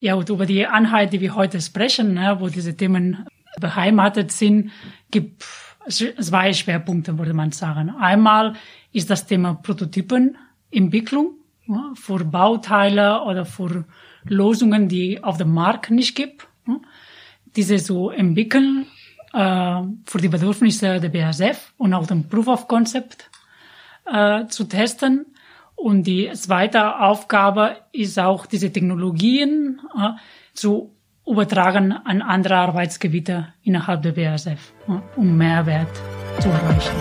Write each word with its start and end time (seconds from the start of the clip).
Ja, 0.00 0.14
und 0.14 0.28
über 0.28 0.46
die 0.46 0.66
Einheit, 0.66 1.12
die 1.12 1.20
wir 1.20 1.34
heute 1.34 1.60
sprechen, 1.60 2.14
ne, 2.14 2.36
wo 2.38 2.48
diese 2.48 2.76
Themen 2.76 3.26
beheimatet 3.60 4.30
sind, 4.30 4.70
gibt 5.10 5.44
zwei 5.88 6.52
Schwerpunkte, 6.52 7.18
würde 7.18 7.34
man 7.34 7.50
sagen. 7.50 7.90
Einmal 7.90 8.54
ist 8.92 9.10
das 9.10 9.26
Thema 9.26 9.54
Prototypenentwicklung 9.54 11.34
ja, 11.66 11.92
für 11.94 12.24
Bauteile 12.24 13.22
oder 13.22 13.44
für 13.44 13.84
Lösungen, 14.24 14.88
die 14.88 15.22
auf 15.22 15.36
dem 15.36 15.52
Markt 15.52 15.90
nicht 15.90 16.14
gibt. 16.14 16.46
Ja. 16.66 16.76
Diese 17.56 17.76
zu 17.78 18.10
entwickeln 18.10 18.86
äh, 19.32 19.82
für 20.04 20.18
die 20.18 20.28
Bedürfnisse 20.28 21.00
der 21.00 21.08
BASF 21.08 21.72
und 21.76 21.92
auch 21.94 22.06
den 22.06 22.28
Proof 22.28 22.46
of 22.46 22.68
Concept 22.68 23.30
äh, 24.06 24.46
zu 24.46 24.64
testen. 24.64 25.26
Und 25.78 26.08
die 26.08 26.28
zweite 26.32 26.98
Aufgabe 26.98 27.76
ist 27.92 28.18
auch 28.18 28.46
diese 28.46 28.72
Technologien 28.72 29.80
äh, 29.96 30.10
zu 30.52 30.92
übertragen 31.24 31.92
an 31.92 32.20
andere 32.20 32.56
Arbeitsgebiete 32.56 33.54
innerhalb 33.62 34.02
der 34.02 34.10
BASF, 34.10 34.72
äh, 34.88 34.92
um 35.14 35.38
Mehrwert 35.38 35.86
zu 36.40 36.48
erreichen. 36.48 36.96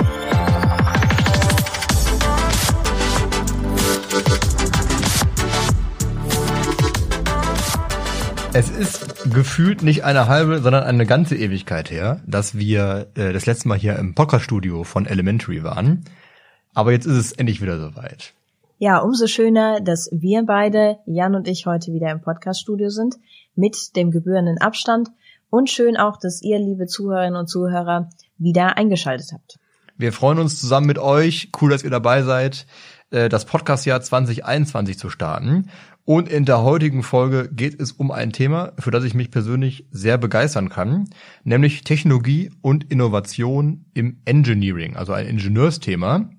Es 8.53 8.69
ist 8.69 9.33
gefühlt 9.33 9.81
nicht 9.81 10.03
eine 10.03 10.27
halbe, 10.27 10.59
sondern 10.59 10.83
eine 10.83 11.07
ganze 11.07 11.35
Ewigkeit 11.35 11.89
her, 11.89 12.21
dass 12.27 12.55
wir 12.55 13.07
äh, 13.15 13.33
das 13.33 13.47
letzte 13.47 13.69
Mal 13.69 13.77
hier 13.79 13.95
im 13.97 14.13
Podcast-Studio 14.13 14.83
von 14.83 15.07
Elementary 15.07 15.63
waren. 15.63 16.05
Aber 16.75 16.91
jetzt 16.91 17.07
ist 17.07 17.17
es 17.17 17.31
endlich 17.31 17.59
wieder 17.59 17.79
soweit. 17.79 18.33
Ja, 18.79 18.99
umso 18.99 19.25
schöner, 19.25 19.81
dass 19.81 20.07
wir 20.11 20.43
beide, 20.45 20.99
Jan 21.07 21.33
und 21.33 21.47
ich, 21.47 21.65
heute 21.65 21.93
wieder 21.93 22.11
im 22.11 22.21
Podcast-Studio 22.21 22.89
sind, 22.89 23.15
mit 23.55 23.95
dem 23.95 24.11
gebührenden 24.11 24.59
Abstand. 24.59 25.09
Und 25.49 25.71
schön 25.71 25.97
auch, 25.97 26.17
dass 26.17 26.43
ihr, 26.43 26.59
liebe 26.59 26.85
Zuhörerinnen 26.85 27.39
und 27.39 27.47
Zuhörer, 27.47 28.09
wieder 28.37 28.77
eingeschaltet 28.77 29.31
habt. 29.33 29.57
Wir 29.97 30.13
freuen 30.13 30.37
uns 30.37 30.61
zusammen 30.61 30.85
mit 30.85 30.99
euch, 30.99 31.49
cool, 31.59 31.71
dass 31.71 31.83
ihr 31.83 31.89
dabei 31.89 32.21
seid, 32.21 32.67
äh, 33.09 33.29
das 33.29 33.45
Podcastjahr 33.45 33.99
2021 33.99 34.99
zu 34.99 35.09
starten. 35.09 35.71
Und 36.05 36.29
in 36.29 36.45
der 36.45 36.61
heutigen 36.61 37.01
Folge 37.01 37.49
geht 37.51 37.81
es 37.81 37.93
um 37.93 38.11
ein 38.11 38.31
Thema, 38.31 38.73
für 38.77 38.91
das 38.91 39.03
ich 39.05 39.15
mich 39.15 39.31
persönlich 39.31 39.87
sehr 39.89 40.19
begeistern 40.19 40.69
kann, 40.69 41.09
nämlich 41.43 41.81
Technologie 41.81 42.51
und 42.61 42.91
Innovation 42.91 43.85
im 43.95 44.21
Engineering, 44.25 44.95
also 44.95 45.13
ein 45.13 45.25
Ingenieursthema. 45.25 46.29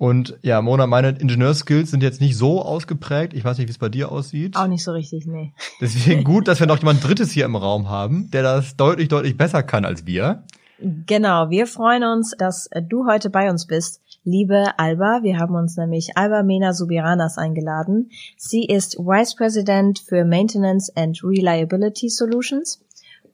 Und 0.00 0.38
ja, 0.40 0.62
Mona, 0.62 0.86
meine 0.86 1.10
Ingenieurskills 1.10 1.90
sind 1.90 2.02
jetzt 2.02 2.22
nicht 2.22 2.34
so 2.34 2.62
ausgeprägt. 2.62 3.34
Ich 3.34 3.44
weiß 3.44 3.58
nicht, 3.58 3.66
wie 3.66 3.72
es 3.72 3.76
bei 3.76 3.90
dir 3.90 4.10
aussieht. 4.10 4.56
Auch 4.56 4.66
nicht 4.66 4.82
so 4.82 4.92
richtig, 4.92 5.26
nee. 5.26 5.52
Deswegen 5.78 6.24
gut, 6.24 6.48
dass 6.48 6.58
wir 6.58 6.66
noch 6.66 6.78
jemand 6.78 7.06
Drittes 7.06 7.30
hier 7.32 7.44
im 7.44 7.54
Raum 7.54 7.90
haben, 7.90 8.30
der 8.30 8.42
das 8.42 8.76
deutlich, 8.76 9.08
deutlich 9.08 9.36
besser 9.36 9.62
kann 9.62 9.84
als 9.84 10.06
wir. 10.06 10.44
Genau, 10.78 11.50
wir 11.50 11.66
freuen 11.66 12.02
uns, 12.04 12.34
dass 12.38 12.70
du 12.88 13.06
heute 13.06 13.28
bei 13.28 13.50
uns 13.50 13.66
bist. 13.66 14.00
Liebe 14.24 14.72
Alba, 14.78 15.20
wir 15.22 15.38
haben 15.38 15.54
uns 15.54 15.76
nämlich 15.76 16.16
Alba 16.16 16.44
Mena 16.44 16.72
Subiranas 16.72 17.36
eingeladen. 17.36 18.08
Sie 18.38 18.64
ist 18.64 18.96
Vice 18.96 19.34
President 19.34 19.98
für 19.98 20.24
Maintenance 20.24 20.90
and 20.96 21.22
Reliability 21.22 22.08
Solutions. 22.08 22.82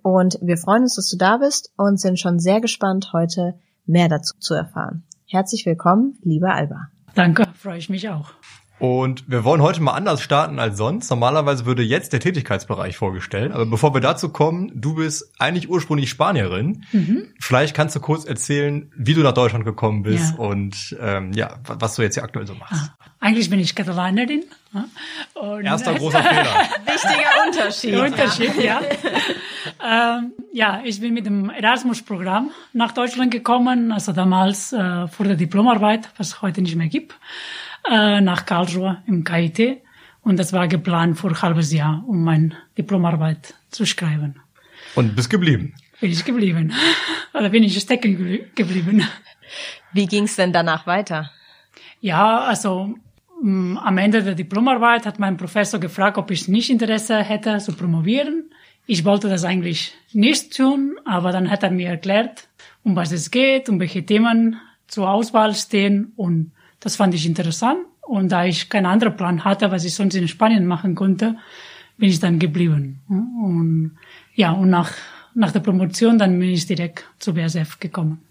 Und 0.02 0.36
wir 0.42 0.56
freuen 0.56 0.82
uns, 0.82 0.96
dass 0.96 1.08
du 1.10 1.16
da 1.16 1.36
bist 1.36 1.70
und 1.76 2.00
sind 2.00 2.18
schon 2.18 2.40
sehr 2.40 2.60
gespannt, 2.60 3.10
heute 3.12 3.54
mehr 3.86 4.08
dazu 4.08 4.34
zu 4.40 4.54
erfahren. 4.54 5.04
Herzlich 5.28 5.66
willkommen, 5.66 6.16
liebe 6.22 6.52
Alba. 6.52 6.88
Danke, 7.14 7.48
freue 7.54 7.78
ich 7.78 7.88
mich 7.88 8.08
auch. 8.08 8.32
Und 8.78 9.24
wir 9.26 9.44
wollen 9.44 9.62
heute 9.62 9.80
mal 9.80 9.92
anders 9.92 10.20
starten 10.20 10.58
als 10.58 10.76
sonst. 10.76 11.08
Normalerweise 11.08 11.64
würde 11.64 11.82
jetzt 11.82 12.12
der 12.12 12.20
Tätigkeitsbereich 12.20 12.96
vorgestellt. 12.96 13.52
Aber 13.52 13.64
bevor 13.64 13.94
wir 13.94 14.02
dazu 14.02 14.28
kommen, 14.28 14.70
du 14.74 14.96
bist 14.96 15.32
eigentlich 15.38 15.70
ursprünglich 15.70 16.10
Spanierin. 16.10 16.84
Mhm. 16.92 17.28
Vielleicht 17.40 17.74
kannst 17.74 17.96
du 17.96 18.00
kurz 18.00 18.26
erzählen, 18.26 18.92
wie 18.94 19.14
du 19.14 19.22
nach 19.22 19.32
Deutschland 19.32 19.64
gekommen 19.64 20.02
bist 20.02 20.34
ja. 20.36 20.44
und 20.44 20.96
ähm, 21.00 21.32
ja, 21.32 21.56
was 21.64 21.96
du 21.96 22.02
jetzt 22.02 22.14
hier 22.14 22.24
aktuell 22.24 22.46
so 22.46 22.54
machst. 22.54 22.74
Ah, 22.74 23.06
eigentlich 23.18 23.48
bin 23.48 23.60
ich 23.60 23.74
Katalanerin. 23.74 24.44
Und 25.32 25.64
Erster 25.64 25.94
großer 25.98 26.22
Fehler. 26.22 26.68
Wichtiger 26.84 27.46
Unterschied. 27.46 27.94
Unterschied, 28.12 28.62
ja. 28.62 28.80
ähm, 30.18 30.32
ja, 30.52 30.82
ich 30.84 31.00
bin 31.00 31.14
mit 31.14 31.24
dem 31.24 31.48
Erasmus-Programm 31.48 32.50
nach 32.74 32.92
Deutschland 32.92 33.30
gekommen, 33.30 33.90
also 33.90 34.12
damals 34.12 34.74
äh, 34.74 35.08
vor 35.08 35.24
der 35.24 35.36
Diplomarbeit, 35.36 36.10
was 36.18 36.28
es 36.28 36.42
heute 36.42 36.60
nicht 36.60 36.76
mehr 36.76 36.88
gibt 36.88 37.14
äh, 37.90 38.20
nach 38.20 38.46
Karlsruhe 38.46 39.02
im 39.06 39.24
KIT. 39.24 39.82
Und 40.22 40.38
das 40.38 40.52
war 40.52 40.66
geplant 40.66 41.18
für 41.18 41.28
ein 41.28 41.40
halbes 41.40 41.72
Jahr, 41.72 42.02
um 42.06 42.24
meine 42.24 42.50
Diplomarbeit 42.76 43.54
zu 43.70 43.86
schreiben. 43.86 44.40
Und 44.94 45.14
bist 45.14 45.30
geblieben? 45.30 45.74
Bin 46.00 46.10
ich 46.10 46.24
geblieben. 46.24 46.72
Oder 47.32 47.48
bin 47.50 47.62
ich 47.62 47.78
stecken 47.78 48.48
geblieben. 48.54 49.06
Wie 49.92 50.06
ging 50.06 50.24
es 50.24 50.36
denn 50.36 50.52
danach 50.52 50.86
weiter? 50.86 51.30
Ja, 52.00 52.40
also 52.40 52.94
mh, 53.42 53.50
mm, 53.50 53.78
am 53.78 53.98
Ende 53.98 54.22
der 54.22 54.34
Diplomarbeit 54.34 55.06
hat 55.06 55.18
mein 55.18 55.36
Professor 55.36 55.80
gefragt, 55.80 56.18
ob 56.18 56.30
ich 56.30 56.48
nicht 56.48 56.70
Interesse 56.70 57.22
hätte 57.22 57.58
zu 57.58 57.72
promovieren. 57.72 58.50
Ich 58.86 59.04
wollte 59.04 59.28
das 59.28 59.44
eigentlich 59.44 59.94
nicht 60.12 60.56
tun, 60.56 60.96
aber 61.04 61.32
dann 61.32 61.50
hat 61.50 61.62
er 61.62 61.70
mir 61.70 61.88
erklärt, 61.88 62.48
um 62.84 62.94
was 62.94 63.12
es 63.12 63.30
geht, 63.30 63.68
um 63.68 63.80
welche 63.80 64.04
Themen 64.04 64.60
zur 64.86 65.10
Auswahl 65.10 65.54
stehen 65.54 66.12
und 66.16 66.52
das 66.80 66.96
fand 66.96 67.14
ich 67.14 67.26
interessant. 67.26 67.78
Und 68.02 68.30
da 68.30 68.44
ich 68.44 68.68
keinen 68.68 68.86
anderen 68.86 69.16
Plan 69.16 69.44
hatte, 69.44 69.70
was 69.70 69.84
ich 69.84 69.94
sonst 69.94 70.14
in 70.14 70.28
Spanien 70.28 70.66
machen 70.66 70.94
konnte, 70.94 71.36
bin 71.96 72.08
ich 72.08 72.20
dann 72.20 72.38
geblieben. 72.38 73.00
Und 73.08 73.98
ja, 74.34 74.52
und 74.52 74.70
nach, 74.70 74.92
nach 75.34 75.52
der 75.52 75.60
Promotion 75.60 76.18
dann 76.18 76.38
bin 76.38 76.50
ich 76.50 76.66
direkt 76.66 77.04
zu 77.18 77.34
BASF 77.34 77.80
gekommen. 77.80 78.22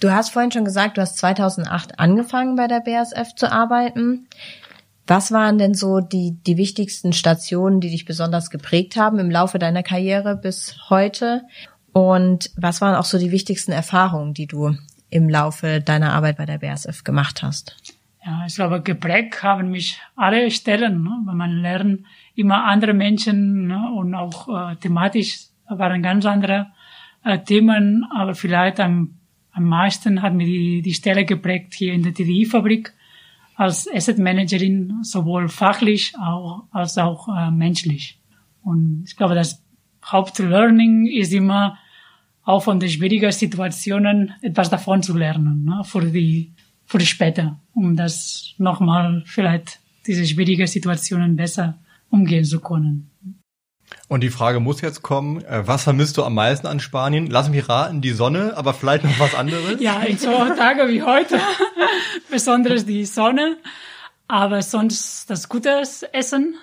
Du 0.00 0.10
hast 0.12 0.30
vorhin 0.30 0.52
schon 0.52 0.64
gesagt, 0.64 0.96
du 0.98 1.00
hast 1.00 1.16
2008 1.18 1.98
angefangen 1.98 2.56
bei 2.56 2.68
der 2.68 2.80
BASF 2.80 3.34
zu 3.34 3.50
arbeiten. 3.50 4.28
Was 5.06 5.32
waren 5.32 5.58
denn 5.58 5.74
so 5.74 6.00
die, 6.00 6.36
die 6.46 6.56
wichtigsten 6.56 7.12
Stationen, 7.12 7.80
die 7.80 7.90
dich 7.90 8.04
besonders 8.04 8.50
geprägt 8.50 8.96
haben 8.96 9.18
im 9.18 9.30
Laufe 9.30 9.58
deiner 9.58 9.82
Karriere 9.82 10.36
bis 10.36 10.76
heute? 10.90 11.42
Und 11.92 12.50
was 12.56 12.80
waren 12.80 12.94
auch 12.94 13.04
so 13.04 13.18
die 13.18 13.32
wichtigsten 13.32 13.72
Erfahrungen, 13.72 14.32
die 14.32 14.46
du 14.46 14.76
im 15.12 15.28
Laufe 15.28 15.80
deiner 15.80 16.14
Arbeit 16.14 16.38
bei 16.38 16.46
der 16.46 16.58
BASF 16.58 17.04
gemacht 17.04 17.42
hast? 17.42 17.76
Ja, 18.24 18.44
ich 18.46 18.54
glaube, 18.54 18.80
geprägt 18.80 19.42
haben 19.42 19.70
mich 19.70 20.00
alle 20.16 20.50
Stellen, 20.50 21.02
ne? 21.02 21.22
weil 21.24 21.34
man 21.34 21.50
lernt 21.50 22.06
immer 22.34 22.64
andere 22.64 22.94
Menschen 22.94 23.66
ne? 23.66 23.92
und 23.94 24.14
auch 24.14 24.48
äh, 24.48 24.76
thematisch 24.76 25.46
waren 25.68 26.02
ganz 26.02 26.24
andere 26.24 26.68
äh, 27.24 27.38
Themen, 27.38 28.06
aber 28.14 28.34
vielleicht 28.34 28.80
am, 28.80 29.18
am 29.52 29.64
meisten 29.64 30.22
hat 30.22 30.34
mir 30.34 30.46
die, 30.46 30.82
die 30.82 30.94
Stelle 30.94 31.24
geprägt 31.24 31.74
hier 31.74 31.92
in 31.92 32.02
der 32.02 32.14
TDI-Fabrik 32.14 32.94
als 33.56 33.86
Asset 33.92 34.18
Managerin, 34.18 35.00
sowohl 35.02 35.48
fachlich 35.48 36.14
auch, 36.18 36.64
als 36.70 36.96
auch 36.96 37.28
äh, 37.28 37.50
menschlich. 37.50 38.18
Und 38.62 39.04
ich 39.06 39.16
glaube, 39.16 39.34
das 39.34 39.62
Hauptlearning 40.04 41.06
ist 41.06 41.32
immer, 41.32 41.76
auch 42.44 42.62
von 42.62 42.80
den 42.80 42.88
schwierigen 42.88 43.30
Situationen 43.32 44.34
etwas 44.42 44.70
davon 44.70 45.02
zu 45.02 45.16
lernen, 45.16 45.64
ne, 45.64 45.82
für 45.84 46.02
die, 46.02 46.52
für 46.86 46.98
die 46.98 47.06
später, 47.06 47.58
um 47.74 47.96
das 47.96 48.54
nochmal 48.58 49.22
vielleicht 49.26 49.78
diese 50.06 50.26
schwierigen 50.26 50.66
Situationen 50.66 51.36
besser 51.36 51.78
umgehen 52.10 52.44
zu 52.44 52.60
können. 52.60 53.10
Und 54.08 54.22
die 54.22 54.30
Frage 54.30 54.60
muss 54.60 54.80
jetzt 54.80 55.02
kommen, 55.02 55.44
äh, 55.44 55.66
was 55.66 55.84
vermisst 55.84 56.16
du 56.16 56.24
am 56.24 56.34
meisten 56.34 56.66
an 56.66 56.80
Spanien? 56.80 57.28
Lass 57.28 57.48
mich 57.50 57.68
raten, 57.68 58.00
die 58.00 58.10
Sonne, 58.10 58.56
aber 58.56 58.74
vielleicht 58.74 59.04
noch 59.04 59.18
was 59.18 59.34
anderes? 59.34 59.80
ja, 59.80 60.00
in 60.02 60.18
so 60.18 60.30
Tagen 60.30 60.88
wie 60.88 61.02
heute, 61.02 61.38
besonders 62.30 62.84
die 62.84 63.04
Sonne, 63.04 63.58
aber 64.28 64.62
sonst 64.62 65.28
das 65.30 65.48
gute 65.48 65.82
Essen 66.12 66.56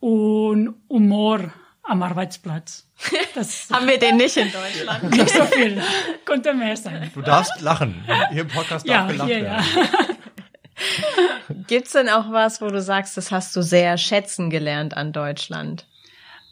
und 0.00 0.74
Humor 0.88 1.52
am 1.82 2.02
Arbeitsplatz. 2.02 2.88
Das 3.34 3.68
Haben 3.72 3.86
wir 3.86 3.98
den 3.98 4.16
nicht 4.16 4.36
in 4.36 4.50
Deutschland? 4.52 5.10
Nicht 5.10 5.30
so 5.30 5.44
viel. 5.46 5.82
Könnte 6.24 6.54
mehr 6.54 6.76
sein. 6.76 7.10
Du 7.14 7.22
darfst 7.22 7.60
lachen. 7.60 8.04
Hier 8.30 8.42
im 8.42 8.48
Podcast 8.48 8.88
darf 8.88 8.94
ja, 8.94 9.06
gelacht 9.06 9.28
hier, 9.28 9.42
werden. 9.42 9.64
Ja. 9.76 11.54
Gibt's 11.66 11.92
denn 11.92 12.08
auch 12.08 12.30
was, 12.30 12.60
wo 12.60 12.68
du 12.68 12.80
sagst, 12.80 13.16
das 13.16 13.30
hast 13.30 13.54
du 13.56 13.62
sehr 13.62 13.98
schätzen 13.98 14.50
gelernt 14.50 14.96
an 14.96 15.12
Deutschland? 15.12 15.86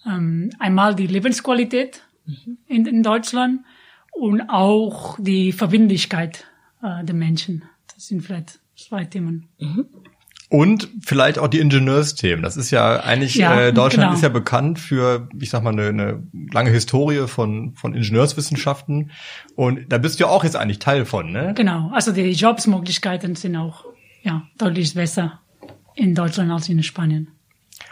Ähm, 0.06 0.50
einmal 0.58 0.94
die 0.94 1.06
Lebensqualität 1.06 2.02
mhm. 2.26 2.58
in, 2.66 2.86
in, 2.86 3.02
Deutschland 3.02 3.64
und 4.12 4.48
auch 4.48 5.16
die 5.18 5.52
Verbindlichkeit 5.52 6.46
äh, 6.82 7.04
der 7.04 7.14
Menschen. 7.14 7.64
Das 7.94 8.06
sind 8.06 8.22
vielleicht 8.22 8.60
zwei 8.76 9.04
Themen. 9.04 9.48
Mhm. 9.58 9.86
Und 10.50 10.88
vielleicht 11.00 11.38
auch 11.38 11.46
die 11.46 11.60
Ingenieursthemen. 11.60 12.42
Das 12.42 12.56
ist 12.56 12.72
ja 12.72 12.98
eigentlich, 12.98 13.36
ja, 13.36 13.68
äh, 13.68 13.72
Deutschland 13.72 14.08
genau. 14.08 14.14
ist 14.14 14.22
ja 14.22 14.28
bekannt 14.28 14.80
für, 14.80 15.28
ich 15.38 15.48
sag 15.48 15.62
mal, 15.62 15.70
eine, 15.70 15.86
eine 15.86 16.24
lange 16.52 16.70
Historie 16.70 17.28
von, 17.28 17.74
von 17.76 17.94
Ingenieurswissenschaften. 17.94 19.12
Und 19.54 19.92
da 19.92 19.98
bist 19.98 20.18
du 20.18 20.24
ja 20.24 20.30
auch 20.30 20.42
jetzt 20.42 20.56
eigentlich 20.56 20.80
Teil 20.80 21.04
von, 21.04 21.30
ne? 21.30 21.54
Genau. 21.54 21.92
Also 21.94 22.10
die 22.10 22.32
Jobsmöglichkeiten 22.32 23.36
sind 23.36 23.54
auch, 23.54 23.84
ja, 24.24 24.42
deutlich 24.58 24.92
besser 24.92 25.38
in 25.94 26.16
Deutschland 26.16 26.50
als 26.50 26.68
in 26.68 26.82
Spanien. 26.82 27.28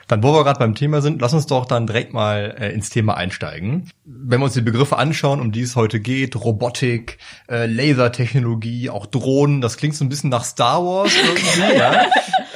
Dann, 0.08 0.22
wo 0.22 0.32
wir 0.32 0.42
gerade 0.42 0.58
beim 0.58 0.74
Thema 0.74 1.02
sind, 1.02 1.20
lass 1.20 1.34
uns 1.34 1.46
doch 1.46 1.66
dann 1.66 1.86
direkt 1.86 2.14
mal 2.14 2.56
äh, 2.58 2.72
ins 2.72 2.88
Thema 2.88 3.16
einsteigen. 3.16 3.90
Wenn 4.04 4.40
wir 4.40 4.44
uns 4.44 4.54
die 4.54 4.62
Begriffe 4.62 4.96
anschauen, 4.96 5.38
um 5.38 5.52
die 5.52 5.60
es 5.60 5.76
heute 5.76 6.00
geht, 6.00 6.34
Robotik, 6.34 7.18
äh, 7.48 7.66
Lasertechnologie, 7.66 8.88
auch 8.88 9.04
Drohnen, 9.04 9.60
das 9.60 9.76
klingt 9.76 9.94
so 9.94 10.04
ein 10.04 10.08
bisschen 10.08 10.30
nach 10.30 10.44
Star 10.44 10.82
Wars 10.82 11.12
irgendwie, 11.22 11.78
ja. 11.78 12.06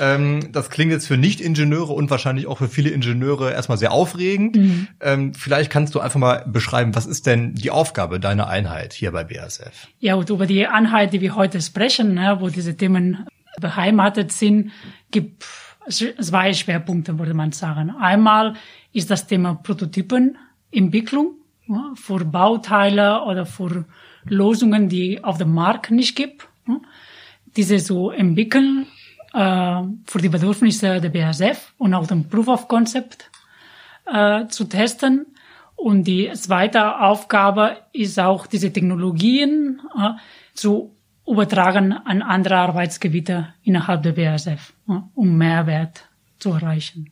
Ähm, 0.02 0.50
das 0.50 0.68
klingt 0.68 0.90
jetzt 0.90 1.06
für 1.06 1.16
Nicht-Ingenieure 1.16 1.92
und 1.92 2.10
wahrscheinlich 2.10 2.48
auch 2.48 2.58
für 2.58 2.66
viele 2.66 2.90
Ingenieure 2.90 3.52
erstmal 3.52 3.78
sehr 3.78 3.92
aufregend. 3.92 4.56
Mhm. 4.56 4.88
Ähm, 5.00 5.32
vielleicht 5.32 5.70
kannst 5.70 5.94
du 5.94 6.00
einfach 6.00 6.18
mal 6.18 6.44
beschreiben, 6.44 6.96
was 6.96 7.06
ist 7.06 7.24
denn 7.26 7.54
die 7.54 7.70
Aufgabe 7.70 8.18
deiner 8.18 8.48
Einheit 8.48 8.94
hier 8.94 9.12
bei 9.12 9.22
BASF? 9.22 9.86
Ja, 10.00 10.16
und 10.16 10.28
über 10.28 10.46
die 10.46 10.66
Einheit, 10.66 11.12
die 11.12 11.20
wir 11.20 11.36
heute 11.36 11.60
sprechen, 11.62 12.14
ne, 12.14 12.36
wo 12.40 12.48
diese 12.48 12.76
Themen 12.76 13.26
beheimatet 13.60 14.32
sind, 14.32 14.72
gibt 15.12 15.44
zwei 15.88 16.52
Schwerpunkte, 16.52 17.20
würde 17.20 17.34
man 17.34 17.52
sagen. 17.52 17.90
Einmal 17.90 18.54
ist 18.92 19.08
das 19.08 19.28
Thema 19.28 19.54
Prototypenentwicklung 19.54 21.36
ja, 21.68 21.92
für 21.94 22.24
Bauteile 22.24 23.22
oder 23.22 23.46
für 23.46 23.84
Lösungen, 24.24 24.88
die 24.88 25.22
auf 25.22 25.38
dem 25.38 25.54
Markt 25.54 25.92
nicht 25.92 26.16
gibt. 26.16 26.48
Ja. 26.66 26.80
Diese 27.56 27.76
zu 27.76 28.10
entwickeln 28.10 28.86
für 29.32 30.18
die 30.20 30.28
Bedürfnisse 30.28 31.00
der 31.00 31.08
BASF 31.08 31.72
und 31.78 31.94
auch 31.94 32.06
den 32.06 32.28
Proof 32.28 32.48
of 32.48 32.68
Concept 32.68 33.30
äh, 34.06 34.46
zu 34.48 34.64
testen. 34.64 35.26
Und 35.74 36.04
die 36.04 36.30
zweite 36.34 37.00
Aufgabe 37.00 37.78
ist 37.92 38.20
auch 38.20 38.46
diese 38.46 38.72
Technologien 38.72 39.80
äh, 39.98 40.10
zu 40.54 40.94
übertragen 41.26 41.92
an 41.92 42.22
andere 42.22 42.56
Arbeitsgebiete 42.56 43.54
innerhalb 43.62 44.02
der 44.02 44.12
BASF, 44.12 44.72
um 45.14 45.38
Mehrwert 45.38 46.08
zu 46.38 46.50
erreichen. 46.50 47.10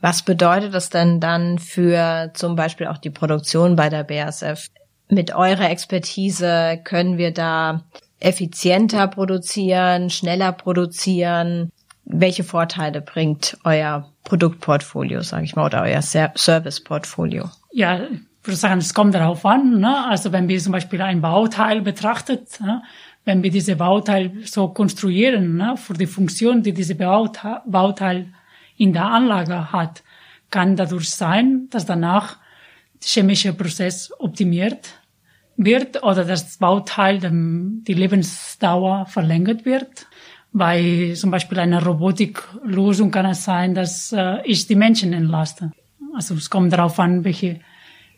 Was 0.00 0.22
bedeutet 0.22 0.74
das 0.74 0.90
denn 0.90 1.20
dann 1.20 1.58
für 1.58 2.30
zum 2.34 2.54
Beispiel 2.54 2.86
auch 2.86 2.98
die 2.98 3.10
Produktion 3.10 3.74
bei 3.74 3.88
der 3.88 4.04
BASF? 4.04 4.68
Mit 5.08 5.34
eurer 5.34 5.70
Expertise 5.70 6.80
können 6.84 7.18
wir 7.18 7.32
da 7.32 7.84
effizienter 8.20 9.06
produzieren, 9.08 10.10
schneller 10.10 10.52
produzieren? 10.52 11.70
Welche 12.04 12.44
Vorteile 12.44 13.00
bringt 13.00 13.58
euer 13.64 14.10
Produktportfolio, 14.24 15.22
sage 15.22 15.44
ich 15.44 15.56
mal, 15.56 15.66
oder 15.66 15.82
euer 15.82 16.02
Serviceportfolio? 16.02 17.50
Ja, 17.72 18.00
ich 18.00 18.46
würde 18.46 18.56
sagen, 18.56 18.78
es 18.78 18.94
kommt 18.94 19.14
darauf 19.14 19.44
an. 19.44 19.80
Ne? 19.80 20.06
Also 20.06 20.32
wenn 20.32 20.48
wir 20.48 20.58
zum 20.58 20.72
Beispiel 20.72 21.02
ein 21.02 21.20
Bauteil 21.20 21.82
betrachtet, 21.82 22.60
ne? 22.60 22.82
wenn 23.24 23.42
wir 23.42 23.50
diese 23.50 23.76
Bauteil 23.76 24.32
so 24.44 24.68
konstruieren, 24.68 25.56
ne, 25.56 25.76
für 25.76 25.92
die 25.92 26.06
Funktion, 26.06 26.62
die 26.62 26.72
diese 26.72 26.94
Bauteil 26.94 28.32
in 28.78 28.94
der 28.94 29.04
Anlage 29.04 29.70
hat, 29.70 30.02
kann 30.50 30.76
dadurch 30.76 31.10
sein, 31.10 31.68
dass 31.70 31.84
danach 31.84 32.38
der 32.94 33.08
chemische 33.08 33.52
Prozess 33.52 34.10
optimiert 34.18 34.97
wird 35.58 36.02
oder 36.02 36.24
das 36.24 36.56
Bauteil 36.56 37.18
dem, 37.18 37.82
die 37.86 37.92
Lebensdauer 37.92 39.06
verlängert 39.06 39.66
wird. 39.66 40.06
Bei 40.52 41.12
zum 41.14 41.30
Beispiel 41.30 41.58
einer 41.58 41.84
Robotiklösung 41.84 43.10
kann 43.10 43.26
es 43.26 43.44
sein, 43.44 43.74
dass 43.74 44.12
äh, 44.12 44.40
ich 44.44 44.66
die 44.66 44.76
Menschen 44.76 45.12
entlaste. 45.12 45.72
Also 46.14 46.34
es 46.34 46.48
kommt 46.48 46.72
darauf 46.72 46.98
an, 46.98 47.24
welche, 47.24 47.60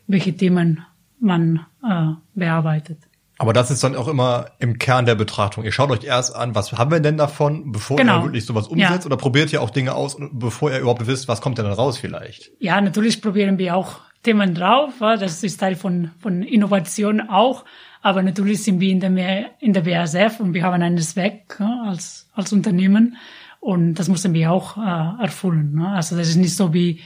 welche 0.07 0.37
Themen 0.37 0.85
man 1.19 1.65
äh, 1.83 2.13
bearbeitet. 2.35 2.99
Aber 3.37 3.53
das 3.53 3.71
ist 3.71 3.83
dann 3.83 3.95
auch 3.95 4.07
immer 4.07 4.51
im 4.59 4.77
Kern 4.77 5.07
der 5.07 5.15
Betrachtung. 5.15 5.63
Ihr 5.63 5.71
schaut 5.71 5.89
euch 5.89 6.03
erst 6.03 6.35
an, 6.35 6.53
was 6.53 6.71
haben 6.73 6.91
wir 6.91 6.99
denn 6.99 7.17
davon, 7.17 7.71
bevor 7.71 7.97
genau. 7.97 8.19
ihr 8.19 8.25
wirklich 8.25 8.45
sowas 8.45 8.67
umsetzt, 8.67 9.03
ja. 9.03 9.05
oder 9.07 9.17
probiert 9.17 9.51
ihr 9.51 9.63
auch 9.63 9.71
Dinge 9.71 9.95
aus, 9.95 10.15
bevor 10.31 10.71
ihr 10.71 10.77
überhaupt 10.77 11.07
wisst, 11.07 11.27
was 11.27 11.41
kommt 11.41 11.57
denn 11.57 11.65
dann 11.65 11.73
raus 11.73 11.97
vielleicht? 11.97 12.51
Ja, 12.59 12.79
natürlich 12.79 13.19
probieren 13.19 13.57
wir 13.57 13.75
auch 13.75 14.01
Themen 14.23 14.53
drauf. 14.53 14.93
Das 14.99 15.43
ist 15.43 15.59
Teil 15.59 15.75
von, 15.75 16.11
von 16.19 16.43
Innovation 16.43 17.21
auch. 17.21 17.65
Aber 18.01 18.23
natürlich 18.23 18.63
sind 18.63 18.79
wir 18.79 18.91
in 18.91 18.99
der, 18.99 19.51
in 19.59 19.73
der 19.73 19.81
BASF 19.81 20.39
und 20.39 20.53
wir 20.53 20.63
haben 20.63 20.81
ein 20.81 20.95
Netzwerk 20.95 21.61
als, 21.61 22.27
als 22.33 22.51
Unternehmen. 22.51 23.17
Und 23.59 23.95
das 23.95 24.09
müssen 24.09 24.33
wir 24.33 24.51
auch 24.51 24.77
äh, 24.77 25.23
erfüllen. 25.23 25.75
Ne? 25.75 25.87
Also 25.89 26.17
das 26.17 26.29
ist 26.29 26.37
nicht 26.37 26.55
so 26.55 26.73
wie 26.73 26.99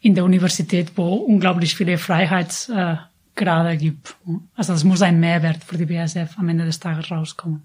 in 0.00 0.14
der 0.14 0.24
Universität, 0.24 0.92
wo 0.94 1.14
unglaublich 1.14 1.74
viele 1.74 1.98
Freiheits, 1.98 2.68
äh, 2.68 2.96
gibt. 3.76 4.16
Also 4.56 4.72
es 4.72 4.82
muss 4.82 5.00
ein 5.00 5.20
Mehrwert 5.20 5.62
für 5.62 5.78
die 5.78 5.86
BASF 5.86 6.36
am 6.38 6.48
Ende 6.48 6.64
des 6.64 6.80
Tages 6.80 7.08
rauskommen. 7.08 7.62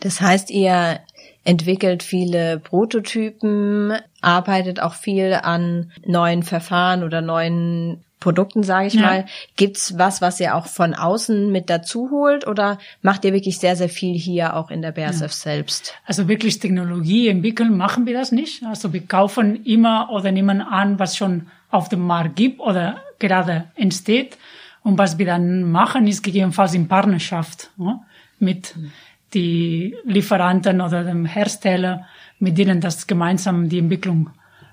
Das 0.00 0.20
heißt, 0.20 0.50
ihr 0.50 0.98
entwickelt 1.44 2.02
viele 2.02 2.58
Prototypen, 2.58 3.92
arbeitet 4.20 4.80
auch 4.80 4.94
viel 4.94 5.34
an 5.34 5.92
neuen 6.04 6.42
Verfahren 6.42 7.04
oder 7.04 7.20
neuen 7.20 8.04
Produkten, 8.20 8.62
sage 8.62 8.88
ich 8.88 8.94
ja. 8.94 9.02
mal. 9.02 9.26
Gibt's 9.56 9.98
was, 9.98 10.20
was 10.20 10.40
ihr 10.40 10.54
auch 10.54 10.66
von 10.66 10.94
außen 10.94 11.52
mit 11.52 11.68
dazu 11.68 12.10
holt 12.10 12.46
oder 12.46 12.78
macht 13.02 13.24
ihr 13.24 13.32
wirklich 13.32 13.58
sehr, 13.58 13.76
sehr 13.76 13.88
viel 13.88 14.16
hier 14.16 14.56
auch 14.56 14.70
in 14.70 14.82
der 14.82 14.92
BASF 14.92 15.20
ja. 15.20 15.28
selbst? 15.28 15.94
Also 16.06 16.26
wirklich 16.28 16.58
Technologie 16.58 17.28
entwickeln 17.28 17.76
machen 17.76 18.06
wir 18.06 18.14
das 18.14 18.32
nicht. 18.32 18.64
Also 18.64 18.92
wir 18.92 19.06
kaufen 19.06 19.64
immer 19.64 20.08
oder 20.10 20.32
nehmen 20.32 20.60
an, 20.60 20.98
was 20.98 21.16
schon 21.16 21.48
auf 21.70 21.88
dem 21.88 22.00
Markt 22.00 22.36
gibt 22.36 22.60
oder 22.60 23.02
gerade 23.18 23.64
entsteht 23.74 24.38
und 24.86 24.98
was 24.98 25.18
wir 25.18 25.26
dann 25.26 25.64
machen, 25.64 26.06
ist 26.06 26.22
gegebenenfalls 26.22 26.72
in 26.72 26.86
Partnerschaft 26.86 27.70
ja, 27.76 28.00
mit 28.38 28.76
mhm. 28.76 28.92
die 29.34 29.96
Lieferanten 30.04 30.80
oder 30.80 31.02
dem 31.02 31.26
Hersteller, 31.26 32.06
mit 32.38 32.56
denen 32.56 32.80
das 32.80 33.08
gemeinsam 33.08 33.68
die 33.68 33.80
Entwicklung 33.80 34.30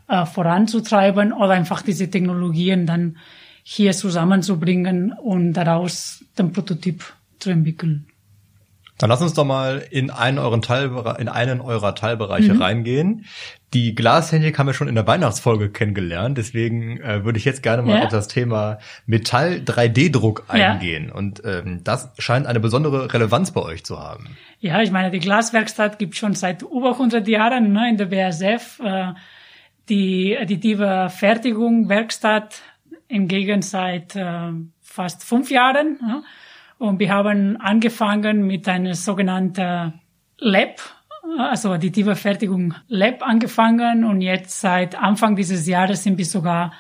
äh, 0.08 0.26
voranzutreiben 0.26 1.34
oder 1.34 1.52
einfach 1.52 1.82
diese 1.82 2.10
Technologien 2.10 2.86
dann 2.86 3.18
hier 3.64 3.94
zusammenzubringen 3.94 5.14
und 5.14 5.54
daraus 5.54 6.24
den 6.38 6.52
Prototyp 6.52 7.14
zu 7.40 7.50
entwickeln. 7.50 8.08
Dann 9.00 9.10
lass 9.10 9.22
uns 9.22 9.34
doch 9.34 9.46
mal 9.46 9.84
in 9.90 10.12
einen, 10.12 10.38
euren 10.38 10.62
Teilbere 10.62 11.18
in 11.20 11.28
einen 11.28 11.62
eurer 11.62 11.96
Teilbereiche 11.96 12.54
mhm. 12.54 12.62
reingehen. 12.62 13.26
Die 13.74 13.96
Glastechnik 13.96 14.58
haben 14.60 14.68
wir 14.68 14.74
schon 14.74 14.88
in 14.88 14.96
der 14.96 15.08
Weihnachtsfolge 15.08 15.72
kennengelernt, 15.72 16.38
deswegen 16.38 17.02
äh, 17.02 17.26
würde 17.26 17.40
ich 17.40 17.46
jetzt 17.46 17.64
gerne 17.64 17.82
mal 17.82 17.98
ja. 17.98 18.04
auf 18.04 18.10
das 18.10 18.28
Thema 18.28 18.78
Metall 19.08 19.62
3D-Druck 19.66 20.46
eingehen. 20.48 21.08
Ja. 21.08 21.16
Und 21.16 21.42
ähm, 21.44 21.82
das 21.84 22.12
scheint 22.20 22.46
eine 22.46 22.60
besondere 22.60 23.12
Relevanz 23.12 23.52
bei 23.52 23.62
euch 23.62 23.84
zu 23.84 24.00
haben. 24.00 24.38
Ja, 24.60 24.82
ich 24.82 24.92
meine, 24.92 25.10
die 25.10 25.20
Glaswerkstatt 25.20 25.98
gibt 25.98 26.16
schon 26.16 26.36
seit 26.36 26.62
über 26.62 26.92
100 26.92 27.28
Jahren 27.28 27.74
ne, 27.74 27.90
in 27.90 27.98
der 27.98 28.06
BASF. 28.06 28.80
Äh, 28.80 29.14
die 29.90 30.38
additive 30.38 31.10
Fertigung 31.10 31.90
Werkstatt 31.90 32.62
hingegen 33.08 33.62
seit 33.62 34.16
äh, 34.16 34.52
fast 34.82 35.24
fünf 35.24 35.52
Jahren. 35.52 36.00
Ne? 36.02 36.24
Und 36.78 37.00
wir 37.00 37.12
haben 37.12 37.58
angefangen 37.58 38.48
mit 38.48 38.68
einer 38.68 38.96
sogenannten 38.96 40.02
Lab, 40.38 40.82
also 41.38 41.72
additive 41.72 42.16
Fertigung 42.16 42.74
Lab 42.88 43.22
angefangen 43.22 44.04
und 44.04 44.22
jetzt 44.22 44.60
seit 44.60 44.96
Anfang 44.96 45.36
dieses 45.36 45.68
Jahres 45.68 46.04
sind 46.04 46.18
wir 46.18 46.26
sogar 46.26 46.74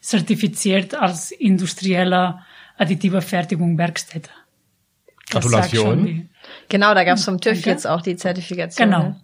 zertifiziert 0.00 0.94
als 0.94 1.30
industrielle 1.30 2.40
additive 2.76 3.22
Fertigung 3.22 3.78
Werkstätte. 3.78 4.30
Gratulation. 5.30 6.28
Genau, 6.68 6.94
da 6.94 7.04
gab 7.04 7.16
es 7.16 7.24
vom 7.24 7.40
TÜV 7.40 7.54
Danke. 7.54 7.70
jetzt 7.70 7.86
auch 7.86 8.02
die 8.02 8.16
Zertifikation. 8.16 8.90
Genau. 8.90 9.02
Ne? 9.02 9.20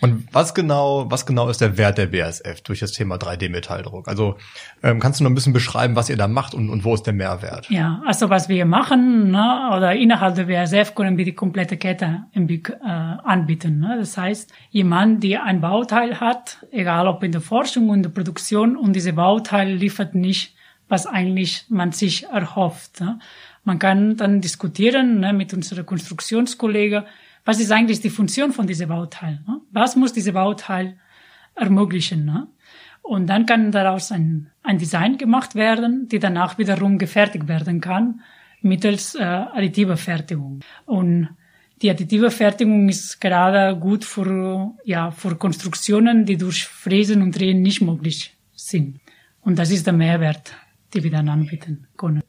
Und 0.00 0.26
was 0.32 0.54
genau, 0.54 1.10
was 1.10 1.26
genau 1.26 1.48
ist 1.48 1.60
der 1.60 1.78
Wert 1.78 1.98
der 1.98 2.06
BASF 2.06 2.60
durch 2.62 2.80
das 2.80 2.92
Thema 2.92 3.16
3D-Metalldruck? 3.16 4.08
Also 4.08 4.36
ähm, 4.82 5.00
kannst 5.00 5.20
du 5.20 5.24
noch 5.24 5.30
ein 5.30 5.34
bisschen 5.34 5.52
beschreiben, 5.52 5.96
was 5.96 6.08
ihr 6.08 6.16
da 6.16 6.28
macht 6.28 6.54
und, 6.54 6.70
und 6.70 6.84
wo 6.84 6.94
ist 6.94 7.04
der 7.04 7.12
Mehrwert? 7.12 7.68
Ja, 7.70 8.02
also 8.06 8.30
was 8.30 8.48
wir 8.48 8.64
machen, 8.64 9.30
ne, 9.30 9.70
oder 9.76 9.94
innerhalb 9.94 10.34
der 10.34 10.44
BASF 10.44 10.94
können 10.94 11.16
wir 11.16 11.24
die 11.24 11.34
komplette 11.34 11.76
Kette 11.76 12.24
äh, 12.34 12.70
anbieten. 12.84 13.80
Ne? 13.80 13.96
Das 13.98 14.16
heißt, 14.16 14.52
jemand, 14.70 15.22
der 15.22 15.44
ein 15.44 15.60
Bauteil 15.60 16.20
hat, 16.20 16.58
egal 16.70 17.06
ob 17.06 17.22
in 17.22 17.32
der 17.32 17.40
Forschung 17.40 17.88
und 17.88 18.02
der 18.02 18.10
Produktion, 18.10 18.76
und 18.76 18.94
diese 18.94 19.12
Bauteil 19.12 19.72
liefert 19.72 20.14
nicht, 20.14 20.54
was 20.88 21.06
eigentlich 21.06 21.64
man 21.68 21.92
sich 21.92 22.24
erhofft. 22.24 23.00
Ne? 23.00 23.18
Man 23.64 23.78
kann 23.78 24.16
dann 24.16 24.40
diskutieren 24.40 25.20
ne, 25.20 25.32
mit 25.32 25.54
unseren 25.54 25.86
Konstruktionskollegen, 25.86 27.04
was 27.44 27.60
ist 27.60 27.72
eigentlich 27.72 28.00
die 28.00 28.10
Funktion 28.10 28.52
von 28.52 28.66
diesem 28.66 28.88
Bauteil? 28.88 29.40
Ne? 29.46 29.60
Was 29.70 29.96
muss 29.96 30.12
dieses 30.12 30.32
Bauteil 30.32 30.96
ermöglichen? 31.54 32.24
Ne? 32.24 32.48
Und 33.02 33.26
dann 33.26 33.46
kann 33.46 33.72
daraus 33.72 34.12
ein, 34.12 34.50
ein 34.62 34.78
Design 34.78 35.18
gemacht 35.18 35.54
werden, 35.54 36.08
die 36.08 36.18
danach 36.18 36.58
wiederum 36.58 36.98
gefertigt 36.98 37.48
werden 37.48 37.80
kann 37.80 38.20
mittels 38.62 39.14
äh, 39.14 39.22
additiver 39.22 39.96
Fertigung. 39.96 40.60
Und 40.86 41.28
die 41.82 41.90
additive 41.90 42.30
Fertigung 42.30 42.88
ist 42.88 43.20
gerade 43.20 43.76
gut 43.78 44.04
für, 44.04 44.74
ja, 44.84 45.10
für 45.10 45.36
Konstruktionen, 45.36 46.24
die 46.24 46.36
durch 46.36 46.64
Fräsen 46.64 47.22
und 47.22 47.38
Drehen 47.38 47.60
nicht 47.60 47.82
möglich 47.82 48.36
sind. 48.54 49.00
Und 49.40 49.58
das 49.58 49.70
ist 49.70 49.86
der 49.86 49.92
Mehrwert, 49.92 50.54
den 50.94 51.02
wir 51.02 51.10
dann 51.10 51.28
anbieten 51.28 51.88
können. 51.96 52.22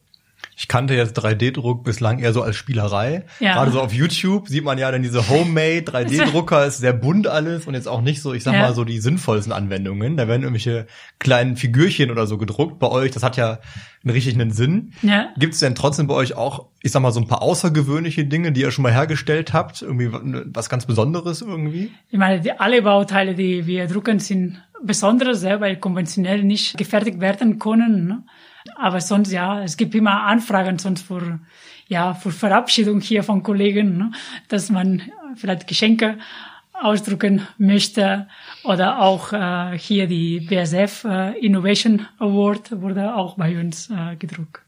Ich 0.56 0.68
kannte 0.68 0.94
jetzt 0.94 1.18
3D-Druck 1.18 1.84
bislang 1.84 2.18
eher 2.18 2.32
so 2.32 2.42
als 2.42 2.56
Spielerei. 2.56 3.24
Ja. 3.40 3.54
Gerade 3.54 3.70
so 3.72 3.80
auf 3.80 3.92
YouTube 3.92 4.48
sieht 4.48 4.64
man 4.64 4.78
ja 4.78 4.90
dann 4.90 5.02
diese 5.02 5.28
Homemade 5.28 5.80
3D-Drucker, 5.80 6.66
ist 6.66 6.78
sehr 6.78 6.92
bunt 6.92 7.26
alles 7.26 7.66
und 7.66 7.74
jetzt 7.74 7.88
auch 7.88 8.02
nicht 8.02 8.22
so, 8.22 8.32
ich 8.32 8.44
sag 8.44 8.54
Ja. 8.54 8.60
mal 8.60 8.74
so 8.74 8.84
die 8.84 8.98
sinnvollsten 9.00 9.52
Anwendungen. 9.52 10.16
Da 10.16 10.28
werden 10.28 10.42
irgendwelche 10.42 10.86
kleinen 11.18 11.56
Figürchen 11.56 12.10
oder 12.10 12.26
so 12.26 12.38
gedruckt. 12.38 12.78
Bei 12.78 12.88
euch, 12.88 13.10
das 13.10 13.22
hat 13.22 13.36
ja 13.36 13.58
einen 14.04 14.10
richtigen 14.12 14.50
Sinn. 14.50 14.92
Ja. 15.02 15.28
Gibt 15.38 15.54
es 15.54 15.60
denn 15.60 15.74
trotzdem 15.74 16.06
bei 16.06 16.14
euch 16.14 16.36
auch, 16.36 16.66
ich 16.82 16.92
sag 16.92 17.00
mal, 17.02 17.12
so 17.12 17.20
ein 17.20 17.26
paar 17.26 17.42
außergewöhnliche 17.42 18.24
Dinge, 18.24 18.52
die 18.52 18.60
ihr 18.60 18.70
schon 18.70 18.82
mal 18.82 18.92
hergestellt 18.92 19.52
habt? 19.52 19.82
Irgendwie 19.82 20.10
was 20.52 20.68
ganz 20.68 20.86
Besonderes 20.86 21.42
irgendwie? 21.42 21.90
Ich 22.10 22.18
meine, 22.18 22.40
die, 22.40 22.52
alle 22.52 22.82
Bauteile, 22.82 23.34
die 23.34 23.66
wir 23.66 23.86
drucken, 23.86 24.18
sind 24.18 24.62
Besonderes, 24.82 25.42
ja, 25.42 25.60
weil 25.60 25.76
konventionell 25.76 26.44
nicht 26.44 26.76
gefertigt 26.76 27.20
werden 27.20 27.58
können. 27.58 28.06
Ne? 28.06 28.22
Aber 28.76 29.00
sonst 29.00 29.32
ja, 29.32 29.62
es 29.62 29.76
gibt 29.76 29.94
immer 29.94 30.22
Anfragen 30.22 30.78
sonst 30.78 31.02
für, 31.06 31.40
ja, 31.88 32.14
für 32.14 32.30
Verabschiedung 32.30 33.00
hier 33.00 33.22
von 33.22 33.42
Kollegen, 33.42 33.98
ne? 33.98 34.12
dass 34.48 34.70
man 34.70 35.02
vielleicht 35.36 35.66
Geschenke 35.66 36.18
ausdrucken 36.72 37.46
möchte 37.56 38.26
oder 38.64 39.00
auch 39.00 39.32
äh, 39.32 39.78
hier 39.78 40.06
die 40.06 40.40
BSF 40.40 41.04
äh, 41.04 41.38
Innovation 41.38 42.06
Award 42.18 42.80
wurde 42.80 43.14
auch 43.14 43.36
bei 43.36 43.58
uns 43.58 43.90
äh, 43.90 44.16
gedruckt. 44.16 44.60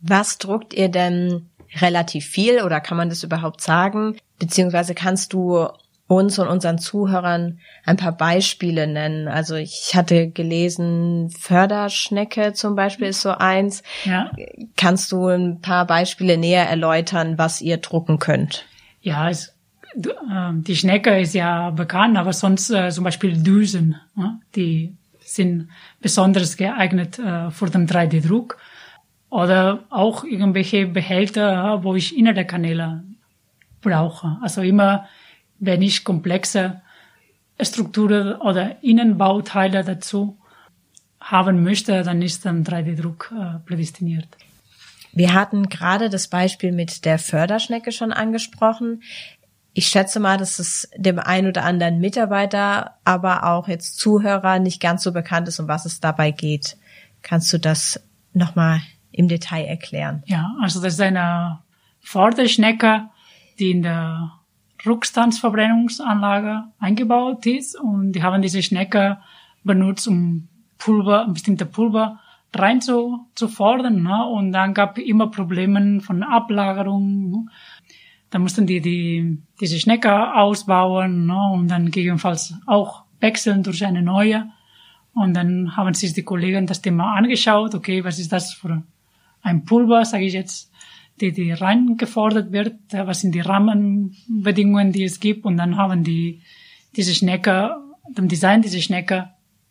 Was 0.00 0.38
druckt 0.38 0.74
ihr 0.74 0.90
denn 0.90 1.48
relativ 1.80 2.26
viel 2.26 2.62
oder 2.62 2.80
kann 2.80 2.96
man 2.96 3.08
das 3.08 3.24
überhaupt 3.24 3.60
sagen? 3.62 4.16
Beziehungsweise 4.38 4.94
kannst 4.94 5.32
du 5.32 5.66
uns 6.08 6.38
und 6.38 6.48
unseren 6.48 6.78
Zuhörern 6.78 7.58
ein 7.84 7.96
paar 7.96 8.12
Beispiele 8.16 8.86
nennen? 8.86 9.28
Also 9.28 9.56
ich 9.56 9.92
hatte 9.94 10.30
gelesen, 10.30 11.30
Förderschnecke 11.30 12.52
zum 12.52 12.76
Beispiel 12.76 13.08
ist 13.08 13.22
so 13.22 13.30
eins. 13.30 13.82
Ja. 14.04 14.30
Kannst 14.76 15.12
du 15.12 15.26
ein 15.26 15.60
paar 15.60 15.86
Beispiele 15.86 16.36
näher 16.36 16.68
erläutern, 16.68 17.38
was 17.38 17.60
ihr 17.60 17.78
drucken 17.78 18.18
könnt? 18.18 18.66
Ja, 19.00 19.30
es, 19.30 19.54
du, 19.94 20.10
äh, 20.10 20.52
die 20.54 20.76
Schnecke 20.76 21.18
ist 21.20 21.34
ja 21.34 21.70
bekannt, 21.70 22.16
aber 22.16 22.32
sonst 22.32 22.70
äh, 22.70 22.90
zum 22.90 23.04
Beispiel 23.04 23.36
Düsen, 23.36 23.96
ja, 24.16 24.38
die 24.54 24.94
sind 25.20 25.70
besonders 26.00 26.56
geeignet 26.56 27.18
äh, 27.18 27.50
für 27.50 27.68
den 27.68 27.88
3D-Druck. 27.88 28.58
Oder 29.28 29.84
auch 29.90 30.24
irgendwelche 30.24 30.86
Behälter, 30.86 31.52
ja, 31.52 31.84
wo 31.84 31.94
ich 31.96 32.16
innere 32.16 32.44
Kanäle 32.44 33.02
brauche. 33.82 34.38
Also 34.40 34.62
immer, 34.62 35.06
wenn 35.58 35.82
ich 35.82 36.04
komplexe 36.04 36.80
Strukturen 37.60 38.34
oder 38.34 38.82
Innenbauteile 38.82 39.82
dazu 39.82 40.38
haben 41.20 41.62
möchte, 41.62 42.02
dann 42.02 42.22
ist 42.22 42.44
dann 42.44 42.64
3D-Druck 42.64 43.32
äh, 43.36 43.58
prädestiniert. 43.66 44.28
Wir 45.12 45.32
hatten 45.32 45.68
gerade 45.68 46.10
das 46.10 46.28
Beispiel 46.28 46.72
mit 46.72 47.04
der 47.04 47.18
Förderschnecke 47.18 47.90
schon 47.90 48.12
angesprochen. 48.12 49.02
Ich 49.72 49.88
schätze 49.88 50.20
mal, 50.20 50.36
dass 50.36 50.58
es 50.58 50.90
dem 50.96 51.18
einen 51.18 51.48
oder 51.48 51.64
anderen 51.64 52.00
Mitarbeiter, 52.00 52.98
aber 53.04 53.44
auch 53.44 53.66
jetzt 53.66 53.98
Zuhörer 53.98 54.58
nicht 54.58 54.80
ganz 54.80 55.02
so 55.02 55.12
bekannt 55.12 55.48
ist, 55.48 55.58
um 55.58 55.68
was 55.68 55.86
es 55.86 56.00
dabei 56.00 56.30
geht. 56.30 56.76
Kannst 57.22 57.52
du 57.52 57.58
das 57.58 58.00
nochmal 58.34 58.80
im 59.10 59.28
Detail 59.28 59.64
erklären? 59.64 60.22
Ja, 60.26 60.54
also 60.60 60.82
das 60.82 60.94
ist 60.94 61.00
eine 61.00 61.60
Förderschnecke, 62.00 63.08
die 63.58 63.70
in 63.70 63.82
der 63.82 64.32
Rückstandsverbrennungsanlage 64.86 66.64
eingebaut 66.78 67.46
ist 67.46 67.78
und 67.78 68.12
die 68.12 68.22
haben 68.22 68.42
diese 68.42 68.62
Schnecke 68.62 69.18
benutzt, 69.64 70.08
um 70.08 70.48
Pulver, 70.78 71.26
bestimmte 71.28 71.66
Pulver 71.66 72.20
rein 72.54 72.80
zu, 72.80 73.26
zu 73.34 73.48
fordern. 73.48 74.02
Ne? 74.02 74.26
Und 74.26 74.52
dann 74.52 74.74
gab 74.74 74.98
immer 74.98 75.30
Probleme 75.30 76.00
von 76.00 76.22
Ablagerung. 76.22 77.50
Da 78.30 78.38
mussten 78.38 78.66
die, 78.66 78.80
die 78.80 79.38
diese 79.60 79.78
Schnecke 79.78 80.34
ausbauen 80.34 81.26
ne? 81.26 81.50
und 81.52 81.68
dann 81.68 81.86
gegebenenfalls 81.86 82.54
auch 82.66 83.04
wechseln 83.20 83.62
durch 83.62 83.84
eine 83.84 84.02
neue. 84.02 84.50
Und 85.14 85.34
dann 85.34 85.76
haben 85.76 85.94
sich 85.94 86.12
die 86.12 86.24
Kollegen 86.24 86.66
das 86.66 86.82
Thema 86.82 87.14
angeschaut. 87.14 87.74
Okay, 87.74 88.04
was 88.04 88.18
ist 88.18 88.32
das 88.32 88.52
für 88.52 88.82
ein 89.42 89.64
Pulver, 89.64 90.04
sage 90.04 90.24
ich 90.24 90.34
jetzt, 90.34 90.70
die, 91.20 91.32
die 91.32 91.52
reingefordert 91.52 92.52
wird, 92.52 92.76
was 92.92 93.20
sind 93.20 93.34
die 93.34 93.40
Rahmenbedingungen, 93.40 94.92
die 94.92 95.04
es 95.04 95.20
gibt. 95.20 95.44
Und 95.44 95.56
dann 95.56 95.76
haben 95.76 96.04
die 96.04 96.42
diese 96.94 97.14
Schnecke, 97.14 97.76
dem 98.08 98.28
Design 98.28 98.62
dieser 98.62 98.80
Schnecke 98.80 99.30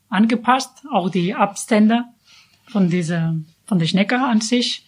angepasst, 0.09 0.83
auch 0.91 1.09
die 1.09 1.33
Abstände 1.33 2.05
von 2.67 2.89
dieser, 2.89 3.35
von 3.65 3.79
der 3.79 3.87
Schnecke 3.87 4.19
an 4.19 4.41
sich. 4.41 4.85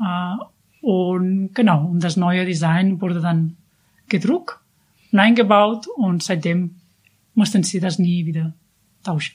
Äh, 0.00 0.36
Und 0.80 1.54
genau, 1.54 1.86
und 1.86 2.04
das 2.04 2.16
neue 2.16 2.44
Design 2.44 3.00
wurde 3.00 3.20
dann 3.22 3.56
gedruckt 4.10 4.58
und 5.12 5.18
eingebaut 5.18 5.86
und 5.96 6.22
seitdem 6.22 6.76
mussten 7.34 7.62
sie 7.62 7.80
das 7.80 7.98
nie 7.98 8.26
wieder 8.26 8.52
tauschen. 9.02 9.34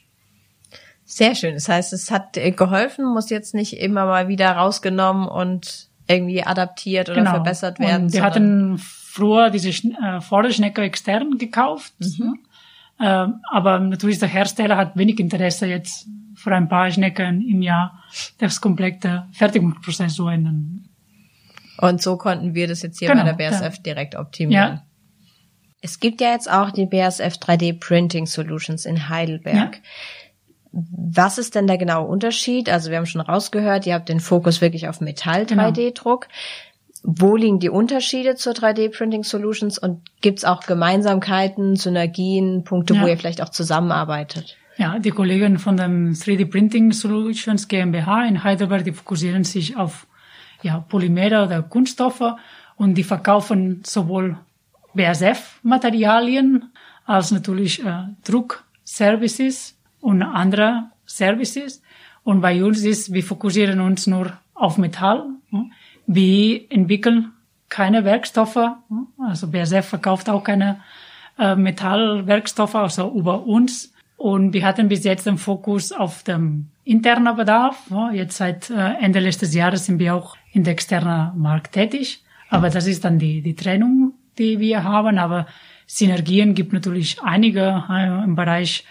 Sehr 1.05 1.33
schön. 1.33 1.55
Das 1.55 1.67
heißt, 1.67 1.91
es 1.91 2.11
hat 2.11 2.37
äh, 2.37 2.51
geholfen, 2.51 3.03
muss 3.03 3.31
jetzt 3.31 3.55
nicht 3.55 3.73
immer 3.73 4.05
mal 4.05 4.27
wieder 4.27 4.51
rausgenommen 4.51 5.27
und 5.27 5.88
irgendwie 6.09 6.43
adaptiert 6.43 7.09
oder 7.09 7.25
verbessert 7.25 7.79
werden. 7.79 7.91
Genau. 7.91 8.03
Und 8.05 8.13
wir 8.13 8.23
hatten 8.23 8.77
früher 8.79 9.49
diese 9.49 9.69
äh, 9.69 10.21
Vorderschnecke 10.21 10.81
extern 10.81 11.37
gekauft. 11.37 11.93
Mhm. 11.99 12.39
Ähm, 12.99 13.35
aber 13.49 13.79
natürlich 13.79 14.19
der 14.19 14.27
Hersteller 14.27 14.75
hat 14.75 14.97
wenig 14.97 15.19
Interesse 15.19 15.67
jetzt 15.67 16.07
für 16.35 16.53
ein 16.53 16.67
paar 16.67 16.89
Schnecken 16.91 17.47
im 17.47 17.61
Jahr 17.61 18.03
das 18.39 18.59
komplette 18.59 19.27
Fertigungsprozess 19.31 20.15
zu 20.15 20.27
ändern. 20.27 20.89
Und 21.77 22.01
so 22.01 22.17
konnten 22.17 22.55
wir 22.55 22.67
das 22.67 22.81
jetzt 22.81 22.99
hier 22.99 23.09
Genau, 23.09 23.23
bei 23.23 23.31
der 23.31 23.49
BSF 23.49 23.75
ja. 23.77 23.83
direkt 23.83 24.15
optimieren. 24.15 24.73
Ja. 24.75 24.85
Es 25.81 25.99
gibt 26.01 26.19
ja 26.19 26.31
jetzt 26.31 26.51
auch 26.51 26.71
die 26.71 26.85
BSF 26.85 27.35
3D 27.35 27.79
Printing 27.79 28.25
Solutions 28.25 28.85
in 28.85 29.07
Heidelberg. 29.07 29.79
Was 30.71 31.37
ist 31.37 31.55
denn 31.55 31.65
der 31.67 31.77
genaue 31.77 32.07
Unterschied? 32.07 32.69
Also 32.69 32.89
wir 32.91 32.97
haben 32.97 33.05
schon 33.07 33.21
rausgehört, 33.21 33.87
ihr 33.87 33.95
habt 33.95 34.07
den 34.09 34.19
Fokus 34.19 34.61
wirklich 34.61 34.87
auf 34.87 34.99
Genau. 34.99 35.09
Metall-3D-Druck. 35.11 36.27
Wo 37.03 37.35
liegen 37.37 37.59
die 37.59 37.69
Unterschiede 37.69 38.35
zur 38.35 38.53
3D 38.53 38.89
Printing 38.89 39.23
Solutions 39.23 39.77
und 39.79 40.01
gibt 40.21 40.39
es 40.39 40.45
auch 40.45 40.61
Gemeinsamkeiten, 40.61 41.75
Synergien, 41.77 42.63
Punkte, 42.65 42.93
wo 42.95 43.05
Ja. 43.05 43.07
ihr 43.07 43.17
vielleicht 43.17 43.41
auch 43.41 43.49
zusammenarbeitet? 43.49 44.57
Ja, 44.77 44.99
die 44.99 45.11
Kollegen 45.11 45.59
von 45.59 45.77
dem 45.77 46.13
3D 46.13 46.45
Printing 46.45 46.91
Solutions 46.91 47.67
GmbH 47.67 48.25
in 48.27 48.43
Heidelberg, 48.43 48.83
die 48.83 48.91
fokussieren 48.91 49.43
sich 49.45 49.75
auf 49.77 50.07
ja, 50.61 50.79
Polymere 50.89 51.45
oder 51.45 51.61
Kunststoffe 51.63 52.33
und 52.75 52.95
die 52.95 53.03
verkaufen 53.03 53.81
sowohl 53.85 54.37
BASF-Materialien 54.93 56.71
als 57.05 57.31
natürlich 57.31 57.83
äh, 57.85 58.03
Druckservices 58.25 59.75
und 60.01 60.21
andere 60.21 60.91
Services. 61.05 61.81
Und 62.23 62.41
bei 62.41 62.63
uns 62.63 62.83
ist, 62.83 63.13
wir 63.13 63.23
fokussieren 63.23 63.79
uns 63.79 64.07
nur 64.07 64.33
auf 64.53 64.77
Metall. 64.77 65.25
Wir 66.05 66.71
entwickeln 66.71 67.31
keine 67.69 68.03
Werkstoffe. 68.03 68.59
Also 69.17 69.47
BASF 69.47 69.85
verkauft 69.85 70.29
auch 70.29 70.43
keine 70.43 70.79
äh, 71.37 71.55
Metallwerkstoffe, 71.55 72.75
also 72.75 73.11
über 73.11 73.45
uns. 73.45 73.93
Und 74.17 74.53
wir 74.53 74.65
hatten 74.65 74.89
bis 74.89 75.05
jetzt 75.05 75.25
den 75.25 75.37
Fokus 75.37 75.91
auf 75.91 76.23
dem 76.23 76.67
internen 76.83 77.35
Bedarf. 77.37 77.77
Jetzt 78.11 78.37
seit 78.37 78.69
äh, 78.69 78.95
Ende 78.99 79.19
letztes 79.19 79.53
Jahres 79.53 79.85
sind 79.85 79.99
wir 79.99 80.13
auch 80.15 80.35
in 80.51 80.63
der 80.63 80.73
externen 80.73 81.39
Markt 81.39 81.73
tätig. 81.73 82.21
Aber 82.49 82.69
das 82.69 82.87
ist 82.87 83.05
dann 83.05 83.19
die, 83.19 83.41
die 83.41 83.55
Trennung, 83.55 84.13
die 84.37 84.59
wir 84.59 84.83
haben. 84.83 85.17
Aber 85.17 85.45
Synergien 85.85 86.53
gibt 86.53 86.73
natürlich 86.73 87.21
einige 87.23 87.85
äh, 87.89 88.23
im 88.23 88.35
Bereich 88.35 88.83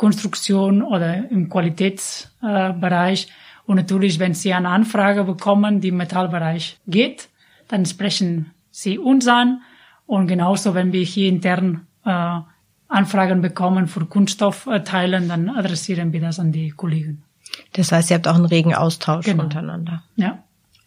Konstruktion 0.00 0.82
oder 0.82 1.30
im 1.30 1.50
Qualitätsbereich. 1.50 3.28
Und 3.66 3.76
natürlich, 3.76 4.18
wenn 4.18 4.32
Sie 4.32 4.54
eine 4.54 4.70
Anfrage 4.70 5.24
bekommen, 5.24 5.82
die 5.82 5.88
im 5.88 5.98
Metallbereich 5.98 6.78
geht, 6.86 7.28
dann 7.68 7.84
sprechen 7.84 8.50
Sie 8.70 8.98
uns 8.98 9.28
an. 9.28 9.60
Und 10.06 10.26
genauso, 10.26 10.74
wenn 10.74 10.94
wir 10.94 11.04
hier 11.04 11.28
intern 11.28 11.86
äh, 12.06 12.40
Anfragen 12.88 13.42
bekommen 13.42 13.88
für 13.88 14.06
Kunststoffteilen, 14.06 15.28
dann 15.28 15.50
adressieren 15.50 16.14
wir 16.14 16.20
das 16.22 16.40
an 16.40 16.50
die 16.50 16.70
Kollegen. 16.70 17.22
Das 17.74 17.92
heißt, 17.92 18.10
ihr 18.10 18.16
habt 18.16 18.26
auch 18.26 18.36
einen 18.36 18.46
regen 18.46 18.74
Austausch 18.74 19.26
Genau. 19.26 19.44
untereinander. 19.44 20.02
Ja, 20.16 20.38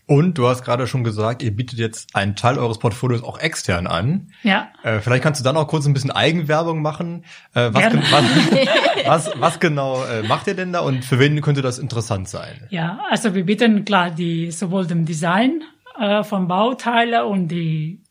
Und 0.06 0.38
du 0.38 0.48
hast 0.50 0.66
gerade 0.66 0.86
schon 0.86 1.04
gesagt, 1.06 1.42
ihr 1.44 1.56
bietet 1.56 1.80
jetzt 1.80 2.14
einen 2.14 2.36
Teil 2.36 2.58
eures 2.60 2.78
Portfolios 2.78 3.24
auch 3.24 3.40
extern 3.40 3.88
an. 3.88 4.28
ja. 4.44 4.68
Äh, 4.84 5.00
vielleicht 5.00 5.24
kannst 5.24 5.40
du 5.40 5.46
dann 5.46 5.56
auch 5.56 5.68
kurz 5.68 5.86
ein 5.86 5.94
bisschen 5.94 6.12
Eigenwerbung 6.12 6.82
machen. 6.82 7.24
Äh, 7.54 7.70
was, 7.72 7.90
gen- 7.90 8.04
was, 8.12 9.06
was, 9.06 9.32
was 9.40 9.60
genau 9.62 10.04
äh, 10.04 10.24
macht 10.24 10.48
ihr 10.48 10.56
denn 10.56 10.74
da 10.74 10.82
und 10.82 11.06
für 11.06 11.20
wen 11.20 11.40
könnte 11.42 11.62
das 11.62 11.80
interessant 11.80 12.28
sein? 12.28 12.68
Ja, 12.70 13.00
also 13.10 13.34
wir 13.34 13.46
bieten 13.46 13.86
klar 13.86 14.12
die 14.12 14.52
sowohl 14.52 14.86
dem 14.88 15.06
Design 15.06 15.64
äh, 15.98 16.24
von 16.24 16.48
Bauteilen 16.50 17.24
und 17.24 17.48
die 17.48 18.02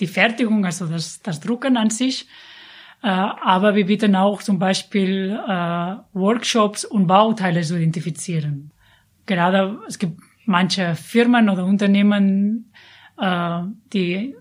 die 0.00 0.06
Fertigung, 0.06 0.64
also 0.66 0.86
das 0.86 1.22
das 1.22 1.40
Drucken 1.40 1.76
an 1.78 1.88
sich, 1.90 2.28
äh, 3.02 3.08
aber 3.08 3.74
wir 3.74 3.86
bieten 3.86 4.14
auch 4.16 4.42
zum 4.42 4.58
Beispiel 4.58 5.30
äh, 5.48 5.96
Workshops 6.12 6.84
und 6.84 7.06
Bauteile 7.06 7.62
zu 7.62 7.76
identifizieren. 7.76 8.70
Gerade 9.26 9.78
es 9.88 9.98
gibt 9.98 10.20
manche 10.48 10.94
Firmen 10.94 11.48
oder 11.50 11.64
Unternehmen, 11.64 12.72
äh, 13.20 13.60
die 13.92 14.34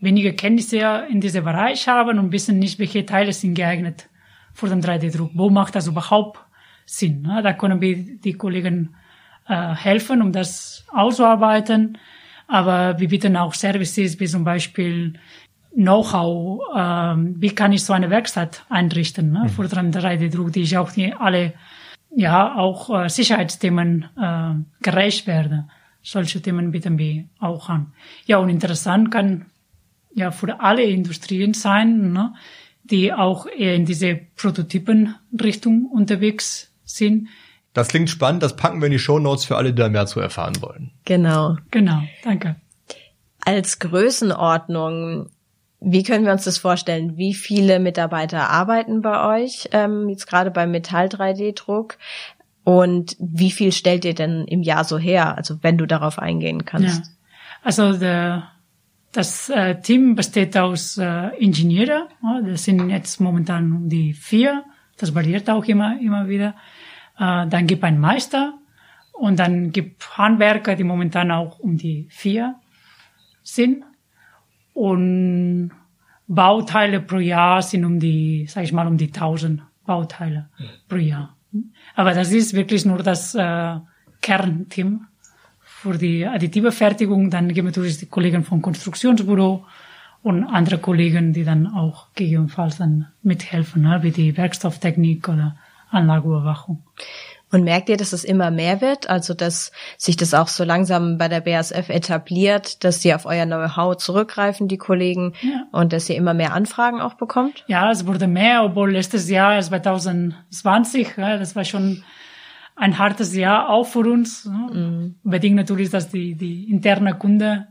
weniger 0.00 0.32
Kenntnisse 0.32 1.06
in 1.08 1.20
diesem 1.20 1.44
Bereich 1.44 1.86
haben 1.86 2.18
und 2.18 2.32
wissen 2.32 2.58
nicht, 2.58 2.78
welche 2.80 3.06
Teile 3.06 3.32
sind 3.32 3.54
geeignet 3.54 4.08
für 4.52 4.68
den 4.68 4.82
3D-Druck. 4.82 5.30
Wo 5.34 5.48
macht 5.48 5.76
das 5.76 5.86
überhaupt 5.86 6.40
Sinn? 6.84 7.22
Ne? 7.22 7.40
Da 7.42 7.52
können 7.52 7.80
wir 7.80 7.96
die 7.96 8.32
Kollegen 8.32 8.96
äh, 9.46 9.74
helfen, 9.74 10.20
um 10.20 10.32
das 10.32 10.84
auszuarbeiten. 10.92 11.96
Aber 12.48 12.98
wir 12.98 13.08
bieten 13.08 13.36
auch 13.36 13.54
Services 13.54 14.18
wie 14.18 14.26
zum 14.26 14.42
Beispiel 14.42 15.14
Know-how, 15.72 16.60
äh, 16.74 17.14
wie 17.40 17.54
kann 17.54 17.72
ich 17.72 17.84
so 17.84 17.92
eine 17.92 18.10
Werkstatt 18.10 18.64
einrichten 18.68 19.30
ne, 19.30 19.44
mhm. 19.44 19.48
für 19.48 19.68
den 19.68 19.92
3D-Druck, 19.92 20.52
die 20.52 20.62
ich 20.62 20.76
auch 20.76 20.90
die 20.90 21.12
alle 21.14 21.52
ja 22.14 22.56
auch 22.56 22.90
äh, 22.90 23.08
Sicherheitsthemen 23.08 24.06
äh, 24.20 24.54
gerecht 24.82 25.26
werde. 25.26 25.68
Solche 26.02 26.40
Themen 26.40 26.70
bieten 26.70 26.98
wir 26.98 27.24
auch 27.38 27.68
an. 27.68 27.92
Ja, 28.26 28.38
und 28.38 28.48
interessant 28.48 29.10
kann 29.10 29.46
ja 30.14 30.30
für 30.30 30.60
alle 30.60 30.82
Industrien 30.82 31.54
sein, 31.54 32.12
ne, 32.12 32.34
die 32.84 33.12
auch 33.12 33.46
eher 33.46 33.74
in 33.74 33.84
diese 33.84 34.18
Prototypenrichtung 34.36 35.86
unterwegs 35.86 36.72
sind. 36.84 37.28
Das 37.72 37.88
klingt 37.88 38.10
spannend, 38.10 38.42
das 38.42 38.56
packen 38.56 38.80
wir 38.80 38.86
in 38.86 38.92
die 38.92 38.98
Show 38.98 39.18
Notes 39.18 39.44
für 39.44 39.56
alle, 39.56 39.72
die 39.72 39.80
da 39.80 39.88
mehr 39.88 40.06
zu 40.06 40.18
erfahren 40.18 40.60
wollen. 40.60 40.90
Genau. 41.04 41.56
Genau, 41.70 42.02
danke. 42.24 42.56
Als 43.44 43.78
Größenordnung, 43.78 45.30
wie 45.80 46.02
können 46.02 46.24
wir 46.24 46.32
uns 46.32 46.44
das 46.44 46.58
vorstellen? 46.58 47.16
Wie 47.16 47.34
viele 47.34 47.80
Mitarbeiter 47.80 48.50
arbeiten 48.50 49.00
bei 49.00 49.42
euch, 49.42 49.68
ähm, 49.72 50.08
jetzt 50.08 50.26
gerade 50.26 50.50
beim 50.50 50.70
Metall-3D-Druck? 50.70 51.96
Und 52.64 53.16
wie 53.18 53.50
viel 53.50 53.72
stellt 53.72 54.04
ihr 54.04 54.14
denn 54.14 54.44
im 54.44 54.62
Jahr 54.62 54.84
so 54.84 54.98
her? 54.98 55.36
Also 55.36 55.62
wenn 55.62 55.78
du 55.78 55.86
darauf 55.86 56.18
eingehen 56.18 56.66
kannst. 56.66 56.98
Ja. 56.98 57.10
Also 57.62 57.96
der, 57.96 58.50
das 59.12 59.48
äh, 59.48 59.80
Team 59.80 60.14
besteht 60.14 60.56
aus 60.56 60.98
äh, 60.98 61.28
Ingenieure. 61.38 62.08
Ja, 62.22 62.40
das 62.42 62.64
sind 62.64 62.90
jetzt 62.90 63.18
momentan 63.20 63.72
um 63.72 63.88
die 63.88 64.12
vier. 64.12 64.64
Das 64.98 65.14
variiert 65.14 65.48
auch 65.48 65.64
immer, 65.64 65.98
immer 66.00 66.28
wieder. 66.28 66.54
Äh, 67.18 67.46
dann 67.48 67.66
gibt 67.66 67.82
ein 67.82 67.98
Meister 67.98 68.54
und 69.12 69.38
dann 69.38 69.72
gibt 69.72 70.18
Handwerker, 70.18 70.76
die 70.76 70.84
momentan 70.84 71.30
auch 71.30 71.58
um 71.58 71.78
die 71.78 72.06
vier 72.10 72.56
sind. 73.42 73.84
Und 74.74 75.70
Bauteile 76.26 77.00
pro 77.00 77.18
Jahr 77.18 77.60
sind 77.62 77.84
um 77.84 77.98
die, 77.98 78.46
sag 78.48 78.64
ich 78.64 78.72
mal, 78.72 78.86
um 78.86 78.96
die 78.96 79.10
tausend 79.10 79.62
Bauteile 79.84 80.48
pro 80.88 80.96
Jahr. 80.96 81.36
Aber 81.96 82.14
das 82.14 82.30
ist 82.30 82.54
wirklich 82.54 82.84
nur 82.84 82.98
das 82.98 83.34
äh, 83.34 83.76
Kernteam 84.20 85.06
für 85.60 85.98
die 85.98 86.26
additive 86.26 86.72
Fertigung. 86.72 87.30
Dann 87.30 87.52
gibt 87.52 87.76
es 87.76 87.98
die 87.98 88.06
Kollegen 88.06 88.44
vom 88.44 88.62
Konstruktionsbüro 88.62 89.64
und 90.22 90.44
andere 90.44 90.78
Kollegen, 90.78 91.32
die 91.32 91.44
dann 91.44 91.66
auch 91.66 92.08
gegebenenfalls 92.14 92.78
dann 92.78 93.08
mithelfen, 93.22 93.82
ne, 93.82 94.02
wie 94.02 94.10
die 94.10 94.36
Werkstofftechnik 94.36 95.28
oder 95.28 95.56
Anlageüberwachung. 95.90 96.84
Und 97.52 97.64
merkt 97.64 97.88
ihr, 97.88 97.96
dass 97.96 98.12
es 98.12 98.22
immer 98.22 98.50
mehr 98.50 98.80
wird? 98.80 99.10
Also, 99.10 99.34
dass 99.34 99.72
sich 99.98 100.16
das 100.16 100.34
auch 100.34 100.48
so 100.48 100.62
langsam 100.62 101.18
bei 101.18 101.28
der 101.28 101.40
BASF 101.40 101.88
etabliert, 101.88 102.84
dass 102.84 103.02
sie 103.02 103.12
auf 103.12 103.26
euer 103.26 103.44
Know-how 103.44 103.96
zurückgreifen, 103.96 104.68
die 104.68 104.78
Kollegen, 104.78 105.32
ja. 105.40 105.64
und 105.72 105.92
dass 105.92 106.08
ihr 106.08 106.16
immer 106.16 106.34
mehr 106.34 106.52
Anfragen 106.54 107.00
auch 107.00 107.14
bekommt? 107.14 107.64
Ja, 107.66 107.90
es 107.90 108.06
wurde 108.06 108.28
mehr, 108.28 108.62
obwohl 108.64 108.92
letztes 108.92 109.28
Jahr, 109.28 109.60
2020, 109.60 111.14
das 111.16 111.56
war 111.56 111.64
schon 111.64 112.04
ein 112.76 112.98
hartes 112.98 113.34
Jahr 113.34 113.68
auch 113.68 113.84
für 113.84 114.10
uns. 114.10 114.44
Mhm. 114.44 115.16
Bedingt 115.24 115.56
natürlich, 115.56 115.90
dass 115.90 116.08
die, 116.08 116.34
die 116.36 116.70
interne 116.70 117.14
Kunde 117.14 117.66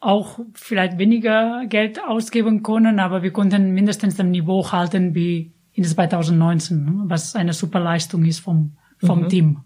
auch 0.00 0.38
vielleicht 0.54 0.98
weniger 0.98 1.66
Geld 1.66 2.02
ausgeben 2.02 2.62
können, 2.62 3.00
aber 3.00 3.22
wir 3.22 3.32
konnten 3.32 3.72
mindestens 3.72 4.16
das 4.16 4.26
Niveau 4.26 4.70
halten 4.70 5.14
wie 5.14 5.52
in 5.78 5.84
2019, 5.84 7.04
was 7.04 7.36
eine 7.36 7.52
super 7.52 7.78
Leistung 7.78 8.24
ist 8.24 8.40
vom, 8.40 8.76
vom 8.98 9.22
mhm. 9.22 9.28
Team. 9.28 9.60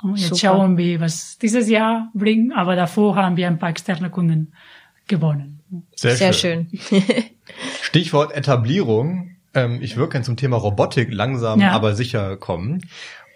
Und 0.00 0.16
jetzt 0.16 0.28
super. 0.28 0.38
schauen 0.38 0.76
wir, 0.76 1.00
was 1.00 1.36
dieses 1.38 1.68
Jahr 1.68 2.10
bringt, 2.14 2.54
aber 2.56 2.76
davor 2.76 3.16
haben 3.16 3.36
wir 3.36 3.48
ein 3.48 3.58
paar 3.58 3.70
externe 3.70 4.08
Kunden 4.08 4.52
gewonnen. 5.08 5.60
Sehr, 5.96 6.14
Sehr 6.16 6.32
schön. 6.32 6.68
schön. 6.78 7.02
Stichwort 7.82 8.32
Etablierung. 8.32 9.36
Ähm, 9.52 9.80
ich 9.82 9.96
würde 9.96 10.12
gerne 10.12 10.24
zum 10.24 10.36
Thema 10.36 10.56
Robotik 10.56 11.12
langsam, 11.12 11.60
ja. 11.60 11.72
aber 11.72 11.94
sicher 11.96 12.36
kommen. 12.36 12.82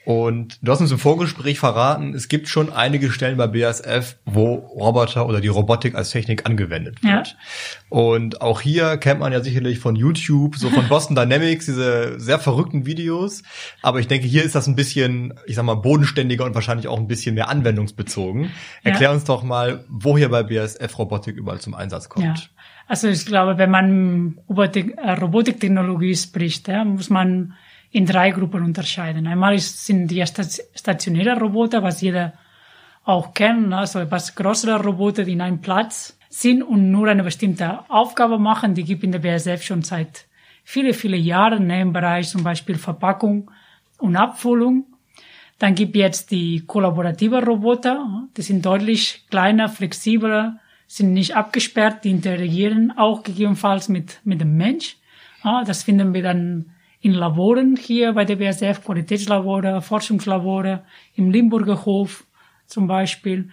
Und 0.06 0.60
du 0.62 0.70
hast 0.70 0.80
uns 0.80 0.92
im 0.92 1.00
Vorgespräch 1.00 1.58
verraten, 1.58 2.14
es 2.14 2.28
gibt 2.28 2.46
schon 2.46 2.72
einige 2.72 3.10
Stellen 3.10 3.36
bei 3.36 3.48
BASF, 3.48 4.14
wo 4.24 4.54
Roboter 4.54 5.26
oder 5.26 5.40
die 5.40 5.48
Robotik 5.48 5.96
als 5.96 6.10
Technik 6.10 6.46
angewendet 6.46 7.02
wird. 7.02 7.26
Ja. 7.26 7.34
Und 7.88 8.40
auch 8.40 8.60
hier 8.60 8.98
kennt 8.98 9.18
man 9.18 9.32
ja 9.32 9.42
sicherlich 9.42 9.80
von 9.80 9.96
YouTube, 9.96 10.54
so 10.58 10.70
von 10.70 10.86
Boston 10.86 11.16
Dynamics, 11.16 11.66
diese 11.66 12.20
sehr 12.20 12.38
verrückten 12.38 12.86
Videos. 12.86 13.42
Aber 13.82 13.98
ich 13.98 14.06
denke, 14.06 14.28
hier 14.28 14.44
ist 14.44 14.54
das 14.54 14.68
ein 14.68 14.76
bisschen, 14.76 15.34
ich 15.44 15.56
sag 15.56 15.64
mal, 15.64 15.74
bodenständiger 15.74 16.44
und 16.44 16.54
wahrscheinlich 16.54 16.86
auch 16.86 16.98
ein 16.98 17.08
bisschen 17.08 17.34
mehr 17.34 17.48
anwendungsbezogen. 17.48 18.52
Erklär 18.84 19.08
ja. 19.08 19.12
uns 19.12 19.24
doch 19.24 19.42
mal, 19.42 19.86
wo 19.88 20.16
hier 20.16 20.28
bei 20.28 20.44
BASF 20.44 21.00
Robotik 21.00 21.34
überall 21.34 21.58
zum 21.58 21.74
Einsatz 21.74 22.08
kommt. 22.08 22.26
Ja. 22.26 22.34
Also 22.86 23.08
ich 23.08 23.26
glaube, 23.26 23.58
wenn 23.58 23.72
man 23.72 24.38
über 24.48 24.68
die 24.68 24.92
äh, 24.92 25.10
Robotiktechnologie 25.10 26.14
spricht, 26.14 26.68
ja, 26.68 26.84
muss 26.84 27.10
man 27.10 27.54
in 27.96 28.04
drei 28.04 28.30
Gruppen 28.30 28.62
unterscheiden. 28.62 29.26
Einmal 29.26 29.58
sind 29.58 30.08
die 30.08 30.22
stationären 30.26 31.38
Roboter, 31.38 31.82
was 31.82 32.02
jeder 32.02 32.34
auch 33.04 33.32
kennt, 33.32 33.72
also 33.72 34.00
etwas 34.00 34.34
größere 34.34 34.82
Roboter, 34.82 35.24
die 35.24 35.32
in 35.32 35.40
einem 35.40 35.62
Platz 35.62 36.18
sind 36.28 36.62
und 36.62 36.90
nur 36.90 37.08
eine 37.08 37.24
bestimmte 37.24 37.88
Aufgabe 37.88 38.38
machen. 38.38 38.74
Die 38.74 38.84
gibt 38.84 39.02
in 39.02 39.12
der 39.12 39.20
BSF 39.20 39.62
schon 39.62 39.80
seit 39.80 40.26
viele, 40.62 40.92
viele 40.92 41.16
Jahren 41.16 41.68
ne, 41.68 41.80
im 41.80 41.94
Bereich 41.94 42.28
zum 42.28 42.44
Beispiel 42.44 42.76
Verpackung 42.76 43.50
und 43.96 44.14
Abfüllung. 44.14 44.84
Dann 45.58 45.74
gibt 45.74 45.96
jetzt 45.96 46.30
die 46.30 46.66
kollaborative 46.66 47.42
Roboter, 47.42 48.28
die 48.36 48.42
sind 48.42 48.66
deutlich 48.66 49.24
kleiner, 49.30 49.70
flexibler, 49.70 50.58
sind 50.86 51.14
nicht 51.14 51.34
abgesperrt, 51.34 52.04
die 52.04 52.10
interagieren 52.10 52.92
auch 52.94 53.22
gegebenenfalls 53.22 53.88
mit, 53.88 54.20
mit 54.24 54.42
dem 54.42 54.58
Mensch. 54.58 54.98
Das 55.42 55.84
finden 55.84 56.12
wir 56.12 56.22
dann 56.22 56.72
in 57.06 57.12
Laboren 57.12 57.76
hier 57.76 58.12
bei 58.14 58.24
der 58.24 58.34
BSF, 58.34 58.84
Qualitätslabore, 58.84 59.80
Forschungslabore, 59.80 60.82
im 61.14 61.30
Limburger 61.30 61.84
Hof 61.84 62.24
zum 62.66 62.88
Beispiel. 62.88 63.48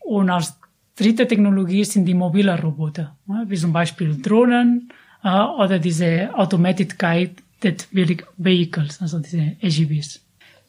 Und 0.00 0.28
als 0.28 0.58
dritte 0.96 1.28
Technologie 1.28 1.84
sind 1.84 2.06
die 2.06 2.14
mobilen 2.14 2.58
Roboter, 2.58 3.16
wie 3.46 3.56
zum 3.56 3.72
Beispiel 3.72 4.20
Drohnen 4.20 4.92
äh, 5.22 5.28
oder 5.62 5.78
diese 5.78 6.30
Automated 6.34 6.98
Guided 6.98 7.86
Vehicles, 8.38 9.00
also 9.00 9.20
diese 9.20 9.56
AGVs. 9.62 10.20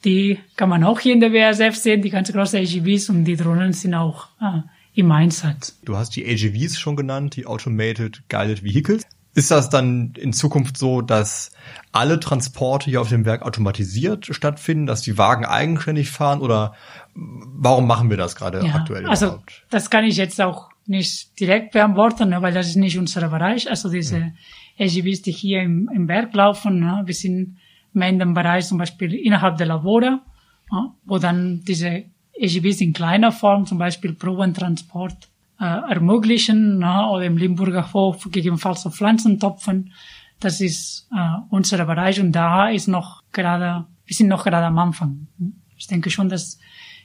Die 0.05 0.37
kann 0.55 0.69
man 0.69 0.83
auch 0.83 0.99
hier 0.99 1.13
in 1.13 1.19
der 1.19 1.31
BSF 1.31 1.75
sehen, 1.75 2.03
die 2.03 2.11
ganz 2.11 2.31
großen 2.31 2.59
AGVs 2.59 3.09
und 3.09 3.25
die 3.25 3.35
Drohnen 3.35 3.73
sind 3.73 3.95
auch 3.95 4.27
äh, 4.39 4.61
im 4.93 5.11
Einsatz. 5.11 5.79
Du 5.83 5.97
hast 5.97 6.15
die 6.15 6.23
AGVs 6.23 6.77
schon 6.77 6.95
genannt, 6.95 7.35
die 7.35 7.47
Automated 7.47 8.21
Guided 8.29 8.63
Vehicles. 8.63 9.01
Ist 9.37 9.51
das 9.51 9.69
dann 9.69 10.13
in 10.17 10.33
Zukunft 10.33 10.77
so, 10.77 11.03
dass 11.03 11.51
alle 11.91 12.19
Transporte 12.19 12.89
hier 12.89 13.01
auf 13.01 13.09
dem 13.09 13.23
Werk 13.23 13.43
automatisiert 13.43 14.25
stattfinden, 14.31 14.87
dass 14.87 15.03
die 15.03 15.19
Wagen 15.19 15.45
eigenständig 15.45 16.09
fahren 16.09 16.41
oder 16.41 16.73
warum 17.13 17.85
machen 17.85 18.09
wir 18.09 18.17
das 18.17 18.35
gerade 18.35 18.65
ja, 18.65 18.73
aktuell 18.73 19.05
also 19.05 19.27
überhaupt? 19.27 19.51
Also 19.51 19.67
das 19.69 19.91
kann 19.91 20.05
ich 20.05 20.17
jetzt 20.17 20.41
auch 20.41 20.71
nicht 20.87 21.39
direkt 21.39 21.73
beantworten, 21.73 22.29
ne, 22.29 22.41
weil 22.41 22.51
das 22.51 22.65
ist 22.65 22.77
nicht 22.77 22.97
unser 22.97 23.29
Bereich. 23.29 23.69
Also 23.69 23.91
diese 23.91 24.33
hm. 24.77 24.87
SUVs, 24.89 25.21
die 25.21 25.33
hier 25.33 25.61
im, 25.61 25.87
im 25.93 26.07
Werk 26.07 26.33
laufen, 26.33 26.79
ne, 26.79 27.03
wir 27.05 27.13
sind 27.13 27.57
mehr 27.93 28.09
in 28.09 28.17
dem 28.17 28.33
Bereich 28.33 28.65
zum 28.65 28.79
Beispiel 28.79 29.13
innerhalb 29.13 29.57
der 29.57 29.67
Labore, 29.67 30.19
ne, 30.71 30.93
wo 31.05 31.19
dann 31.19 31.61
diese 31.63 32.05
SUVs 32.43 32.81
in 32.81 32.91
kleiner 32.91 33.31
Form, 33.31 33.67
zum 33.67 33.77
Beispiel 33.77 34.13
Probentransport 34.13 35.29
ermöglichen 35.63 36.79
na, 36.79 37.09
oder 37.09 37.25
im 37.25 37.37
Limburger 37.37 37.91
Hof 37.93 38.23
gegebenenfalls 38.31 38.85
auf 38.85 38.95
Pflanzentopfen. 38.95 39.93
Das 40.39 40.61
ist 40.61 41.07
äh, 41.15 41.37
unser 41.49 41.83
Bereich 41.85 42.19
und 42.19 42.31
da 42.31 42.69
ist 42.69 42.87
noch 42.87 43.23
gerade, 43.31 43.85
wir 44.05 44.15
sind 44.15 44.27
noch 44.27 44.43
gerade 44.43 44.65
am 44.67 44.77
Anfang. 44.77 45.27
Ich 45.77 45.87
denke 45.87 46.09
schon, 46.09 46.29
dass 46.29 46.59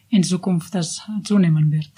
in 0.09 0.23
Zukunft 0.23 0.75
das 0.75 1.03
zunehmen 1.25 1.73
wird. 1.73 1.91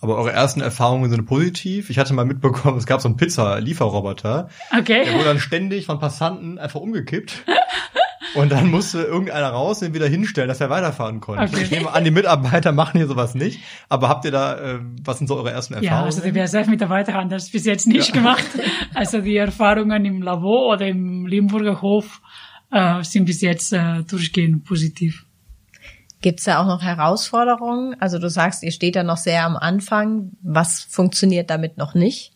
Aber 0.00 0.16
eure 0.16 0.32
ersten 0.32 0.60
Erfahrungen 0.60 1.10
sind 1.10 1.24
positiv. 1.24 1.88
Ich 1.88 1.98
hatte 1.98 2.12
mal 2.12 2.26
mitbekommen, 2.26 2.76
es 2.76 2.86
gab 2.86 3.00
so 3.00 3.08
einen 3.08 3.16
Pizza-Lieferroboter. 3.16 4.48
Okay. 4.78 5.04
Der 5.04 5.14
wurde 5.14 5.24
dann 5.24 5.38
ständig 5.38 5.86
von 5.86 5.98
Passanten 5.98 6.58
einfach 6.58 6.80
umgekippt. 6.80 7.44
Und 8.34 8.52
dann 8.52 8.70
musste 8.70 9.02
irgendeiner 9.02 9.48
raus 9.48 9.82
und 9.82 9.88
ihn 9.88 9.94
wieder 9.94 10.08
hinstellen, 10.08 10.48
dass 10.48 10.60
er 10.60 10.70
weiterfahren 10.70 11.20
konnte. 11.20 11.42
Okay. 11.42 11.62
Ich 11.62 11.70
nehme 11.70 11.92
an, 11.92 12.04
die 12.04 12.10
Mitarbeiter 12.10 12.72
machen 12.72 12.98
hier 12.98 13.06
sowas 13.06 13.34
nicht. 13.34 13.60
Aber 13.88 14.08
habt 14.08 14.24
ihr 14.24 14.30
da, 14.30 14.56
äh, 14.56 14.78
was 15.02 15.18
sind 15.18 15.26
so 15.26 15.36
eure 15.36 15.50
ersten 15.50 15.74
Erfahrungen? 15.74 16.00
Ja, 16.00 16.04
also 16.04 16.22
die 16.22 16.32
BSF-Mitarbeiter 16.32 17.14
haben 17.14 17.28
das 17.28 17.50
bis 17.50 17.64
jetzt 17.64 17.86
nicht 17.86 18.08
ja. 18.08 18.14
gemacht. 18.14 18.46
Also 18.94 19.20
die 19.20 19.36
Erfahrungen 19.36 20.04
im 20.04 20.22
Labor 20.22 20.74
oder 20.74 20.86
im 20.86 21.26
Limburger 21.26 21.80
Hof 21.80 22.20
äh, 22.70 23.02
sind 23.02 23.24
bis 23.24 23.40
jetzt 23.40 23.72
äh, 23.72 24.02
durchgehend 24.02 24.64
positiv. 24.64 25.24
Gibt's 26.22 26.44
da 26.44 26.60
auch 26.60 26.66
noch 26.66 26.82
Herausforderungen? 26.82 27.96
Also 27.98 28.18
du 28.18 28.28
sagst, 28.28 28.62
ihr 28.62 28.72
steht 28.72 28.96
da 28.96 29.02
noch 29.02 29.16
sehr 29.16 29.44
am 29.44 29.56
Anfang. 29.56 30.32
Was 30.42 30.80
funktioniert 30.80 31.48
damit 31.48 31.78
noch 31.78 31.94
nicht? 31.94 32.32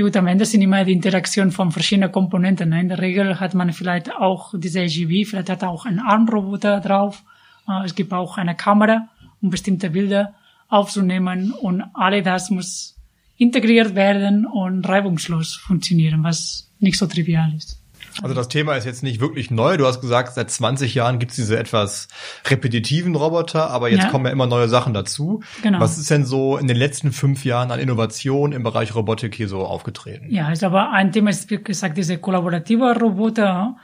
Ja 0.00 0.06
gut, 0.06 0.16
am 0.16 0.28
Ende 0.28 0.46
sind 0.46 0.62
immer 0.62 0.82
die 0.82 0.94
Interaktion 0.94 1.50
von 1.50 1.72
verschiedenen 1.72 2.10
Komponenten. 2.10 2.70
Ne? 2.70 2.80
In 2.80 2.88
der 2.88 3.00
Regel 3.00 3.38
hat 3.38 3.52
man 3.52 3.70
vielleicht 3.70 4.10
auch 4.10 4.54
diese 4.56 4.80
AGV, 4.80 5.28
vielleicht 5.28 5.50
hat 5.50 5.62
auch 5.62 5.84
einen 5.84 5.98
Armroboter 5.98 6.80
drauf. 6.80 7.22
Äh, 7.68 7.84
es 7.84 7.94
gibt 7.94 8.10
auch 8.14 8.38
eine 8.38 8.54
Kamera, 8.54 9.08
um 9.42 9.50
bestimmte 9.50 9.90
Bilder 9.90 10.32
aufzunehmen 10.70 11.52
und 11.52 11.82
alle 11.92 12.22
das 12.22 12.48
muss 12.48 12.96
integriert 13.36 13.94
werden 13.94 14.46
und 14.46 14.88
reibungslos 14.88 15.56
funktionieren, 15.56 16.24
was 16.24 16.72
nicht 16.78 16.96
so 16.96 17.06
trivial 17.06 17.52
ist. 17.54 17.79
Also 18.22 18.34
das 18.34 18.48
Thema 18.48 18.74
ist 18.74 18.84
jetzt 18.84 19.02
nicht 19.02 19.20
wirklich 19.20 19.50
neu. 19.50 19.76
Du 19.76 19.86
hast 19.86 20.00
gesagt, 20.00 20.34
seit 20.34 20.50
20 20.50 20.94
Jahren 20.94 21.18
gibt 21.18 21.30
es 21.32 21.36
diese 21.36 21.58
etwas 21.58 22.08
repetitiven 22.46 23.14
Roboter, 23.14 23.70
aber 23.70 23.90
jetzt 23.90 24.04
ja. 24.04 24.10
kommen 24.10 24.26
ja 24.26 24.32
immer 24.32 24.46
neue 24.46 24.68
Sachen 24.68 24.94
dazu. 24.94 25.42
Genau. 25.62 25.80
Was 25.80 25.98
ist 25.98 26.10
denn 26.10 26.24
so 26.24 26.56
in 26.56 26.66
den 26.66 26.76
letzten 26.76 27.12
fünf 27.12 27.44
Jahren 27.44 27.70
an 27.70 27.80
Innovation 27.80 28.52
im 28.52 28.62
Bereich 28.62 28.94
Robotik 28.94 29.34
hier 29.34 29.48
so 29.48 29.60
aufgetreten? 29.60 30.26
Ja, 30.30 30.50
ist 30.50 30.64
aber 30.64 30.92
ein 30.92 31.12
Thema 31.12 31.30
ist, 31.30 31.50
wie 31.50 31.62
gesagt, 31.62 31.96
diese 31.96 32.18
kollaborative 32.18 32.98
Roboter 32.98 33.76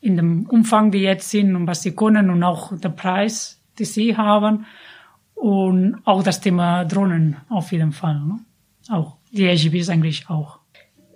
in 0.00 0.16
dem 0.16 0.46
Umfang, 0.46 0.90
die 0.90 1.00
jetzt 1.00 1.30
sind 1.30 1.56
und 1.56 1.66
was 1.66 1.82
sie 1.82 1.92
können 1.92 2.30
und 2.30 2.42
auch 2.42 2.76
der 2.78 2.90
Preis, 2.90 3.60
die 3.78 3.84
sie 3.84 4.16
haben. 4.16 4.66
Und 5.34 6.00
auch 6.04 6.22
das 6.22 6.40
Thema 6.40 6.84
Drohnen 6.84 7.36
auf 7.48 7.72
jeden 7.72 7.92
Fall. 7.92 8.20
Ne? 8.20 8.40
Auch 8.90 9.16
die 9.30 9.48
AGVs 9.48 9.88
eigentlich 9.88 10.28
auch. 10.28 10.57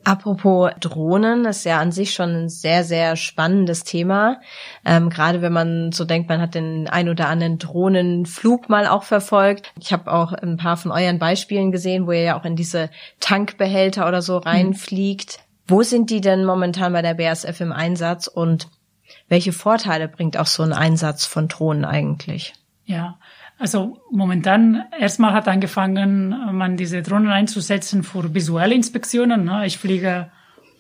Apropos 0.05 0.73
Drohnen, 0.81 1.45
das 1.45 1.59
ist 1.59 1.65
ja 1.65 1.79
an 1.79 1.93
sich 1.93 2.13
schon 2.13 2.31
ein 2.31 2.49
sehr, 2.49 2.83
sehr 2.83 3.15
spannendes 3.15 3.85
Thema. 3.85 4.41
Ähm, 4.85 5.11
gerade 5.11 5.43
wenn 5.43 5.53
man 5.53 5.93
so 5.93 6.05
denkt, 6.05 6.29
man 6.29 6.41
hat 6.41 6.55
den 6.55 6.89
ein 6.89 7.09
oder 7.09 7.29
anderen 7.29 7.59
Drohnenflug 7.59 8.69
mal 8.69 8.87
auch 8.89 9.05
verfolgt. 9.05 9.73
Ich 9.81 9.93
habe 9.93 10.13
auch 10.13 10.33
ein 10.33 10.57
paar 10.57 10.77
von 10.77 10.91
euren 10.91 11.19
Beispielen 11.19 11.71
gesehen, 11.71 12.07
wo 12.07 12.13
ihr 12.13 12.23
ja 12.23 12.41
auch 12.41 12.45
in 12.45 12.57
diese 12.57 12.91
Tankbehälter 13.21 14.09
oder 14.09 14.23
so 14.23 14.39
reinfliegt. 14.39 15.39
Mhm. 15.39 15.53
Wo 15.69 15.83
sind 15.83 16.11
die 16.11 16.21
denn 16.21 16.45
momentan 16.45 16.93
bei 16.93 17.03
der 17.03 17.15
BASF 17.15 17.61
im 17.61 17.73
Einsatz 17.73 18.27
und 18.27 18.69
welche 19.29 19.53
Vorteile 19.53 20.09
bringt 20.09 20.37
auch 20.37 20.47
so 20.47 20.63
ein 20.63 20.73
Einsatz 20.73 21.25
von 21.25 21.47
Drohnen 21.49 21.85
eigentlich? 21.85 22.55
Ja, 22.85 23.19
also 23.63 24.03
momentan 24.11 24.87
erstmal 24.99 25.33
hat 25.33 25.47
angefangen, 25.47 26.31
man 26.51 26.77
diese 26.77 27.01
Drohnen 27.01 27.31
einzusetzen 27.31 28.03
für 28.03 28.35
visuelle 28.35 28.75
Inspektionen. 28.75 29.45
Ne? 29.45 29.67
Ich 29.67 29.79
fliege 29.79 30.33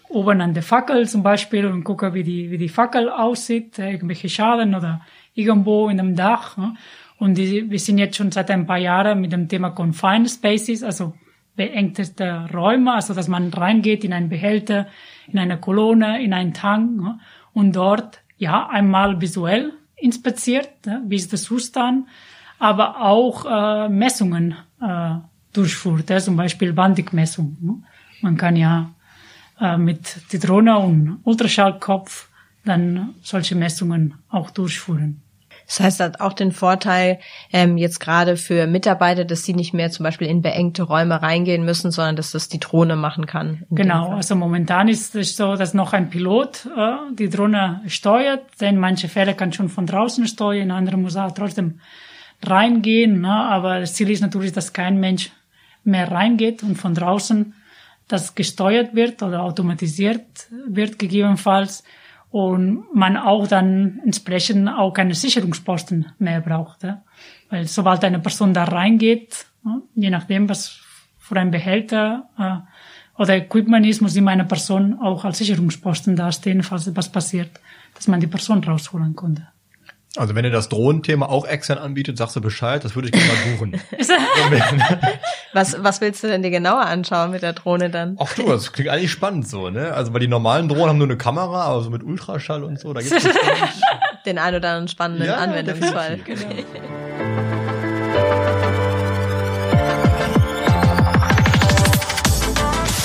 oben 0.08 0.40
an 0.40 0.52
der 0.52 0.64
Fackel 0.64 1.08
zum 1.08 1.22
Beispiel 1.22 1.64
und 1.66 1.84
gucke, 1.84 2.12
wie 2.12 2.24
die, 2.24 2.50
wie 2.50 2.58
die 2.58 2.68
Fackel 2.68 3.08
aussieht, 3.08 3.78
äh, 3.78 3.92
irgendwelche 3.92 4.28
Schaden 4.28 4.74
oder 4.74 5.00
irgendwo 5.32 5.88
in 5.90 5.98
dem 5.98 6.16
Dach. 6.16 6.56
Ne? 6.56 6.74
Und 7.18 7.38
die, 7.38 7.70
wir 7.70 7.78
sind 7.78 7.98
jetzt 7.98 8.16
schon 8.16 8.32
seit 8.32 8.50
ein 8.50 8.66
paar 8.66 8.78
Jahren 8.78 9.20
mit 9.20 9.30
dem 9.30 9.48
Thema 9.48 9.70
Confined 9.70 10.28
Spaces, 10.28 10.82
also 10.82 11.14
beengteste 11.54 12.48
Räume, 12.52 12.94
also 12.94 13.14
dass 13.14 13.28
man 13.28 13.52
reingeht 13.52 14.02
in 14.02 14.12
einen 14.12 14.28
Behälter, 14.28 14.88
in 15.28 15.38
eine 15.38 15.56
Kolonne, 15.56 16.20
in 16.20 16.32
einen 16.32 16.52
Tank 16.52 17.00
ne? 17.00 17.20
und 17.52 17.76
dort 17.76 18.22
ja 18.38 18.66
einmal 18.68 19.20
visuell 19.20 19.72
inspiziert, 19.94 20.68
wie 21.06 21.14
ist 21.14 21.30
der 21.30 21.38
Zustand, 21.38 22.08
aber 22.62 23.01
auch 23.01 23.44
äh, 23.44 23.88
Messungen 23.88 24.55
äh, 24.81 25.14
durchführt, 25.53 26.11
ja, 26.11 26.20
zum 26.20 26.37
Beispiel 26.37 26.72
Bandikmessung. 26.72 27.57
Ne? 27.61 27.75
Man 28.20 28.37
kann 28.37 28.55
ja 28.55 28.90
äh, 29.61 29.77
mit 29.77 30.31
die 30.31 30.38
Drohne 30.38 30.79
und 30.79 31.18
Ultraschallkopf 31.25 32.29
dann 32.64 33.14
solche 33.20 33.57
Messungen 33.57 34.14
auch 34.29 34.51
durchführen. 34.51 35.22
Das 35.66 35.81
heißt, 35.81 35.98
das 35.98 36.07
hat 36.07 36.20
auch 36.20 36.35
den 36.35 36.53
Vorteil, 36.53 37.18
ähm, 37.53 37.79
jetzt 37.79 37.98
gerade 37.98 38.37
für 38.37 38.68
Mitarbeiter, 38.68 39.25
dass 39.25 39.42
sie 39.42 39.55
nicht 39.55 39.75
mehr 39.75 39.90
zum 39.90 40.05
Beispiel 40.05 40.29
in 40.29 40.40
beengte 40.40 40.85
Räume 40.85 41.20
reingehen 41.20 41.64
müssen, 41.64 41.90
sondern 41.90 42.14
dass 42.14 42.31
das 42.31 42.48
die 42.48 42.61
Drohne 42.61 42.94
machen 42.94 43.27
kann. 43.27 43.64
Genau, 43.70 44.11
also 44.11 44.37
momentan 44.37 44.87
ist 44.87 45.16
es 45.16 45.37
so, 45.37 45.57
dass 45.57 45.75
noch 45.75 45.94
ein 45.94 46.11
Pilot 46.11 46.68
äh, 46.77 47.14
die 47.14 47.29
Drohne 47.29 47.81
steuert, 47.88 48.42
denn 48.61 48.79
manche 48.79 49.09
Fälle 49.09 49.35
kann 49.35 49.53
schon 49.53 49.68
von 49.68 49.87
draußen 49.87 50.29
steuern, 50.29 50.70
andere 50.70 50.96
muss 50.96 51.16
auch 51.16 51.33
trotzdem 51.33 51.81
reingehen. 52.48 53.20
Ne? 53.20 53.33
Aber 53.33 53.81
das 53.81 53.94
Ziel 53.94 54.11
ist 54.11 54.20
natürlich, 54.20 54.52
dass 54.52 54.72
kein 54.72 55.00
Mensch 55.00 55.31
mehr 55.85 56.11
reingeht 56.11 56.62
und 56.62 56.76
von 56.76 56.94
draußen 56.94 57.55
das 58.09 58.35
gesteuert 58.35 58.94
wird 58.94 59.22
oder 59.22 59.42
automatisiert 59.42 60.48
wird 60.66 60.98
gegebenenfalls 60.98 61.83
und 62.31 62.85
man 62.94 63.16
auch 63.16 63.46
dann 63.46 64.00
entsprechend 64.05 64.68
auch 64.68 64.92
keine 64.92 65.14
Sicherungsposten 65.14 66.12
mehr 66.18 66.40
braucht. 66.40 66.83
Ja? 66.83 67.02
Weil 67.50 67.66
sobald 67.66 68.05
eine 68.05 68.18
Person 68.18 68.55
da 68.55 68.64
reingeht, 68.64 69.46
ne, 69.64 69.83
je 69.94 70.11
nachdem, 70.11 70.48
was 70.48 70.81
für 71.18 71.37
ein 71.37 71.50
Behälter 71.50 72.28
äh, 72.38 73.20
oder 73.20 73.37
Equipment 73.37 73.87
ist, 73.87 74.00
muss 74.00 74.16
immer 74.16 74.31
eine 74.31 74.44
Person 74.44 74.98
auch 74.98 75.24
als 75.24 75.38
Sicherungsposten 75.38 76.16
dastehen, 76.16 76.62
falls 76.62 76.87
etwas 76.87 77.12
passiert, 77.12 77.50
dass 77.94 78.09
man 78.09 78.20
die 78.20 78.26
Person 78.26 78.64
rausholen 78.64 79.14
konnte. 79.14 79.46
Also 80.16 80.35
wenn 80.35 80.44
ihr 80.44 80.51
das 80.51 80.68
Drohnenthema 80.68 81.27
auch 81.27 81.46
extern 81.46 81.79
anbietet, 81.79 82.18
sagst 82.18 82.37
du 82.37 82.42
Bescheid, 82.42 82.85
das 82.85 82.94
würde 82.94 83.09
ich 83.09 83.12
gerne 83.12 83.29
mal 83.29 83.53
buchen. 83.53 83.81
was, 85.55 85.83
was 85.83 86.03
willst 86.03 86.22
du 86.22 86.29
denn 86.29 86.42
dir 86.42 86.51
genauer 86.51 86.83
anschauen 86.83 87.31
mit 87.31 87.42
der 87.42 87.55
Drohne 87.55 87.88
dann? 87.88 88.18
Ach 88.20 88.35
du, 88.35 88.46
das 88.46 88.72
klingt 88.72 88.90
eigentlich 88.90 89.11
spannend 89.11 89.48
so, 89.48 89.70
ne? 89.70 89.94
Also 89.94 90.12
weil 90.12 90.20
die 90.20 90.29
normalen 90.29 90.68
Drohnen 90.68 90.88
haben 90.90 90.98
nur 90.98 91.07
eine 91.07 91.16
Kamera, 91.16 91.62
aber 91.62 91.83
so 91.83 91.88
mit 91.88 92.03
Ultraschall 92.03 92.62
und 92.62 92.79
so, 92.79 92.92
da 92.92 93.01
gibt's 93.01 93.27
den 94.27 94.38
ein 94.38 94.55
oder 94.55 94.68
anderen 94.68 94.88
spannenden 94.88 95.29
ja, 95.29 95.37
Anwendungsfall. 95.37 96.18
Genau. 96.18 96.42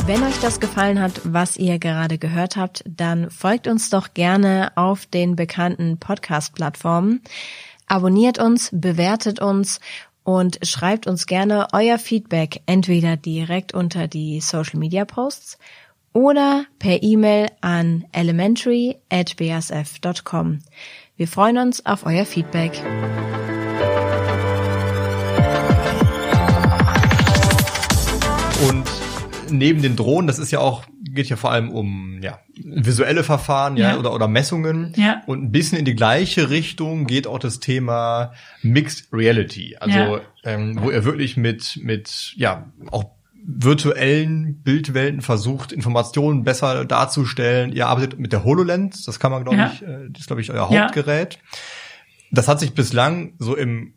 Wenn 0.07 0.23
euch 0.23 0.39
das 0.39 0.61
gefallen 0.61 1.01
hat, 1.01 1.19
was 1.25 1.57
ihr 1.57 1.79
gerade 1.79 2.17
gehört 2.17 2.55
habt, 2.55 2.81
dann 2.87 3.29
folgt 3.29 3.67
uns 3.67 3.89
doch 3.89 4.13
gerne 4.13 4.71
auf 4.75 5.05
den 5.05 5.35
bekannten 5.35 5.97
Podcast-Plattformen. 5.97 7.21
Abonniert 7.87 8.39
uns, 8.39 8.69
bewertet 8.71 9.41
uns 9.41 9.81
und 10.23 10.65
schreibt 10.65 11.07
uns 11.07 11.25
gerne 11.25 11.67
euer 11.73 11.99
Feedback 11.99 12.61
entweder 12.67 13.17
direkt 13.17 13.73
unter 13.73 14.07
die 14.07 14.39
Social 14.39 14.79
Media 14.79 15.03
Posts 15.03 15.57
oder 16.13 16.63
per 16.79 17.03
E-Mail 17.03 17.47
an 17.59 18.05
elementary 18.13 18.95
at 19.09 19.35
bsf.com. 19.35 20.59
Wir 21.17 21.27
freuen 21.27 21.57
uns 21.57 21.85
auf 21.85 22.05
euer 22.05 22.25
Feedback. 22.25 22.81
Neben 29.51 29.81
den 29.81 29.95
Drohnen, 29.95 30.27
das 30.27 30.39
ist 30.39 30.51
ja 30.51 30.59
auch, 30.59 30.85
geht 31.03 31.29
ja 31.29 31.35
vor 31.35 31.51
allem 31.51 31.69
um 31.69 32.21
ja, 32.21 32.39
visuelle 32.55 33.23
Verfahren 33.23 33.77
ja, 33.77 33.91
ja. 33.91 33.99
Oder, 33.99 34.13
oder 34.13 34.27
Messungen. 34.27 34.93
Ja. 34.95 35.21
Und 35.25 35.43
ein 35.43 35.51
bisschen 35.51 35.77
in 35.77 35.85
die 35.85 35.95
gleiche 35.95 36.49
Richtung 36.49 37.05
geht 37.05 37.27
auch 37.27 37.39
das 37.39 37.59
Thema 37.59 38.33
Mixed 38.61 39.07
Reality. 39.11 39.77
Also 39.79 39.97
ja. 39.97 40.21
ähm, 40.43 40.77
wo 40.81 40.89
er 40.89 41.05
wirklich 41.05 41.37
mit, 41.37 41.79
mit 41.81 42.33
ja, 42.35 42.71
auch 42.91 43.17
virtuellen 43.49 44.61
Bildwelten 44.61 45.21
versucht, 45.21 45.71
Informationen 45.71 46.43
besser 46.43 46.83
darzustellen. 46.83 47.71
Ihr 47.71 47.87
arbeitet 47.87 48.19
mit 48.19 48.33
der 48.33 48.43
HoloLens, 48.43 49.05
das 49.05 49.19
kann 49.19 49.31
man, 49.31 49.43
glaube 49.43 49.57
ja. 49.57 49.71
ich, 49.73 49.81
äh, 49.81 50.09
das 50.09 50.21
ist, 50.21 50.27
glaube 50.27 50.41
ich, 50.41 50.51
euer 50.51 50.69
Hauptgerät. 50.69 51.39
Das 52.29 52.49
hat 52.49 52.59
sich 52.59 52.73
bislang 52.73 53.33
so 53.39 53.55
im 53.55 53.93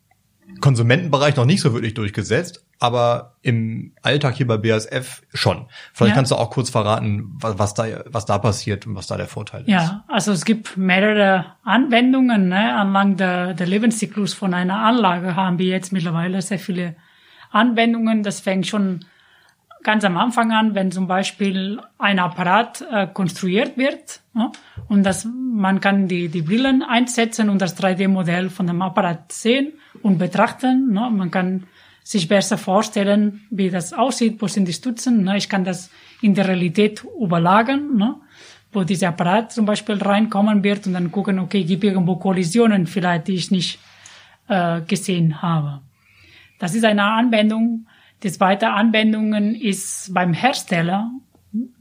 Konsumentenbereich 0.60 1.34
noch 1.36 1.46
nicht 1.46 1.60
so 1.60 1.72
wirklich 1.72 1.94
durchgesetzt, 1.94 2.64
aber 2.80 3.34
im 3.42 3.92
Alltag 4.02 4.34
hier 4.34 4.46
bei 4.46 4.56
BASF 4.56 5.22
schon. 5.34 5.66
Vielleicht 5.92 6.10
ja. 6.10 6.14
kannst 6.16 6.32
du 6.32 6.36
auch 6.36 6.50
kurz 6.50 6.70
verraten, 6.70 7.30
was, 7.34 7.58
was, 7.58 7.74
da, 7.74 7.84
was 8.06 8.24
da 8.24 8.38
passiert 8.38 8.86
und 8.86 8.96
was 8.96 9.06
da 9.06 9.18
der 9.18 9.28
Vorteil 9.28 9.62
ist. 9.62 9.68
Ja, 9.68 10.04
also 10.08 10.32
es 10.32 10.46
gibt 10.46 10.78
mehrere 10.78 11.44
Anwendungen. 11.62 12.48
Ne? 12.48 12.74
Anlang 12.74 13.16
der, 13.16 13.52
der 13.52 13.66
Lebenszyklus 13.66 14.32
von 14.32 14.54
einer 14.54 14.78
Anlage 14.78 15.36
haben 15.36 15.58
wir 15.58 15.66
jetzt 15.66 15.92
mittlerweile 15.92 16.40
sehr 16.40 16.58
viele 16.58 16.96
Anwendungen. 17.50 18.22
Das 18.22 18.40
fängt 18.40 18.66
schon 18.66 19.04
ganz 19.82 20.04
am 20.04 20.16
Anfang 20.16 20.50
an, 20.50 20.74
wenn 20.74 20.90
zum 20.90 21.06
Beispiel 21.06 21.80
ein 21.98 22.18
Apparat 22.18 22.84
äh, 22.90 23.06
konstruiert 23.06 23.76
wird 23.76 24.20
ja, 24.34 24.52
und 24.88 25.02
das, 25.04 25.26
man 25.26 25.80
kann 25.80 26.06
die, 26.08 26.28
die 26.28 26.42
Brillen 26.42 26.82
einsetzen 26.82 27.50
und 27.50 27.60
das 27.60 27.80
3D-Modell 27.80 28.48
von 28.48 28.66
dem 28.66 28.80
Apparat 28.80 29.32
sehen 29.32 29.72
und 30.02 30.18
betrachten. 30.18 30.92
Ne? 30.92 31.10
Man 31.10 31.30
kann 31.30 31.66
sich 32.10 32.26
besser 32.26 32.58
vorstellen, 32.58 33.42
wie 33.50 33.70
das 33.70 33.92
aussieht, 33.92 34.42
wo 34.42 34.48
sind 34.48 34.66
die 34.66 34.72
Stützen. 34.72 35.22
Ne? 35.22 35.36
Ich 35.36 35.48
kann 35.48 35.62
das 35.62 35.90
in 36.20 36.34
der 36.34 36.48
Realität 36.48 37.04
überlagern, 37.20 37.96
ne? 37.96 38.16
wo 38.72 38.82
dieser 38.82 39.10
Apparat 39.10 39.52
zum 39.52 39.64
Beispiel 39.64 39.94
reinkommen 39.94 40.64
wird 40.64 40.88
und 40.88 40.94
dann 40.94 41.12
gucken, 41.12 41.38
okay, 41.38 41.62
gibt 41.62 41.84
irgendwo 41.84 42.16
Kollisionen 42.16 42.88
vielleicht, 42.88 43.28
die 43.28 43.34
ich 43.34 43.52
nicht 43.52 43.78
äh, 44.48 44.80
gesehen 44.80 45.40
habe. 45.40 45.82
Das 46.58 46.74
ist 46.74 46.84
eine 46.84 47.04
Anwendung. 47.04 47.86
Die 48.24 48.32
zweite 48.32 48.70
Anwendung 48.70 49.32
ist 49.54 50.12
beim 50.12 50.32
Hersteller, 50.32 51.12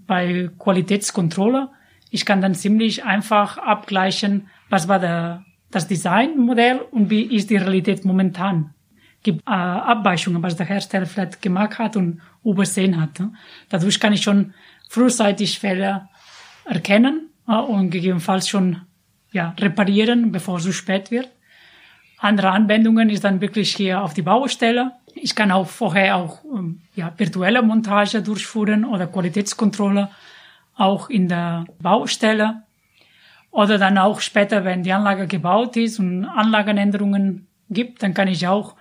bei 0.06 0.52
Qualitätskontrolle. 0.60 1.70
Ich 2.12 2.24
kann 2.24 2.40
dann 2.40 2.54
ziemlich 2.54 3.04
einfach 3.04 3.58
abgleichen, 3.58 4.48
was 4.70 4.88
war 4.88 5.00
der 5.00 5.44
das 5.72 5.88
Designmodell 5.88 6.82
und 6.92 7.10
wie 7.10 7.24
ist 7.24 7.50
die 7.50 7.58
Realität 7.58 8.06
momentan. 8.06 8.76
Abweichungen, 9.46 10.42
was 10.42 10.56
der 10.56 10.66
Hersteller 10.66 11.06
vielleicht 11.06 11.42
gemacht 11.42 11.78
hat 11.78 11.98
und 11.98 12.22
übersehen 12.44 13.00
hat. 13.00 13.22
Dadurch 13.70 14.00
kann 14.00 14.14
ich 14.14 14.22
schon 14.22 14.54
frühzeitig 14.90 15.60
Fehler 15.60 16.10
erkennen 16.66 17.30
und 17.46 17.90
gegebenenfalls 17.90 18.48
schon 18.48 18.82
ja, 19.32 19.54
reparieren, 19.60 20.32
bevor 20.32 20.58
es 20.58 20.64
zu 20.64 20.74
spät 20.74 21.12
wird. 21.12 21.30
Andere 22.20 22.52
Anwendungen 22.52 23.10
ist 23.10 23.24
dann 23.24 23.40
wirklich 23.40 23.76
hier 23.76 24.04
auf 24.04 24.14
die 24.14 24.22
Baustelle. 24.22 24.92
Ich 25.16 25.36
kann 25.36 25.52
auch 25.52 25.68
vorher 25.68 26.18
auch 26.18 26.44
ähm, 26.44 26.82
ja, 26.96 27.14
virtuelle 27.18 27.62
Montage 27.62 28.22
durchführen 28.22 28.84
oder 28.84 29.08
Qualitätskontrolle 29.08 30.10
auch 30.76 31.10
in 31.10 31.30
der 31.30 31.66
Baustelle. 31.82 32.64
Oder 33.52 33.78
dann 33.78 33.98
auch 33.98 34.20
später, 34.20 34.66
wenn 34.66 34.84
die 34.84 34.92
Anlage 34.92 35.28
gebaut 35.28 35.78
ist 35.78 36.00
und 36.00 36.26
Anlagenänderungen 36.26 37.48
gibt, 37.70 38.04
dann 38.04 38.14
kann 38.14 38.28
ich 38.28 38.48
auch 38.48 38.76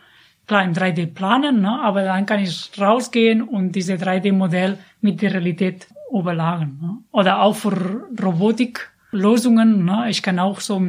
klar 0.48 0.64
im 0.64 0.72
3D 0.72 1.14
planen, 1.14 1.60
ne? 1.60 1.80
aber 1.82 2.02
dann 2.02 2.26
kann 2.26 2.40
ich 2.40 2.70
rausgehen 2.80 3.42
und 3.42 3.72
diese 3.72 3.94
3D-Modell 3.94 4.78
mit 5.00 5.22
der 5.22 5.34
Realität 5.34 5.86
überlagen. 6.10 6.78
Ne? 6.80 6.98
Oder 7.12 7.42
auch 7.42 7.54
für 7.54 8.08
Robotik-Lösungen. 8.20 9.84
Ne? 9.84 10.06
Ich 10.08 10.22
kann 10.22 10.38
auch 10.38 10.60
so 10.60 10.82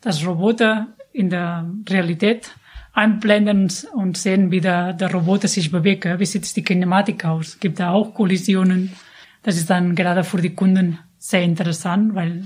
das 0.00 0.26
Roboter 0.26 0.88
in 1.12 1.28
der 1.30 1.70
Realität 1.88 2.50
einblenden 2.94 3.70
und 3.92 4.16
sehen, 4.16 4.50
wie 4.50 4.60
der, 4.60 4.94
der 4.94 5.12
Roboter 5.12 5.48
sich 5.48 5.70
bewegt. 5.70 6.06
Wie 6.18 6.26
sieht 6.26 6.56
die 6.56 6.64
Kinematik 6.64 7.24
aus? 7.24 7.60
Gibt 7.60 7.78
da 7.78 7.92
auch 7.92 8.14
Kollisionen? 8.14 8.92
Das 9.42 9.56
ist 9.56 9.70
dann 9.70 9.94
gerade 9.94 10.24
für 10.24 10.40
die 10.40 10.54
Kunden 10.54 10.98
sehr 11.18 11.42
interessant, 11.42 12.14
weil 12.14 12.44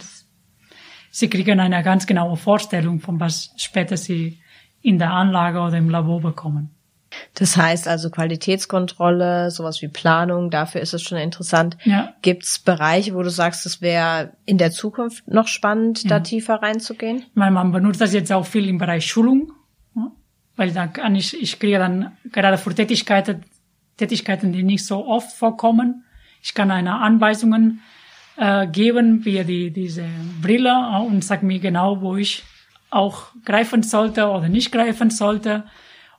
sie 1.11 1.31
kriegen 1.31 1.61
eine 1.61 1.83
ganz 1.83 2.07
genaue 2.07 2.37
Vorstellung 2.37 3.01
von 3.01 3.21
was 3.21 3.55
später 3.57 3.97
sie 3.97 4.42
in 4.83 4.99
der 4.99 5.13
Anlage 5.13 5.61
oder 5.61 5.79
im 5.79 5.89
Labor 5.89 6.21
bekommen. 6.21 6.71
Das 7.35 7.57
heißt 7.57 7.89
also 7.89 8.11
Qualitätskontrolle, 8.11 9.51
sowas 9.51 9.83
wie 9.83 9.89
Planung, 9.89 10.51
dafür 10.51 10.81
ist 10.81 10.95
es 10.95 11.03
schon 11.03 11.19
interessant. 11.19 11.77
Ja. 11.85 12.15
Gibt 12.23 12.45
es 12.45 12.59
Bereiche, 12.59 13.15
wo 13.15 13.23
du 13.23 13.31
sagst, 13.31 13.67
es 13.67 13.83
wäre 13.83 14.33
in 14.47 14.57
der 14.57 14.71
Zukunft 14.71 15.29
noch 15.29 15.47
spannend, 15.47 16.05
ja. 16.05 16.11
da 16.11 16.21
tiefer 16.21 16.63
reinzugehen? 16.63 17.25
Weil 17.35 17.51
man 17.51 17.71
benutzt 17.73 18.01
das 18.01 18.15
jetzt 18.15 18.33
auch 18.33 18.47
viel 18.47 18.67
im 18.67 18.79
Bereich 18.79 19.07
Schulung, 19.07 19.53
weil 20.57 20.73
da 20.73 20.87
kann 20.87 21.15
ich, 21.15 21.41
ich 21.41 21.59
kriege 21.59 21.79
dann 21.79 22.13
gerade 22.31 22.59
für 22.59 22.75
Tätigkeiten, 22.75 23.45
Tätigkeiten, 23.97 24.53
die 24.53 24.63
nicht 24.63 24.85
so 24.85 25.07
oft 25.07 25.33
vorkommen, 25.33 26.05
ich 26.43 26.55
kann 26.55 26.71
eine 26.71 26.99
Anweisungen 26.99 27.81
äh, 28.37 28.67
geben 28.67 29.25
via 29.25 29.45
die, 29.45 29.71
diese 29.71 30.05
Brille 30.41 30.71
äh, 30.71 31.07
und 31.07 31.25
sag 31.25 31.43
mir 31.43 31.61
genau, 31.61 32.01
wo 32.01 32.17
ich 32.17 32.43
auch 32.93 33.29
greifen 33.45 33.83
sollte 33.83 34.29
oder 34.29 34.49
nicht 34.49 34.71
greifen 34.71 35.11
sollte. 35.11 35.65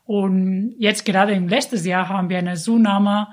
Und 0.05 0.75
jetzt 0.79 1.05
gerade 1.05 1.33
im 1.33 1.47
letzten 1.47 1.83
Jahr 1.85 2.09
haben 2.09 2.29
wir 2.29 2.39
eine 2.39 2.55
Zunahme 2.55 3.29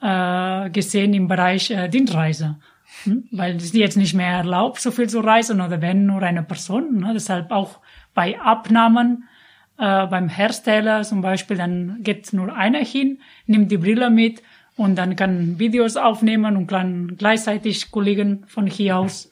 äh, 0.00 0.70
gesehen 0.70 1.14
im 1.14 1.26
Bereich 1.26 1.70
äh, 1.70 1.88
Dienstreise. 1.88 2.56
Hm? 3.04 3.24
Weil 3.32 3.56
es 3.56 3.64
ist 3.64 3.74
jetzt 3.74 3.96
nicht 3.96 4.14
mehr 4.14 4.30
erlaubt, 4.30 4.80
so 4.80 4.90
viel 4.90 5.08
zu 5.08 5.20
reisen 5.20 5.60
oder 5.60 5.80
wenn 5.80 6.06
nur 6.06 6.22
eine 6.22 6.42
Person. 6.42 7.00
Ne? 7.00 7.12
Deshalb 7.14 7.50
auch 7.50 7.80
bei 8.14 8.40
Abnahmen 8.40 9.24
äh, 9.78 10.06
beim 10.06 10.28
Hersteller 10.28 11.02
zum 11.02 11.20
Beispiel, 11.20 11.56
dann 11.56 11.98
geht 12.02 12.32
nur 12.32 12.54
einer 12.54 12.84
hin, 12.84 13.18
nimmt 13.46 13.72
die 13.72 13.78
Brille 13.78 14.10
mit 14.10 14.42
und 14.76 14.96
dann 14.96 15.16
kann 15.16 15.58
Videos 15.58 15.96
aufnehmen 15.96 16.56
und 16.56 16.66
kann 16.66 17.16
gleichzeitig 17.16 17.90
Kollegen 17.90 18.44
von 18.46 18.66
hier 18.66 18.98
aus 18.98 19.30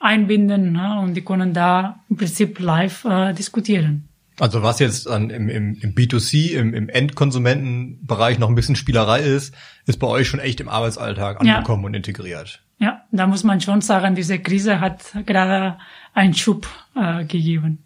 einbinden 0.00 0.72
ne? 0.72 0.98
und 1.00 1.14
die 1.14 1.22
können 1.22 1.54
da 1.54 2.00
im 2.08 2.16
Prinzip 2.16 2.58
live 2.58 3.04
äh, 3.04 3.32
diskutieren. 3.32 4.08
Also 4.40 4.62
was 4.62 4.78
jetzt 4.78 5.06
an, 5.06 5.28
im, 5.28 5.50
im, 5.50 5.74
im 5.74 5.94
B2C, 5.94 6.52
im, 6.52 6.72
im 6.72 6.88
Endkonsumentenbereich 6.88 8.38
noch 8.38 8.48
ein 8.48 8.54
bisschen 8.54 8.74
Spielerei 8.74 9.20
ist, 9.20 9.54
ist 9.86 9.98
bei 9.98 10.06
euch 10.06 10.28
schon 10.28 10.40
echt 10.40 10.60
im 10.60 10.68
Arbeitsalltag 10.70 11.40
angekommen 11.40 11.82
ja. 11.82 11.86
und 11.88 11.94
integriert. 11.94 12.62
Ja, 12.78 13.02
da 13.12 13.26
muss 13.26 13.44
man 13.44 13.60
schon 13.60 13.82
sagen, 13.82 14.14
diese 14.14 14.38
Krise 14.38 14.80
hat 14.80 15.12
gerade 15.26 15.76
einen 16.14 16.32
Schub 16.32 16.66
äh, 16.96 17.26
gegeben. 17.26 17.84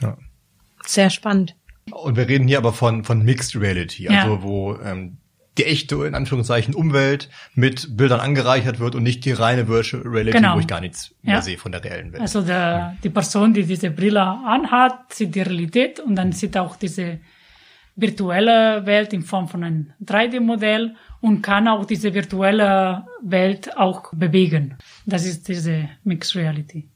Ja. 0.00 0.16
Sehr 0.86 1.10
spannend. 1.10 1.54
Und 1.90 2.16
wir 2.16 2.26
reden 2.26 2.48
hier 2.48 2.56
aber 2.56 2.72
von, 2.72 3.04
von 3.04 3.22
Mixed 3.22 3.60
Reality, 3.60 4.08
also 4.08 4.34
ja. 4.36 4.42
wo 4.42 4.76
ähm, 4.82 5.18
die 5.60 5.66
echte, 5.66 6.06
in 6.06 6.14
Anführungszeichen, 6.14 6.74
Umwelt 6.74 7.28
mit 7.54 7.96
Bildern 7.96 8.20
angereichert 8.20 8.80
wird 8.80 8.94
und 8.94 9.02
nicht 9.02 9.24
die 9.24 9.32
reine 9.32 9.68
Virtual 9.68 10.02
Reality, 10.06 10.38
genau. 10.38 10.56
wo 10.56 10.60
ich 10.60 10.66
gar 10.66 10.80
nichts 10.80 11.14
mehr 11.22 11.36
ja. 11.36 11.42
sehe 11.42 11.58
von 11.58 11.72
der 11.72 11.84
reellen 11.84 12.12
Welt. 12.12 12.22
Also 12.22 12.40
der, 12.40 12.96
die 13.04 13.10
Person, 13.10 13.52
die 13.52 13.64
diese 13.64 13.90
Brille 13.90 14.22
anhat, 14.22 15.12
sieht 15.12 15.34
die 15.34 15.42
Realität 15.42 16.00
und 16.00 16.16
dann 16.16 16.32
sieht 16.32 16.56
auch 16.56 16.76
diese 16.76 17.18
virtuelle 17.96 18.86
Welt 18.86 19.12
in 19.12 19.22
Form 19.22 19.48
von 19.48 19.62
einem 19.62 19.92
3D-Modell 20.02 20.96
und 21.20 21.42
kann 21.42 21.68
auch 21.68 21.84
diese 21.84 22.14
virtuelle 22.14 23.04
Welt 23.22 23.76
auch 23.76 24.14
bewegen. 24.14 24.78
Das 25.04 25.26
ist 25.26 25.48
diese 25.48 25.90
Mixed 26.04 26.34
Reality. 26.36 26.88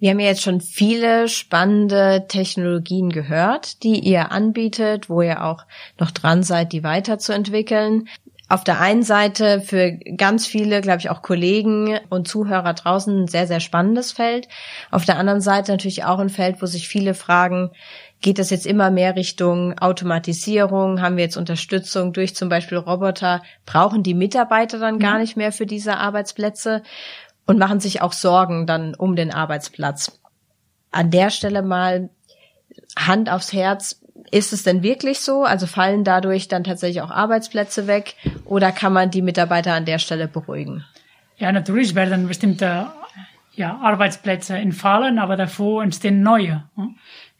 Wir 0.00 0.10
haben 0.10 0.18
ja 0.18 0.28
jetzt 0.28 0.42
schon 0.42 0.62
viele 0.62 1.28
spannende 1.28 2.24
Technologien 2.26 3.10
gehört, 3.10 3.82
die 3.82 4.00
ihr 4.00 4.32
anbietet, 4.32 5.10
wo 5.10 5.20
ihr 5.20 5.44
auch 5.44 5.66
noch 5.98 6.10
dran 6.10 6.42
seid, 6.42 6.72
die 6.72 6.82
weiterzuentwickeln. 6.82 8.08
Auf 8.48 8.64
der 8.64 8.80
einen 8.80 9.02
Seite 9.02 9.60
für 9.60 9.92
ganz 10.16 10.46
viele, 10.46 10.80
glaube 10.80 11.00
ich, 11.00 11.10
auch 11.10 11.20
Kollegen 11.20 12.00
und 12.08 12.26
Zuhörer 12.26 12.72
draußen 12.72 13.24
ein 13.24 13.28
sehr, 13.28 13.46
sehr 13.46 13.60
spannendes 13.60 14.10
Feld. 14.10 14.48
Auf 14.90 15.04
der 15.04 15.18
anderen 15.18 15.42
Seite 15.42 15.70
natürlich 15.70 16.02
auch 16.04 16.18
ein 16.18 16.30
Feld, 16.30 16.62
wo 16.62 16.66
sich 16.66 16.88
viele 16.88 17.12
fragen, 17.12 17.70
geht 18.22 18.38
das 18.38 18.50
jetzt 18.50 18.66
immer 18.66 18.90
mehr 18.90 19.16
Richtung 19.16 19.78
Automatisierung? 19.78 21.00
Haben 21.00 21.16
wir 21.16 21.24
jetzt 21.24 21.36
Unterstützung 21.36 22.12
durch 22.14 22.34
zum 22.34 22.48
Beispiel 22.48 22.78
Roboter? 22.78 23.42
Brauchen 23.66 24.02
die 24.02 24.14
Mitarbeiter 24.14 24.78
dann 24.78 24.98
gar 24.98 25.18
nicht 25.18 25.36
mehr 25.36 25.52
für 25.52 25.66
diese 25.66 25.98
Arbeitsplätze? 25.98 26.82
Und 27.50 27.58
machen 27.58 27.80
sich 27.80 28.00
auch 28.00 28.12
Sorgen 28.12 28.64
dann 28.64 28.94
um 28.94 29.16
den 29.16 29.34
Arbeitsplatz. 29.34 30.20
An 30.92 31.10
der 31.10 31.30
Stelle 31.30 31.62
mal 31.62 32.08
Hand 32.96 33.28
aufs 33.28 33.52
Herz. 33.52 34.00
Ist 34.30 34.52
es 34.52 34.62
denn 34.62 34.84
wirklich 34.84 35.18
so? 35.18 35.42
Also 35.42 35.66
fallen 35.66 36.04
dadurch 36.04 36.46
dann 36.46 36.62
tatsächlich 36.62 37.02
auch 37.02 37.10
Arbeitsplätze 37.10 37.88
weg 37.88 38.14
oder 38.44 38.70
kann 38.70 38.92
man 38.92 39.10
die 39.10 39.20
Mitarbeiter 39.20 39.74
an 39.74 39.84
der 39.84 39.98
Stelle 39.98 40.28
beruhigen? 40.28 40.84
Ja, 41.38 41.50
natürlich 41.50 41.96
werden 41.96 42.28
bestimmte 42.28 42.86
ja, 43.56 43.80
Arbeitsplätze 43.82 44.56
entfallen, 44.56 45.18
aber 45.18 45.36
davor 45.36 45.82
entstehen 45.82 46.22
neue. 46.22 46.62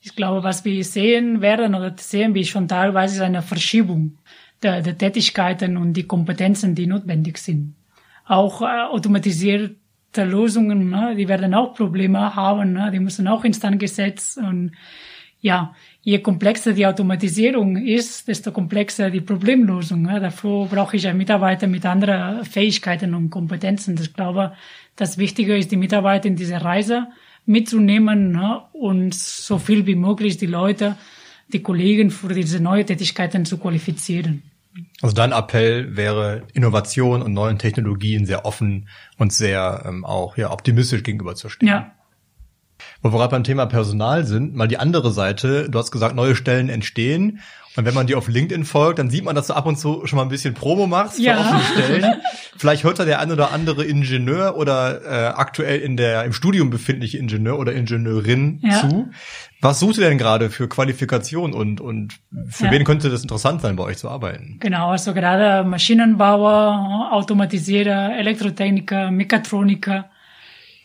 Ich 0.02 0.16
glaube, 0.16 0.42
was 0.42 0.64
wir 0.64 0.82
sehen 0.82 1.40
werden 1.40 1.76
oder 1.76 1.94
sehen 1.96 2.34
wir 2.34 2.44
schon 2.44 2.66
teilweise 2.66 3.14
ist 3.14 3.20
eine 3.20 3.42
Verschiebung 3.42 4.18
der, 4.60 4.82
der 4.82 4.98
Tätigkeiten 4.98 5.76
und 5.76 5.92
die 5.92 6.08
Kompetenzen, 6.08 6.74
die 6.74 6.88
notwendig 6.88 7.38
sind. 7.38 7.76
Auch 8.26 8.62
äh, 8.62 8.64
automatisiert 8.64 9.76
der 10.14 10.26
Lösungen, 10.26 10.90
ne? 10.90 11.14
die 11.16 11.28
werden 11.28 11.54
auch 11.54 11.74
Probleme 11.74 12.34
haben, 12.34 12.72
ne? 12.72 12.90
die 12.92 13.00
müssen 13.00 13.28
auch 13.28 13.44
instand 13.44 13.78
gesetzt 13.78 14.38
und 14.38 14.72
ja, 15.42 15.74
je 16.02 16.18
komplexer 16.18 16.72
die 16.72 16.86
Automatisierung 16.86 17.76
ist, 17.76 18.28
desto 18.28 18.52
komplexer 18.52 19.10
die 19.10 19.22
Problemlösung. 19.22 20.02
Ne? 20.02 20.20
Dafür 20.20 20.66
brauche 20.66 20.96
ich 20.96 21.06
einen 21.06 21.18
Mitarbeiter 21.18 21.66
mit 21.66 21.86
anderen 21.86 22.44
Fähigkeiten 22.44 23.14
und 23.14 23.30
Kompetenzen. 23.30 23.96
Das 23.96 24.12
glaube, 24.12 24.52
das 24.96 25.16
Wichtige 25.16 25.56
ist, 25.56 25.70
die 25.70 25.76
Mitarbeiter 25.76 26.26
in 26.26 26.36
diese 26.36 26.62
Reise 26.62 27.08
mitzunehmen 27.46 28.32
ne? 28.32 28.62
und 28.72 29.14
so 29.14 29.58
viel 29.58 29.86
wie 29.86 29.94
möglich 29.94 30.36
die 30.36 30.46
Leute, 30.46 30.96
die 31.48 31.62
Kollegen 31.62 32.10
für 32.10 32.34
diese 32.34 32.60
neuen 32.60 32.86
Tätigkeiten 32.86 33.44
zu 33.44 33.58
qualifizieren. 33.58 34.42
Also 35.02 35.14
dein 35.14 35.32
Appell 35.32 35.96
wäre, 35.96 36.46
Innovation 36.52 37.22
und 37.22 37.32
neuen 37.32 37.58
Technologien 37.58 38.26
sehr 38.26 38.44
offen 38.44 38.88
und 39.18 39.32
sehr 39.32 39.84
ähm, 39.86 40.04
auch 40.04 40.36
ja, 40.36 40.50
optimistisch 40.50 41.02
gegenüberzustehen. 41.02 41.68
Ja. 41.68 41.92
Wo 43.02 43.12
wir 43.12 43.18
gerade 43.18 43.30
beim 43.30 43.44
Thema 43.44 43.66
Personal 43.66 44.24
sind, 44.24 44.54
mal 44.54 44.68
die 44.68 44.78
andere 44.78 45.10
Seite. 45.10 45.68
Du 45.68 45.78
hast 45.78 45.90
gesagt, 45.90 46.14
neue 46.14 46.36
Stellen 46.36 46.68
entstehen. 46.68 47.40
Und 47.76 47.84
wenn 47.84 47.94
man 47.94 48.08
dir 48.08 48.18
auf 48.18 48.26
LinkedIn 48.26 48.64
folgt, 48.64 48.98
dann 48.98 49.10
sieht 49.10 49.24
man, 49.24 49.36
dass 49.36 49.46
du 49.46 49.54
ab 49.54 49.64
und 49.64 49.76
zu 49.76 50.04
schon 50.04 50.16
mal 50.16 50.24
ein 50.24 50.28
bisschen 50.28 50.54
Promo 50.54 50.88
machst 50.88 51.16
für 51.16 51.22
ja. 51.22 51.40
offene 51.40 51.62
Stellen. 51.62 52.14
Vielleicht 52.56 52.82
hört 52.82 52.98
da 52.98 53.04
der 53.04 53.20
ein 53.20 53.30
oder 53.30 53.52
andere 53.52 53.84
Ingenieur 53.84 54.56
oder 54.56 55.02
äh, 55.04 55.26
aktuell 55.28 55.78
in 55.78 55.96
der 55.96 56.24
im 56.24 56.32
Studium 56.32 56.70
befindliche 56.70 57.18
Ingenieur 57.18 57.58
oder 57.58 57.72
Ingenieurin 57.72 58.58
ja. 58.62 58.80
zu. 58.80 59.10
Was 59.60 59.78
sucht 59.78 59.98
ihr 59.98 60.08
denn 60.08 60.18
gerade 60.18 60.50
für 60.50 60.68
Qualifikation 60.68 61.52
und, 61.52 61.80
und 61.80 62.18
für 62.48 62.66
ja. 62.66 62.70
wen 62.72 62.82
könnte 62.82 63.08
das 63.08 63.22
interessant 63.22 63.60
sein, 63.60 63.76
bei 63.76 63.84
euch 63.84 63.98
zu 63.98 64.08
arbeiten? 64.08 64.56
Genau, 64.58 64.90
also 64.90 65.14
gerade 65.14 65.68
Maschinenbauer, 65.68 67.10
Automatisierer, 67.12 68.16
Elektrotechniker, 68.16 69.12
Mechatroniker, 69.12 70.10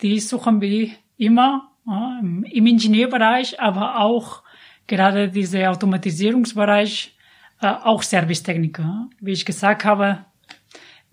die 0.04 0.20
suchen 0.20 0.62
wir 0.62 0.90
immer 1.18 1.72
im 1.88 2.66
Ingenieurbereich, 2.66 3.60
aber 3.60 4.00
auch 4.00 4.42
gerade 4.88 5.30
dieser 5.30 5.72
Automatisierungsbereich, 5.72 7.16
äh, 7.62 7.68
auch 7.68 8.04
Servicetechniker. 8.04 9.08
Wie 9.20 9.32
ich 9.32 9.46
gesagt 9.46 9.86
habe, 9.86 10.20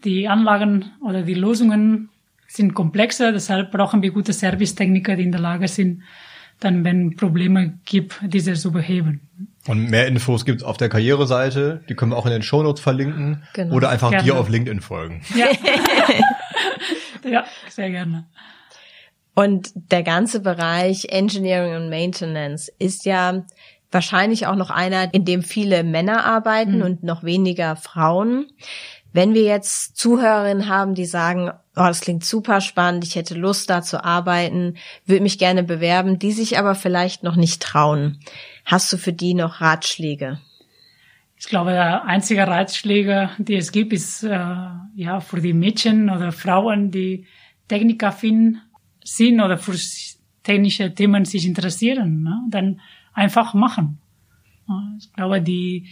die 0.04 0.28
Anlagen 0.28 0.92
oder 1.00 1.22
die 1.22 1.34
Lösungen 1.34 2.08
sind 2.48 2.74
komplexer, 2.74 3.32
deshalb 3.32 3.70
brauchen 3.70 4.02
wir 4.02 4.10
gute 4.10 4.32
Servicetechniker, 4.32 5.16
die 5.16 5.22
in 5.22 5.32
der 5.32 5.40
Lage 5.40 5.68
sind, 5.68 6.02
dann 6.60 6.84
wenn 6.84 7.16
Probleme 7.16 7.78
gibt, 7.84 8.20
diese 8.22 8.54
zu 8.54 8.72
beheben. 8.72 9.20
Und 9.66 9.90
mehr 9.90 10.06
Infos 10.06 10.44
gibt's 10.44 10.62
auf 10.62 10.76
der 10.76 10.88
Karriereseite, 10.88 11.82
die 11.88 11.94
können 11.94 12.12
wir 12.12 12.16
auch 12.16 12.26
in 12.26 12.32
den 12.32 12.42
Shownotes 12.42 12.82
verlinken 12.82 13.42
Genau. 13.54 13.74
oder 13.74 13.88
einfach 13.90 14.10
Gerne. 14.10 14.24
dir 14.24 14.36
auf 14.38 14.48
LinkedIn 14.48 14.80
folgen. 14.80 15.22
Ja, 15.34 15.46
ja 17.28 17.44
sehr 17.68 17.90
gerne. 17.90 18.26
Und 19.34 19.72
der 19.74 20.02
ganze 20.02 20.40
Bereich 20.40 21.06
Engineering 21.08 21.76
und 21.76 21.88
Maintenance 21.88 22.70
ist 22.78 23.06
ja 23.06 23.44
wahrscheinlich 23.90 24.46
auch 24.46 24.56
noch 24.56 24.70
einer, 24.70 25.12
in 25.14 25.24
dem 25.24 25.42
viele 25.42 25.84
Männer 25.84 26.24
arbeiten 26.24 26.82
und 26.82 27.02
noch 27.02 27.22
weniger 27.22 27.76
Frauen. 27.76 28.46
Wenn 29.12 29.34
wir 29.34 29.42
jetzt 29.42 29.96
Zuhörerinnen 29.96 30.68
haben, 30.68 30.94
die 30.94 31.04
sagen, 31.04 31.50
oh, 31.76 31.86
das 31.86 32.00
klingt 32.00 32.24
super 32.24 32.60
spannend, 32.62 33.04
ich 33.04 33.14
hätte 33.14 33.34
Lust 33.34 33.68
da 33.68 33.82
zu 33.82 34.02
arbeiten, 34.02 34.76
würde 35.04 35.22
mich 35.22 35.38
gerne 35.38 35.62
bewerben, 35.62 36.18
die 36.18 36.32
sich 36.32 36.58
aber 36.58 36.74
vielleicht 36.74 37.22
noch 37.22 37.36
nicht 37.36 37.62
trauen. 37.62 38.20
Hast 38.64 38.92
du 38.92 38.96
für 38.96 39.12
die 39.12 39.34
noch 39.34 39.60
Ratschläge? 39.60 40.40
Ich 41.38 41.48
glaube, 41.48 41.72
der 41.72 42.04
einzige 42.04 42.46
Ratschläge, 42.46 43.30
die 43.36 43.56
es 43.56 43.72
gibt, 43.72 43.92
ist 43.92 44.22
äh, 44.22 44.46
ja 44.94 45.20
für 45.20 45.40
die 45.40 45.52
Mädchen 45.52 46.08
oder 46.08 46.32
Frauen, 46.32 46.90
die 46.90 47.26
technikaffin 47.68 48.60
sind 49.04 49.40
oder 49.40 49.58
für 49.58 49.76
technische 50.42 50.94
Themen 50.94 51.24
sich 51.24 51.46
interessieren, 51.46 52.22
ne? 52.22 52.40
dann 52.48 52.80
einfach 53.12 53.54
machen. 53.54 53.98
Ich 54.98 55.12
glaube, 55.12 55.42
die 55.42 55.88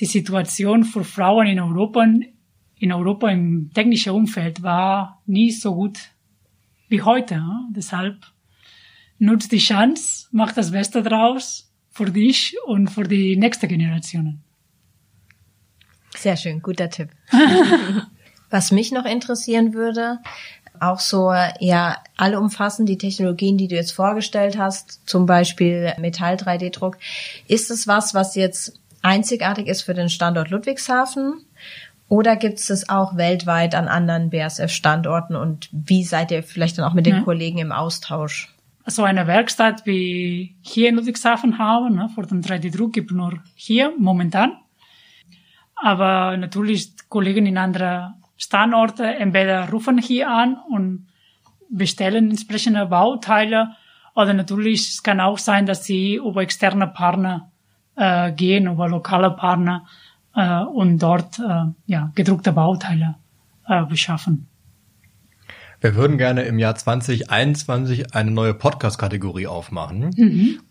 die 0.00 0.06
Situation 0.06 0.84
für 0.84 1.04
Frauen 1.04 1.46
in 1.46 1.60
Europa 1.60 2.06
in 2.80 2.92
Europa 2.92 3.28
im 3.28 3.72
technischen 3.74 4.12
Umfeld 4.12 4.62
war 4.62 5.20
nie 5.26 5.50
so 5.50 5.74
gut 5.74 5.98
wie 6.88 7.02
heute. 7.02 7.34
Ja? 7.34 7.68
Deshalb 7.70 8.24
nutzt 9.18 9.50
die 9.50 9.58
Chance, 9.58 10.28
mach 10.30 10.52
das 10.52 10.70
Beste 10.70 11.02
draus 11.02 11.72
für 11.90 12.10
dich 12.10 12.54
und 12.66 12.88
für 12.88 13.02
die 13.02 13.36
nächste 13.36 13.66
Generationen. 13.66 14.44
Sehr 16.16 16.36
schön, 16.36 16.62
guter 16.62 16.88
Tipp. 16.88 17.10
Was 18.50 18.70
mich 18.70 18.92
noch 18.92 19.04
interessieren 19.04 19.74
würde, 19.74 20.20
auch 20.80 21.00
so 21.00 21.32
ja 21.60 21.96
allumfassend 22.16 22.88
die 22.88 22.98
Technologien, 22.98 23.56
die 23.56 23.68
du 23.68 23.74
jetzt 23.74 23.92
vorgestellt 23.92 24.58
hast, 24.58 25.08
zum 25.08 25.26
Beispiel 25.26 25.92
Metall-3D-Druck, 25.98 26.98
ist 27.46 27.70
es 27.70 27.86
was, 27.86 28.14
was 28.14 28.34
jetzt 28.34 28.80
einzigartig 29.02 29.66
ist 29.66 29.82
für 29.82 29.94
den 29.94 30.08
Standort 30.08 30.50
Ludwigshafen? 30.50 31.44
Oder 32.08 32.36
gibt 32.36 32.58
es 32.58 32.66
das 32.66 32.88
auch 32.88 33.16
weltweit 33.16 33.74
an 33.74 33.86
anderen 33.86 34.30
BASF-Standorten 34.30 35.36
und 35.36 35.68
wie 35.72 36.04
seid 36.04 36.30
ihr 36.30 36.42
vielleicht 36.42 36.78
dann 36.78 36.86
auch 36.86 36.94
mit 36.94 37.06
den 37.06 37.16
Ja. 37.16 37.22
Kollegen 37.22 37.58
im 37.58 37.72
Austausch? 37.72 38.54
so 38.90 39.02
eine 39.02 39.26
Werkstatt 39.26 39.84
wie 39.84 40.56
hier 40.62 40.88
in 40.88 40.96
Ludwigshafen 40.96 41.58
haben, 41.58 41.94
ne, 41.94 42.08
für 42.14 42.22
den 42.22 42.42
3D-Druck 42.42 42.92
gibt 42.92 43.10
nur 43.10 43.34
hier 43.54 43.92
momentan. 43.98 44.52
Aber 45.76 46.36
natürlich 46.36 46.92
Kollegen 47.08 47.46
in 47.46 47.58
anderen 47.58 48.14
Standorten 48.38 49.04
entweder 49.04 49.68
rufen 49.68 49.98
hier 49.98 50.30
an 50.30 50.56
und 50.70 51.08
bestellen 51.68 52.30
entsprechende 52.30 52.86
Bauteile 52.86 53.76
oder 54.14 54.32
natürlich 54.32 54.88
es 54.88 55.02
kann 55.02 55.20
auch 55.20 55.38
sein, 55.38 55.66
dass 55.66 55.84
sie 55.84 56.14
über 56.14 56.42
externe 56.42 56.86
Partner 56.86 57.50
äh, 57.96 58.32
gehen, 58.32 58.66
über 58.66 58.88
lokale 58.88 59.30
Partner 59.30 59.86
äh, 60.34 60.62
und 60.62 60.98
dort 60.98 61.38
äh, 61.38 61.66
ja, 61.86 62.10
gedruckte 62.14 62.52
Bauteile 62.52 63.16
äh, 63.66 63.84
beschaffen. 63.84 64.48
Wir 65.80 65.94
würden 65.94 66.18
gerne 66.18 66.42
im 66.42 66.58
Jahr 66.58 66.74
2021 66.74 68.12
eine 68.12 68.32
neue 68.32 68.52
Podcast-Kategorie 68.52 69.46
aufmachen. 69.46 70.10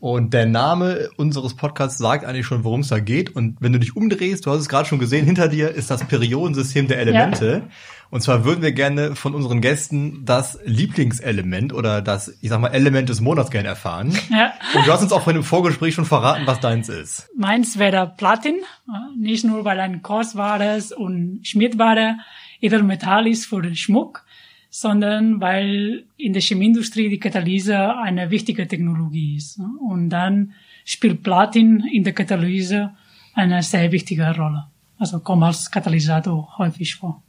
Und 0.02 0.34
der 0.34 0.46
Name 0.46 1.10
unseres 1.16 1.56
Podcasts 1.56 1.98
sagt 1.98 2.26
eigentlich 2.26 2.46
schon, 2.46 2.66
worum 2.66 2.82
es 2.82 2.90
da 2.90 3.00
geht. 3.00 3.34
Und 3.34 3.56
wenn 3.62 3.72
du 3.72 3.80
dich 3.80 3.96
umdrehst, 3.96 4.46
du 4.46 4.52
hast 4.52 4.60
es 4.60 4.68
gerade 4.68 4.86
schon 4.90 5.00
gesehen, 5.00 5.26
hinter 5.26 5.48
dir 5.48 5.70
ist 5.70 5.90
das 5.90 6.04
Periodensystem 6.04 6.90
der 6.90 7.00
Elemente. 7.00 7.64
Und 8.10 8.22
zwar 8.22 8.44
würden 8.44 8.62
wir 8.62 8.74
gerne 8.74 9.16
von 9.16 9.34
unseren 9.34 9.62
Gästen 9.62 10.26
das 10.26 10.60
Lieblingselement 10.66 11.74
oder 11.74 12.02
das, 12.02 12.38
ich 12.42 12.50
sag 12.50 12.60
mal, 12.60 12.70
Element 12.70 13.08
des 13.08 13.22
Monats 13.22 13.50
gerne 13.50 13.70
erfahren. 13.70 14.14
Ja. 14.30 14.52
Und 14.76 14.86
du 14.86 14.92
hast 14.92 15.04
uns 15.04 15.14
auch 15.14 15.24
von 15.24 15.36
dem 15.36 15.44
Vorgespräch 15.44 15.94
schon 15.94 16.06
verraten, 16.06 16.46
was 16.46 16.60
deins 16.60 16.90
ist. 16.90 17.30
Meins 17.38 17.80
wäre 17.80 18.14
Platin, 18.18 18.56
äh, 18.90 19.18
nicht 19.18 19.46
nur 19.46 19.64
weil 19.64 19.80
ein 19.80 20.02
kostbares 20.02 20.92
und 20.92 21.40
schmiedbare 21.44 22.18
Edelmetall 22.60 23.28
ist 23.28 23.46
für 23.46 23.62
den 23.62 23.76
Schmuck, 23.76 24.26
sondern 24.70 25.40
weil 25.42 26.04
in 26.18 26.34
der 26.34 26.42
Chemieindustrie 26.42 27.10
die 27.10 27.20
Katalyse 27.20 27.96
eine 27.98 28.30
wichtige 28.32 28.68
Technologie 28.68 29.38
ist. 29.38 29.60
Und 29.80 30.10
dann 30.10 30.54
spielt 30.86 31.24
Platin 31.24 31.84
in 31.92 32.04
der 32.04 32.14
Katalyse 32.14 32.92
eine 33.34 33.62
sehr 33.64 33.92
wichtige 33.92 34.36
Rolle. 34.36 34.66
Also 35.00 35.20
kommt 35.20 35.44
als 35.44 35.70
Katalysator 35.72 36.58
häufig 36.58 36.96
vor. 36.96 37.22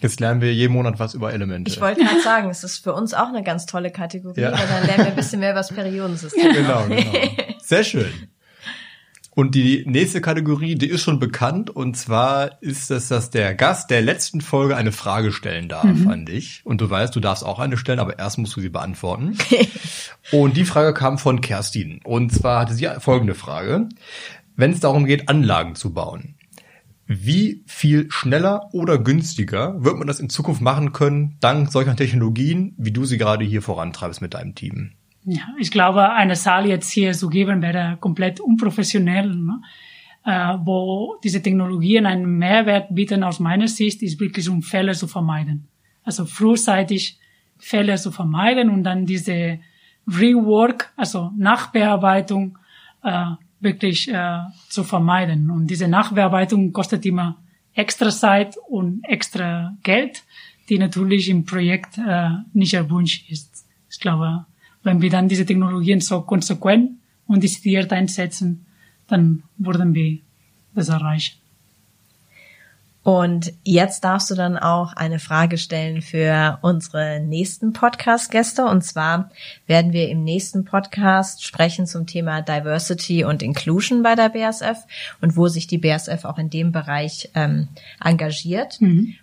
Jetzt 0.00 0.20
lernen 0.20 0.40
wir 0.40 0.52
jeden 0.52 0.74
Monat 0.74 0.98
was 0.98 1.14
über 1.14 1.32
Elemente. 1.32 1.70
Ich 1.70 1.80
wollte 1.80 2.02
gerade 2.04 2.20
sagen, 2.20 2.50
es 2.50 2.62
ist 2.64 2.78
für 2.84 2.92
uns 2.92 3.14
auch 3.14 3.28
eine 3.28 3.42
ganz 3.42 3.64
tolle 3.66 3.90
Kategorie, 3.90 4.40
Ja. 4.40 4.52
weil 4.52 4.66
dann 4.68 4.86
lernen 4.86 5.04
wir 5.04 5.06
ein 5.06 5.16
bisschen 5.16 5.40
mehr 5.40 5.50
über 5.52 5.60
das 5.60 5.72
Periodensystem. 5.72 6.52
Genau, 6.52 6.84
genau. 6.86 7.12
Sehr 7.62 7.82
schön. 7.82 8.10
Und 9.36 9.54
die 9.54 9.84
nächste 9.86 10.22
Kategorie, 10.22 10.76
die 10.76 10.88
ist 10.88 11.02
schon 11.02 11.18
bekannt, 11.18 11.68
und 11.68 11.94
zwar 11.94 12.62
ist 12.62 12.90
es, 12.90 13.08
dass 13.08 13.28
der 13.28 13.54
Gast 13.54 13.90
der 13.90 14.00
letzten 14.00 14.40
Folge 14.40 14.74
eine 14.78 14.92
Frage 14.92 15.30
stellen 15.30 15.68
darf 15.68 15.84
an 16.06 16.24
dich. 16.24 16.62
Und 16.64 16.80
du 16.80 16.88
weißt, 16.88 17.14
du 17.14 17.20
darfst 17.20 17.44
auch 17.44 17.58
eine 17.58 17.76
stellen, 17.76 17.98
aber 17.98 18.18
erst 18.18 18.38
musst 18.38 18.56
du 18.56 18.62
sie 18.62 18.70
beantworten. 18.70 19.36
und 20.32 20.56
die 20.56 20.64
Frage 20.64 20.94
kam 20.94 21.18
von 21.18 21.42
Kerstin. 21.42 22.00
Und 22.02 22.32
zwar 22.32 22.60
hatte 22.60 22.72
sie 22.72 22.88
folgende 22.98 23.34
Frage. 23.34 23.90
Wenn 24.56 24.70
es 24.70 24.80
darum 24.80 25.04
geht, 25.04 25.28
Anlagen 25.28 25.74
zu 25.74 25.92
bauen, 25.92 26.36
wie 27.04 27.62
viel 27.66 28.10
schneller 28.10 28.70
oder 28.72 28.96
günstiger 28.96 29.84
wird 29.84 29.98
man 29.98 30.06
das 30.06 30.18
in 30.18 30.30
Zukunft 30.30 30.62
machen 30.62 30.94
können, 30.94 31.36
dank 31.40 31.70
solcher 31.70 31.94
Technologien, 31.94 32.74
wie 32.78 32.90
du 32.90 33.04
sie 33.04 33.18
gerade 33.18 33.44
hier 33.44 33.60
vorantreibst 33.60 34.22
mit 34.22 34.32
deinem 34.32 34.54
Team? 34.54 34.92
Ja, 35.26 35.42
ich 35.58 35.72
glaube, 35.72 36.12
eine 36.12 36.34
Zahl 36.34 36.66
jetzt 36.66 36.90
hier 36.90 37.12
zu 37.12 37.28
geben 37.28 37.60
wäre 37.60 37.96
komplett 38.00 38.38
unprofessionell. 38.38 39.34
Ne? 39.34 39.60
Äh, 40.24 40.58
wo 40.64 41.16
diese 41.22 41.42
Technologien 41.42 42.06
einen 42.06 42.38
Mehrwert 42.38 42.94
bieten 42.94 43.22
aus 43.22 43.38
meiner 43.38 43.68
Sicht, 43.68 44.02
ist 44.02 44.18
wirklich 44.18 44.48
um 44.48 44.62
Fälle 44.62 44.92
zu 44.92 45.06
vermeiden. 45.06 45.68
Also 46.04 46.24
frühzeitig 46.26 47.18
Fälle 47.58 47.96
zu 47.96 48.10
vermeiden 48.10 48.70
und 48.70 48.84
dann 48.84 49.06
diese 49.06 49.58
Rework, 50.08 50.92
also 50.96 51.32
Nachbearbeitung, 51.36 52.58
äh, 53.02 53.26
wirklich 53.60 54.08
äh, 54.12 54.40
zu 54.68 54.84
vermeiden. 54.84 55.50
Und 55.50 55.68
diese 55.68 55.88
Nachbearbeitung 55.88 56.72
kostet 56.72 57.06
immer 57.06 57.36
extra 57.74 58.10
Zeit 58.10 58.56
und 58.68 59.04
extra 59.04 59.76
Geld, 59.82 60.24
die 60.68 60.78
natürlich 60.78 61.28
im 61.28 61.44
Projekt 61.44 61.98
äh, 61.98 62.30
nicht 62.52 62.74
erwünscht 62.74 63.30
ist. 63.30 63.66
Ich 63.90 64.00
glaube, 64.00 64.46
wenn 64.86 65.02
wir 65.02 65.10
dann 65.10 65.28
diese 65.28 65.44
Technologien 65.44 66.00
so 66.00 66.22
konsequent 66.22 66.92
und 67.26 67.42
dezidiert 67.42 67.92
einsetzen, 67.92 68.66
dann 69.08 69.42
würden 69.58 69.92
wir 69.94 70.18
das 70.74 70.88
erreichen. 70.88 71.38
Und 73.06 73.52
jetzt 73.62 74.02
darfst 74.02 74.32
du 74.32 74.34
dann 74.34 74.58
auch 74.58 74.94
eine 74.94 75.20
Frage 75.20 75.58
stellen 75.58 76.02
für 76.02 76.58
unsere 76.62 77.20
nächsten 77.20 77.72
Podcast-Gäste. 77.72 78.64
Und 78.64 78.82
zwar 78.82 79.30
werden 79.68 79.92
wir 79.92 80.08
im 80.08 80.24
nächsten 80.24 80.64
Podcast 80.64 81.44
sprechen 81.44 81.86
zum 81.86 82.08
Thema 82.08 82.42
Diversity 82.42 83.22
und 83.22 83.44
Inclusion 83.44 84.02
bei 84.02 84.16
der 84.16 84.30
BASF 84.30 84.88
und 85.20 85.36
wo 85.36 85.46
sich 85.46 85.68
die 85.68 85.78
BASF 85.78 86.24
auch 86.24 86.36
in 86.38 86.50
dem 86.50 86.72
Bereich 86.72 87.30
ähm, 87.36 87.68
engagiert. 88.04 88.80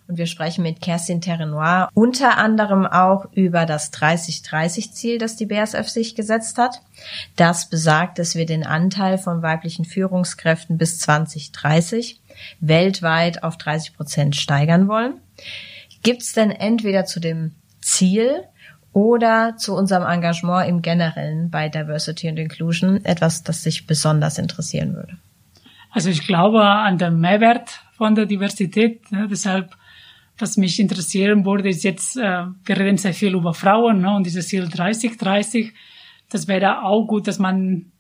Und 0.08 0.18
wir 0.18 0.28
sprechen 0.28 0.64
mit 0.64 0.80
Kerstin 0.80 1.20
Terrenoir 1.20 1.90
unter 1.94 2.38
anderem 2.38 2.86
auch 2.86 3.26
über 3.34 3.66
das 3.66 3.92
30-30-Ziel, 3.92 5.18
das 5.18 5.36
die 5.36 5.46
BASF 5.46 5.90
sich 5.90 6.16
gesetzt 6.16 6.58
hat. 6.58 6.80
Das 7.36 7.70
besagt, 7.70 8.18
dass 8.18 8.36
wir 8.36 8.46
den 8.46 8.66
Anteil 8.66 9.18
von 9.18 9.42
weiblichen 9.42 9.84
Führungskräften 9.84 10.78
bis 10.78 11.00
2030 11.00 12.22
weltweit 12.60 13.44
auf 13.44 13.58
30 13.58 13.96
Prozent 13.96 14.36
steigern 14.36 14.88
wollen. 14.88 15.20
Gibt 16.04 16.22
es 16.22 16.34
denn 16.34 16.52
entweder 16.52 17.06
zu 17.06 17.20
dem 17.20 17.56
Ziel 17.82 18.44
oder 18.92 19.56
zu 19.58 19.76
unserem 19.76 20.04
Engagement 20.04 20.70
im 20.70 20.82
Generellen 20.82 21.50
bei 21.50 21.70
Diversity 21.70 22.30
and 22.30 22.40
Inclusion 22.40 23.04
etwas, 23.06 23.44
das 23.44 23.64
sich 23.64 23.88
besonders 23.88 24.38
interessieren 24.38 24.94
würde? 24.94 25.18
Also 25.92 26.10
ich 26.10 26.26
glaube 26.26 26.64
an 26.64 26.98
den 26.98 27.20
Mehrwert 27.20 27.80
von 27.98 28.16
der 28.16 28.26
Diversität. 28.26 29.12
Ne? 29.12 29.28
Deshalb, 29.30 29.76
was 30.38 30.58
mich 30.58 30.80
interessieren 30.80 31.46
würde, 31.46 31.70
ist 31.70 31.84
jetzt, 31.84 32.18
äh, 32.18 32.46
wir 32.66 32.78
reden 32.78 32.98
sehr 32.98 33.14
viel 33.14 33.34
über 33.34 33.54
Frauen 33.54 34.02
ne? 34.02 34.16
und 34.16 34.26
dieses 34.26 34.48
Ziel 34.48 34.66
30-30. 34.66 35.72
Das 36.30 36.48
wäre 36.48 36.84
auch 36.84 37.06
gut, 37.06 37.28
dass 37.28 37.38
man 37.38 37.92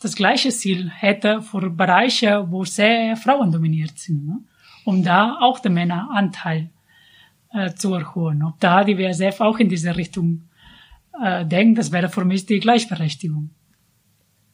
das 0.00 0.16
gleiche 0.16 0.50
Ziel 0.50 0.90
hätte 0.90 1.42
für 1.42 1.70
Bereiche, 1.70 2.46
wo 2.48 2.64
sehr 2.64 3.16
Frauen 3.16 3.52
dominiert 3.52 3.98
sind, 3.98 4.26
ne? 4.26 4.38
um 4.84 5.02
da 5.02 5.38
auch 5.40 5.60
den 5.60 5.74
Männeranteil 5.74 6.70
äh, 7.52 7.74
zu 7.74 7.94
erhöhen. 7.94 8.42
Ob 8.42 8.58
da 8.60 8.82
die 8.82 8.96
WSF 8.96 9.40
auch 9.40 9.58
in 9.58 9.68
diese 9.68 9.94
Richtung 9.96 10.48
äh, 11.22 11.44
denke, 11.44 11.74
das 11.74 11.92
wäre 11.92 12.08
für 12.08 12.24
mich 12.24 12.46
die 12.46 12.60
Gleichberechtigung. 12.60 13.50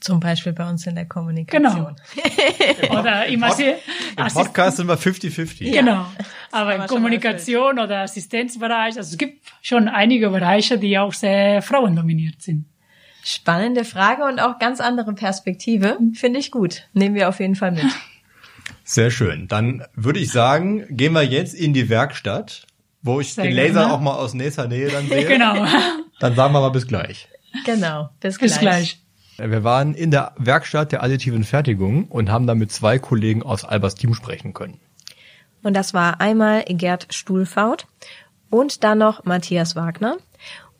Zum 0.00 0.20
Beispiel 0.20 0.52
bei 0.52 0.68
uns 0.68 0.86
in 0.86 0.94
der 0.94 1.06
Kommunikation. 1.06 1.96
Genau. 2.88 2.98
oder 3.00 3.26
im, 3.26 3.42
Assi 3.42 3.74
Im 4.16 4.26
Podcast 4.26 4.76
sind 4.76 4.88
wir 4.88 4.98
50-50. 4.98 5.72
Genau. 5.72 5.92
Ja, 5.92 6.12
Aber 6.52 6.74
in 6.74 6.86
Kommunikation 6.86 7.78
oder 7.78 8.02
Assistenzbereich, 8.02 8.96
also 8.96 9.12
es 9.12 9.16
gibt 9.16 9.46
schon 9.62 9.88
einige 9.88 10.28
Bereiche, 10.28 10.78
die 10.78 10.98
auch 10.98 11.12
sehr 11.12 11.62
frauendominiert 11.62 12.42
sind. 12.42 12.66
Spannende 13.28 13.84
Frage 13.84 14.22
und 14.22 14.38
auch 14.38 14.60
ganz 14.60 14.80
andere 14.80 15.12
Perspektive. 15.12 15.98
Finde 16.14 16.38
ich 16.38 16.52
gut. 16.52 16.84
Nehmen 16.92 17.16
wir 17.16 17.28
auf 17.28 17.40
jeden 17.40 17.56
Fall 17.56 17.72
mit. 17.72 17.82
Sehr 18.84 19.10
schön. 19.10 19.48
Dann 19.48 19.84
würde 19.96 20.20
ich 20.20 20.30
sagen, 20.30 20.86
gehen 20.90 21.12
wir 21.12 21.24
jetzt 21.24 21.52
in 21.52 21.72
die 21.72 21.88
Werkstatt, 21.88 22.68
wo 23.02 23.20
ich 23.20 23.34
Sehr 23.34 23.42
den 23.42 23.56
Laser 23.56 23.80
gerne. 23.80 23.92
auch 23.92 24.00
mal 24.00 24.14
aus 24.14 24.34
nächster 24.34 24.68
Nähe 24.68 24.90
dann 24.90 25.08
sehe. 25.08 25.24
genau. 25.26 25.66
Dann 26.20 26.36
sagen 26.36 26.54
wir 26.54 26.60
mal 26.60 26.68
bis 26.68 26.86
gleich. 26.86 27.28
Genau, 27.64 28.10
bis 28.20 28.38
gleich. 28.38 28.50
Bis 28.52 28.60
gleich. 28.60 29.00
Wir 29.38 29.64
waren 29.64 29.94
in 29.94 30.12
der 30.12 30.32
Werkstatt 30.38 30.92
der 30.92 31.02
additiven 31.02 31.42
Fertigung 31.42 32.04
und 32.04 32.30
haben 32.30 32.46
da 32.46 32.54
mit 32.54 32.70
zwei 32.70 33.00
Kollegen 33.00 33.42
aus 33.42 33.64
Albers 33.64 33.96
Team 33.96 34.14
sprechen 34.14 34.54
können. 34.54 34.78
Und 35.64 35.74
das 35.74 35.94
war 35.94 36.20
einmal 36.20 36.62
Gerd 36.68 37.08
Stuhlfaut 37.12 37.88
und 38.50 38.84
dann 38.84 38.98
noch 38.98 39.24
Matthias 39.24 39.74
Wagner. 39.74 40.16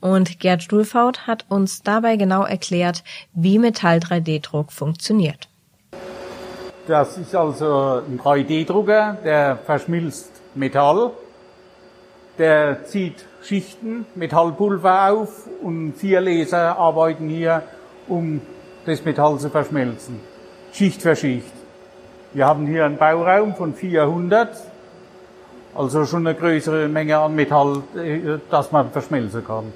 Und 0.01 0.41
Gerd 0.41 0.63
Stuhlfaut 0.63 1.27
hat 1.27 1.45
uns 1.49 1.83
dabei 1.83 2.17
genau 2.17 2.45
erklärt, 2.45 3.03
wie 3.33 3.59
Metall-3D-Druck 3.59 4.73
funktioniert. 4.73 5.49
Das 6.87 7.19
ist 7.19 7.35
also 7.35 8.03
ein 8.07 8.19
3D-Drucker, 8.19 9.19
der 9.25 9.57
verschmilzt 9.57 10.31
Metall, 10.55 11.11
der 12.39 12.85
zieht 12.85 13.25
Schichten 13.43 14.07
Metallpulver 14.15 15.11
auf 15.11 15.47
und 15.63 15.95
vier 15.95 16.21
Laser 16.21 16.77
arbeiten 16.77 17.29
hier 17.29 17.63
um 18.09 18.41
das 18.85 19.05
Metall 19.05 19.39
zu 19.39 19.51
verschmelzen. 19.51 20.21
Schicht 20.73 21.03
für 21.03 21.17
Schicht. 21.17 21.53
Wir 22.33 22.47
haben 22.47 22.67
hier 22.67 22.85
einen 22.85 22.99
Bauraum 22.99 23.55
von 23.55 23.75
400, 23.75 24.57
also 25.75 26.05
schon 26.05 26.27
eine 26.27 26.37
größere 26.37 26.89
Menge 26.89 27.19
an 27.19 27.35
Metall, 27.35 27.83
äh, 27.97 28.39
das 28.51 28.73
man 28.73 28.91
verschmelzen 28.91 29.45
kann. 29.45 29.73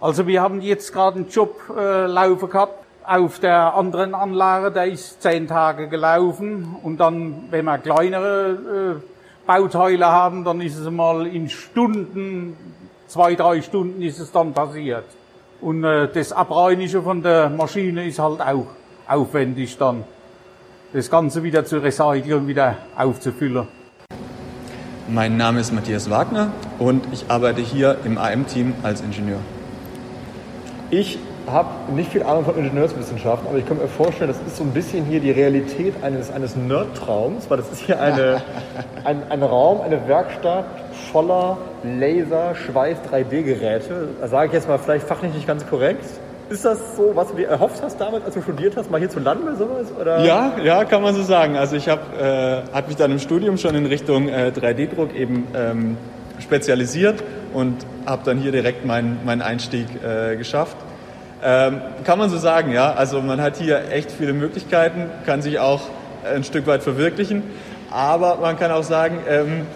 Also 0.00 0.28
wir 0.28 0.40
haben 0.40 0.60
jetzt 0.60 0.92
gerade 0.92 1.16
einen 1.16 1.28
Job 1.28 1.60
äh, 1.76 2.06
laufen 2.06 2.48
gehabt 2.48 2.84
auf 3.04 3.40
der 3.40 3.74
anderen 3.74 4.14
Anlage, 4.14 4.70
der 4.70 4.86
ist 4.86 5.20
zehn 5.22 5.48
Tage 5.48 5.88
gelaufen 5.88 6.76
und 6.82 6.98
dann, 6.98 7.46
wenn 7.50 7.64
wir 7.64 7.78
kleinere 7.78 9.00
äh, 9.00 9.46
Bauteile 9.46 10.06
haben, 10.06 10.44
dann 10.44 10.60
ist 10.60 10.76
es 10.76 10.88
mal 10.88 11.26
in 11.26 11.48
Stunden, 11.48 12.56
zwei, 13.08 13.34
drei 13.34 13.60
Stunden 13.60 14.00
ist 14.02 14.20
es 14.20 14.30
dann 14.30 14.52
passiert. 14.52 15.04
Und 15.60 15.82
äh, 15.82 16.06
das 16.12 16.32
Abreinigen 16.32 17.02
von 17.02 17.22
der 17.22 17.48
Maschine 17.50 18.06
ist 18.06 18.20
halt 18.20 18.40
auch 18.40 18.66
aufwendig 19.08 19.78
dann. 19.78 20.04
Das 20.92 21.10
Ganze 21.10 21.42
wieder 21.42 21.64
zu 21.64 21.78
recyceln 21.78 22.46
wieder 22.46 22.76
aufzufüllen. 22.96 23.66
Mein 25.08 25.36
Name 25.36 25.58
ist 25.58 25.72
Matthias 25.72 26.08
Wagner 26.08 26.52
und 26.78 27.04
ich 27.12 27.28
arbeite 27.28 27.62
hier 27.62 27.96
im 28.04 28.16
AM-Team 28.16 28.74
als 28.84 29.00
Ingenieur. 29.00 29.40
Ich 30.90 31.18
habe 31.46 31.92
nicht 31.92 32.12
viel 32.12 32.22
Ahnung 32.22 32.46
von 32.46 32.56
Ingenieurswissenschaften, 32.56 33.48
aber 33.48 33.58
ich 33.58 33.66
kann 33.66 33.76
mir 33.76 33.88
vorstellen, 33.88 34.28
das 34.28 34.38
ist 34.46 34.56
so 34.56 34.64
ein 34.64 34.72
bisschen 34.72 35.04
hier 35.04 35.20
die 35.20 35.30
Realität 35.30 35.94
eines, 36.02 36.30
eines 36.30 36.56
Nerd-Traums, 36.56 37.50
weil 37.50 37.58
das 37.58 37.70
ist 37.70 37.80
hier 37.80 38.00
eine, 38.00 38.42
ein, 39.04 39.22
ein 39.28 39.42
Raum, 39.42 39.82
eine 39.82 40.08
Werkstatt 40.08 40.64
voller 41.12 41.58
Laser, 41.82 42.54
Schweiß, 42.54 42.98
3D-Geräte. 43.10 44.08
Da 44.20 44.28
sage 44.28 44.48
ich 44.48 44.52
jetzt 44.54 44.68
mal 44.68 44.78
vielleicht 44.78 45.06
fachlich 45.06 45.34
nicht 45.34 45.46
ganz 45.46 45.66
korrekt. 45.66 46.04
Ist 46.48 46.64
das 46.64 46.96
so, 46.96 47.12
was 47.14 47.28
du 47.28 47.36
dir 47.36 47.48
erhofft 47.48 47.82
hast 47.82 48.00
damit, 48.00 48.24
als 48.24 48.34
du 48.34 48.40
studiert 48.40 48.74
hast, 48.78 48.90
mal 48.90 48.98
hier 48.98 49.10
zu 49.10 49.20
landen 49.20 49.42
oder 49.44 49.56
sowas? 49.56 49.86
Oder? 50.00 50.24
Ja, 50.24 50.56
ja, 50.64 50.84
kann 50.86 51.02
man 51.02 51.14
so 51.14 51.22
sagen. 51.22 51.56
Also 51.58 51.76
ich 51.76 51.90
habe 51.90 52.00
äh, 52.18 52.74
hab 52.74 52.88
mich 52.88 52.96
dann 52.96 53.12
im 53.12 53.18
Studium 53.18 53.58
schon 53.58 53.74
in 53.74 53.84
Richtung 53.84 54.28
äh, 54.28 54.52
3D-Druck 54.56 55.14
eben 55.14 55.46
ähm, 55.54 55.98
spezialisiert 56.38 57.22
und 57.52 57.76
habe 58.06 58.22
dann 58.24 58.38
hier 58.38 58.52
direkt 58.52 58.84
meinen 58.84 59.18
mein 59.24 59.42
Einstieg 59.42 59.86
äh, 60.02 60.36
geschafft. 60.36 60.76
Ähm, 61.42 61.80
kann 62.04 62.18
man 62.18 62.30
so 62.30 62.38
sagen, 62.38 62.72
ja. 62.72 62.92
Also 62.92 63.20
man 63.22 63.40
hat 63.40 63.56
hier 63.56 63.90
echt 63.92 64.10
viele 64.10 64.32
Möglichkeiten, 64.32 65.10
kann 65.24 65.42
sich 65.42 65.58
auch 65.58 65.82
ein 66.24 66.44
Stück 66.44 66.66
weit 66.66 66.82
verwirklichen. 66.82 67.42
Aber 67.90 68.36
man 68.36 68.58
kann 68.58 68.70
auch 68.70 68.82
sagen, 68.82 69.18
ähm, 69.28 69.66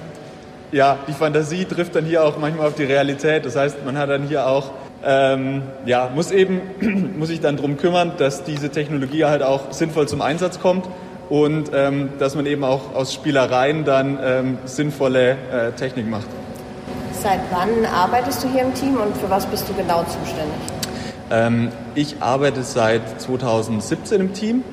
ja, 0.72 0.98
die 1.06 1.12
Fantasie 1.12 1.64
trifft 1.64 1.94
dann 1.94 2.04
hier 2.04 2.24
auch 2.24 2.38
manchmal 2.38 2.66
auf 2.66 2.74
die 2.74 2.84
Realität. 2.84 3.46
Das 3.46 3.56
heißt, 3.56 3.84
man 3.84 3.96
hat 3.96 4.10
dann 4.10 4.24
hier 4.24 4.46
auch, 4.46 4.70
ähm, 5.04 5.62
ja, 5.86 6.10
muss 6.14 6.30
eben, 6.30 6.60
muss 7.18 7.28
sich 7.28 7.40
dann 7.40 7.56
darum 7.56 7.76
kümmern, 7.76 8.12
dass 8.18 8.44
diese 8.44 8.70
Technologie 8.70 9.24
halt 9.24 9.42
auch 9.42 9.72
sinnvoll 9.72 10.08
zum 10.08 10.22
Einsatz 10.22 10.60
kommt 10.60 10.86
und 11.28 11.70
ähm, 11.74 12.10
dass 12.18 12.34
man 12.34 12.46
eben 12.46 12.64
auch 12.64 12.94
aus 12.94 13.14
Spielereien 13.14 13.84
dann 13.84 14.18
ähm, 14.22 14.58
sinnvolle 14.64 15.30
äh, 15.30 15.72
Technik 15.76 16.08
macht. 16.08 16.26
Seit 17.22 17.38
wann 17.52 17.86
arbeitest 17.86 18.42
du 18.42 18.48
hier 18.48 18.62
im 18.62 18.74
Team 18.74 18.96
und 18.96 19.16
für 19.16 19.30
was 19.30 19.46
bist 19.46 19.68
du 19.68 19.74
genau 19.74 20.02
zuständig? 20.02 20.56
Ähm, 21.30 21.68
ich 21.94 22.16
arbeite 22.18 22.64
seit 22.64 23.20
2017 23.20 24.20
im 24.20 24.32
Team 24.32 24.64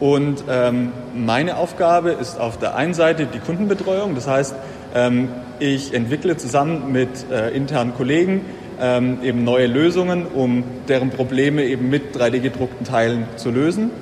und 0.00 0.42
ähm, 0.50 0.90
meine 1.14 1.56
Aufgabe 1.56 2.10
ist 2.10 2.40
auf 2.40 2.58
der 2.58 2.74
einen 2.74 2.94
Seite 2.94 3.26
die 3.26 3.38
Kundenbetreuung. 3.38 4.16
Das 4.16 4.26
heißt, 4.26 4.56
ähm, 4.92 5.28
ich 5.60 5.94
entwickle 5.94 6.36
zusammen 6.36 6.90
mit 6.90 7.30
äh, 7.30 7.50
internen 7.50 7.94
Kollegen 7.94 8.40
ähm, 8.80 9.18
eben 9.22 9.44
neue 9.44 9.68
Lösungen, 9.68 10.26
um 10.26 10.64
deren 10.88 11.10
Probleme 11.10 11.62
eben 11.62 11.90
mit 11.90 12.16
3D-gedruckten 12.16 12.84
Teilen 12.84 13.28
zu 13.36 13.52
lösen. 13.52 13.92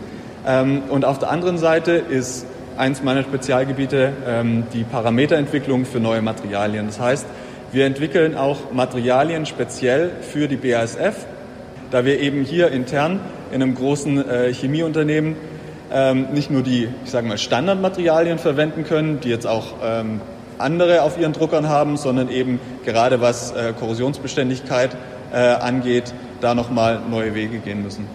Ähm, 0.47 0.85
und 0.89 1.05
auf 1.05 1.19
der 1.19 1.31
anderen 1.31 1.59
Seite 1.59 1.93
ist 1.93 2.47
eins 2.79 3.03
meiner 3.03 3.23
Spezialgebiete 3.23 4.65
die 4.73 4.83
Parameterentwicklung 4.85 5.85
für 5.85 6.01
neue 6.01 6.23
Materialien. 6.23 6.87
Das 6.87 6.99
heißt, 6.99 7.27
wir 7.73 7.87
entwickeln 7.87 8.37
auch 8.37 8.73
Materialien 8.73 9.47
speziell 9.47 10.11
für 10.21 10.47
die 10.47 10.57
BASF, 10.57 11.27
da 11.91 12.05
wir 12.05 12.21
eben 12.21 12.43
hier 12.45 12.71
intern 12.71 13.21
in 13.51 13.63
einem 13.63 13.75
großen 13.75 14.29
äh, 14.29 14.53
Chemieunternehmen 14.53 15.37
nicht 16.33 16.51
nur 16.51 16.63
die, 16.63 16.89
ich 17.05 17.11
sage 17.11 17.29
mal, 17.29 17.37
Standardmaterialien 17.37 18.39
verwenden 18.39 18.85
können, 18.85 19.21
die 19.21 19.29
jetzt 19.29 19.47
auch 19.47 19.75
andere 20.63 21.03
auf 21.03 21.19
ihren 21.19 21.33
Druckern 21.33 21.69
haben, 21.69 21.97
sondern 21.97 22.31
eben 22.31 22.61
gerade 22.85 23.21
was 23.21 23.53
äh, 23.53 23.73
Korrosionsbeständigkeit 23.79 24.97
äh, 25.33 25.37
angeht, 25.37 26.15
da 26.41 26.55
nochmal 26.55 27.01
neue 27.11 27.35
Wege 27.35 27.59
gehen 27.59 27.83
müssen. 27.83 28.07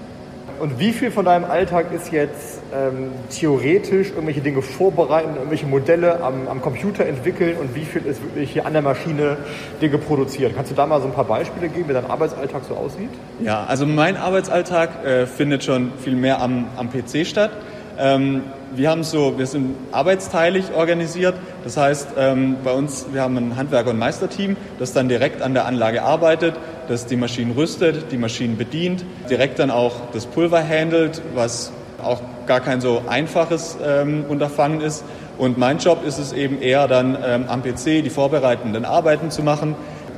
Und 0.59 0.79
wie 0.79 0.91
viel 0.91 1.11
von 1.11 1.25
deinem 1.25 1.45
Alltag 1.45 1.91
ist 1.93 2.11
jetzt 2.11 2.61
ähm, 2.73 3.11
theoretisch 3.29 4.09
irgendwelche 4.09 4.41
Dinge 4.41 4.61
vorbereiten, 4.61 5.35
irgendwelche 5.35 5.67
Modelle 5.67 6.21
am, 6.21 6.47
am, 6.47 6.61
Computer 6.61 7.05
entwickeln 7.05 7.57
und 7.57 7.75
wie 7.75 7.85
viel 7.85 8.05
ist 8.05 8.23
wirklich 8.23 8.51
hier 8.51 8.65
an 8.65 8.73
der 8.73 8.81
Maschine 8.81 9.37
Dinge 9.81 9.97
produziert? 9.99 10.53
Kannst 10.55 10.71
du 10.71 10.75
da 10.75 10.87
mal 10.87 10.99
so 10.99 11.07
ein 11.07 11.13
paar 11.13 11.25
Beispiele 11.25 11.69
geben, 11.69 11.89
wie 11.89 11.93
dein 11.93 12.09
Arbeitsalltag 12.09 12.63
so 12.67 12.75
aussieht? 12.75 13.09
Ja, 13.39 13.65
also 13.65 13.85
mein 13.85 14.17
Arbeitsalltag 14.17 15.05
äh, 15.05 15.27
findet 15.27 15.63
schon 15.63 15.91
viel 15.97 16.15
mehr 16.15 16.41
am, 16.41 16.65
am 16.75 16.89
PC 16.89 17.25
statt. 17.27 17.51
Ähm, 17.99 18.43
wir 18.75 18.89
haben 18.89 19.03
so, 19.03 19.37
wir 19.37 19.45
sind 19.45 19.75
arbeitsteilig 19.91 20.73
organisiert. 20.73 21.35
Das 21.63 21.77
heißt, 21.77 22.09
ähm, 22.17 22.57
bei 22.63 22.71
uns, 22.71 23.07
wir 23.11 23.21
haben 23.21 23.37
ein 23.37 23.55
Handwerker- 23.55 23.89
und 23.89 23.99
Meisterteam, 23.99 24.57
das 24.79 24.93
dann 24.93 25.09
direkt 25.09 25.41
an 25.41 25.53
der 25.53 25.65
Anlage 25.65 26.03
arbeitet, 26.03 26.55
das 26.87 27.05
die 27.05 27.15
Maschinen 27.15 27.51
rüstet, 27.51 28.11
die 28.11 28.17
Maschinen 28.17 28.57
bedient, 28.57 29.05
direkt 29.29 29.59
dann 29.59 29.71
auch 29.71 29.93
das 30.13 30.25
Pulver 30.25 30.63
handelt, 30.67 31.21
was 31.33 31.71
auch 32.01 32.21
gar 32.45 32.59
kein 32.59 32.81
so 32.81 33.03
einfaches 33.07 33.77
ähm, 33.83 34.25
Unterfangen 34.27 34.81
ist. 34.81 35.03
Und 35.37 35.57
mein 35.57 35.77
Job 35.77 36.05
ist 36.05 36.17
es 36.17 36.33
eben 36.33 36.61
eher 36.61 36.87
dann 36.87 37.17
ähm, 37.23 37.45
am 37.47 37.61
PC 37.61 38.03
die 38.03 38.09
vorbereitenden 38.09 38.85
Arbeiten 38.85 39.29
zu 39.29 39.43
machen, 39.43 39.75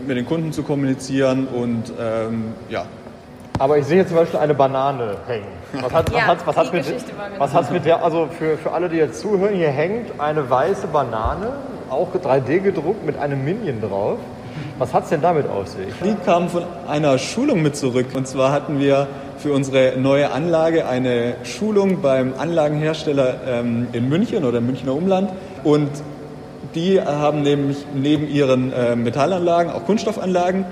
mit 0.07 0.17
den 0.17 0.25
Kunden 0.25 0.53
zu 0.53 0.63
kommunizieren 0.63 1.47
und 1.47 1.91
ähm, 1.99 2.53
ja. 2.69 2.85
Aber 3.59 3.77
ich 3.77 3.85
sehe 3.85 3.97
jetzt 3.97 4.07
zum 4.07 4.17
Beispiel 4.17 4.39
eine 4.39 4.53
Banane 4.53 5.17
hängen. 5.27 5.47
Was 5.81 5.93
hat, 5.93 6.09
ja, 6.11 6.19
was, 6.27 6.47
was, 6.47 6.55
hat 6.55 6.73
mit, 6.73 6.85
was 7.37 7.53
hat 7.53 7.71
mit 7.71 7.85
der, 7.85 8.03
also 8.03 8.27
für, 8.27 8.57
für 8.57 8.71
alle, 8.71 8.87
die 8.87 8.95
jetzt 8.95 9.19
zuhören, 9.19 9.53
hier 9.53 9.69
hängt 9.69 10.19
eine 10.19 10.49
weiße 10.49 10.87
Banane, 10.87 11.51
auch 11.89 12.07
3D 12.13 12.59
gedruckt 12.59 13.05
mit 13.05 13.17
einem 13.17 13.43
Minion 13.43 13.81
drauf. 13.81 14.17
Was 14.77 14.93
hat 14.93 15.03
es 15.03 15.09
denn 15.09 15.21
damit 15.21 15.49
auf 15.49 15.67
sich? 15.67 15.87
Die 16.03 16.15
kamen 16.25 16.47
von 16.47 16.63
einer 16.87 17.17
Schulung 17.17 17.61
mit 17.61 17.75
zurück. 17.75 18.07
Und 18.13 18.27
zwar 18.27 18.53
hatten 18.53 18.79
wir 18.79 19.07
für 19.37 19.51
unsere 19.51 19.99
neue 19.99 20.31
Anlage 20.31 20.87
eine 20.87 21.35
Schulung 21.43 22.01
beim 22.01 22.33
Anlagenhersteller 22.37 23.35
ähm, 23.45 23.87
in 23.91 24.07
München 24.07 24.45
oder 24.45 24.59
im 24.59 24.67
Münchner 24.67 24.93
Umland. 24.93 25.31
Und 25.65 25.89
die 26.75 27.01
haben 27.01 27.41
nämlich 27.41 27.85
neben 27.93 28.27
ihren 28.27 28.71
äh, 28.71 28.95
Metallanlagen 28.95 29.71
auch 29.71 29.85
Kunststoffanlagen 29.85 30.65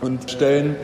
und 0.00 0.30
stellen 0.30 0.76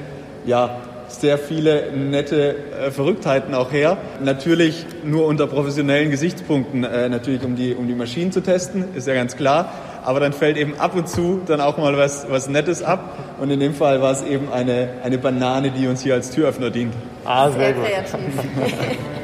ja, 0.45 0.71
sehr 1.13 1.39
viele 1.39 1.93
nette 1.93 2.55
äh, 2.57 2.91
Verrücktheiten 2.91 3.55
auch 3.55 3.73
her. 3.73 3.99
Natürlich 4.23 4.87
nur 5.05 5.27
unter 5.27 5.47
professionellen 5.47 6.11
Gesichtspunkten, 6.11 6.85
äh, 6.85 7.09
natürlich 7.09 7.43
um 7.45 7.57
die, 7.57 7.75
um 7.75 7.87
die 7.87 7.95
Maschinen 7.95 8.33
zu 8.33 8.41
testen, 8.43 8.85
ist 8.95 9.07
ja 9.07 9.15
ganz 9.15 9.37
klar. 9.37 9.73
aber 10.05 10.21
dann 10.21 10.33
fällt 10.33 10.57
eben 10.57 10.79
ab 10.79 10.97
und 10.97 11.09
zu 11.09 11.41
dann 11.47 11.61
auch 11.61 11.77
mal 11.77 11.97
was, 11.97 12.27
was 12.31 12.49
Nettes 12.49 12.83
ab. 12.83 13.37
Und 13.41 13.51
in 13.51 13.61
dem 13.61 13.75
Fall 13.75 14.01
war 14.01 14.13
es 14.13 14.23
eben 14.23 14.51
eine, 14.53 14.89
eine 15.03 15.19
Banane, 15.19 15.71
die 15.71 15.87
uns 15.87 16.03
hier 16.03 16.15
als 16.15 16.31
Türöffner 16.31 16.71
dient. 16.71 16.95
Ah, 17.25 17.51
sehr, 17.51 17.61
Sehr 17.61 17.73
gut. 17.75 17.85
kreativ. 17.85 18.21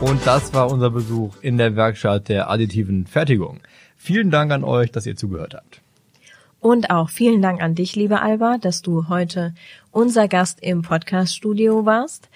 Und 0.00 0.26
das 0.26 0.52
war 0.52 0.70
unser 0.70 0.90
Besuch 0.90 1.36
in 1.40 1.56
der 1.56 1.76
Werkstatt 1.76 2.28
der 2.28 2.50
additiven 2.50 3.06
Fertigung. 3.06 3.60
Vielen 4.04 4.30
Dank 4.30 4.52
an 4.52 4.64
euch, 4.64 4.92
dass 4.92 5.06
ihr 5.06 5.16
zugehört 5.16 5.54
habt. 5.54 5.80
Und 6.60 6.90
auch 6.90 7.08
vielen 7.08 7.40
Dank 7.40 7.62
an 7.62 7.74
dich, 7.74 7.96
liebe 7.96 8.20
Alba, 8.20 8.58
dass 8.58 8.82
du 8.82 9.08
heute 9.08 9.54
unser 9.92 10.28
Gast 10.28 10.58
im 10.60 10.82
Podcast-Studio 10.82 11.86
warst. 11.86 12.28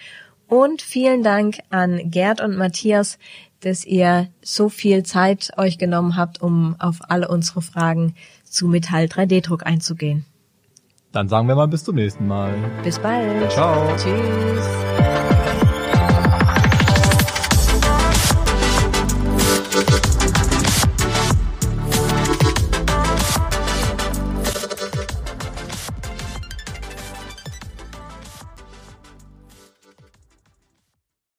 Und 0.47 0.81
vielen 0.81 1.23
Dank 1.23 1.59
an 1.69 2.11
Gerd 2.11 2.41
und 2.41 2.57
Matthias, 2.57 3.19
dass 3.61 3.85
ihr 3.85 4.29
so 4.41 4.71
viel 4.71 5.03
Zeit 5.03 5.51
euch 5.59 5.77
genommen 5.77 6.17
habt, 6.17 6.41
um 6.41 6.75
auf 6.79 7.01
alle 7.11 7.29
unsere 7.29 7.61
Fragen 7.61 8.15
zu 8.45 8.67
Metall 8.67 9.05
3D-Druck 9.05 9.67
einzugehen. 9.67 10.25
Dann 11.13 11.29
sagen 11.29 11.49
wir 11.49 11.55
mal 11.55 11.69
bis 11.69 11.85
zum 11.85 11.97
nächsten 11.97 12.27
Mal. 12.27 12.55
Bis 12.83 12.99
bald. 12.99 13.53
Ciao. 13.53 13.95
Tschüss. 13.99 14.98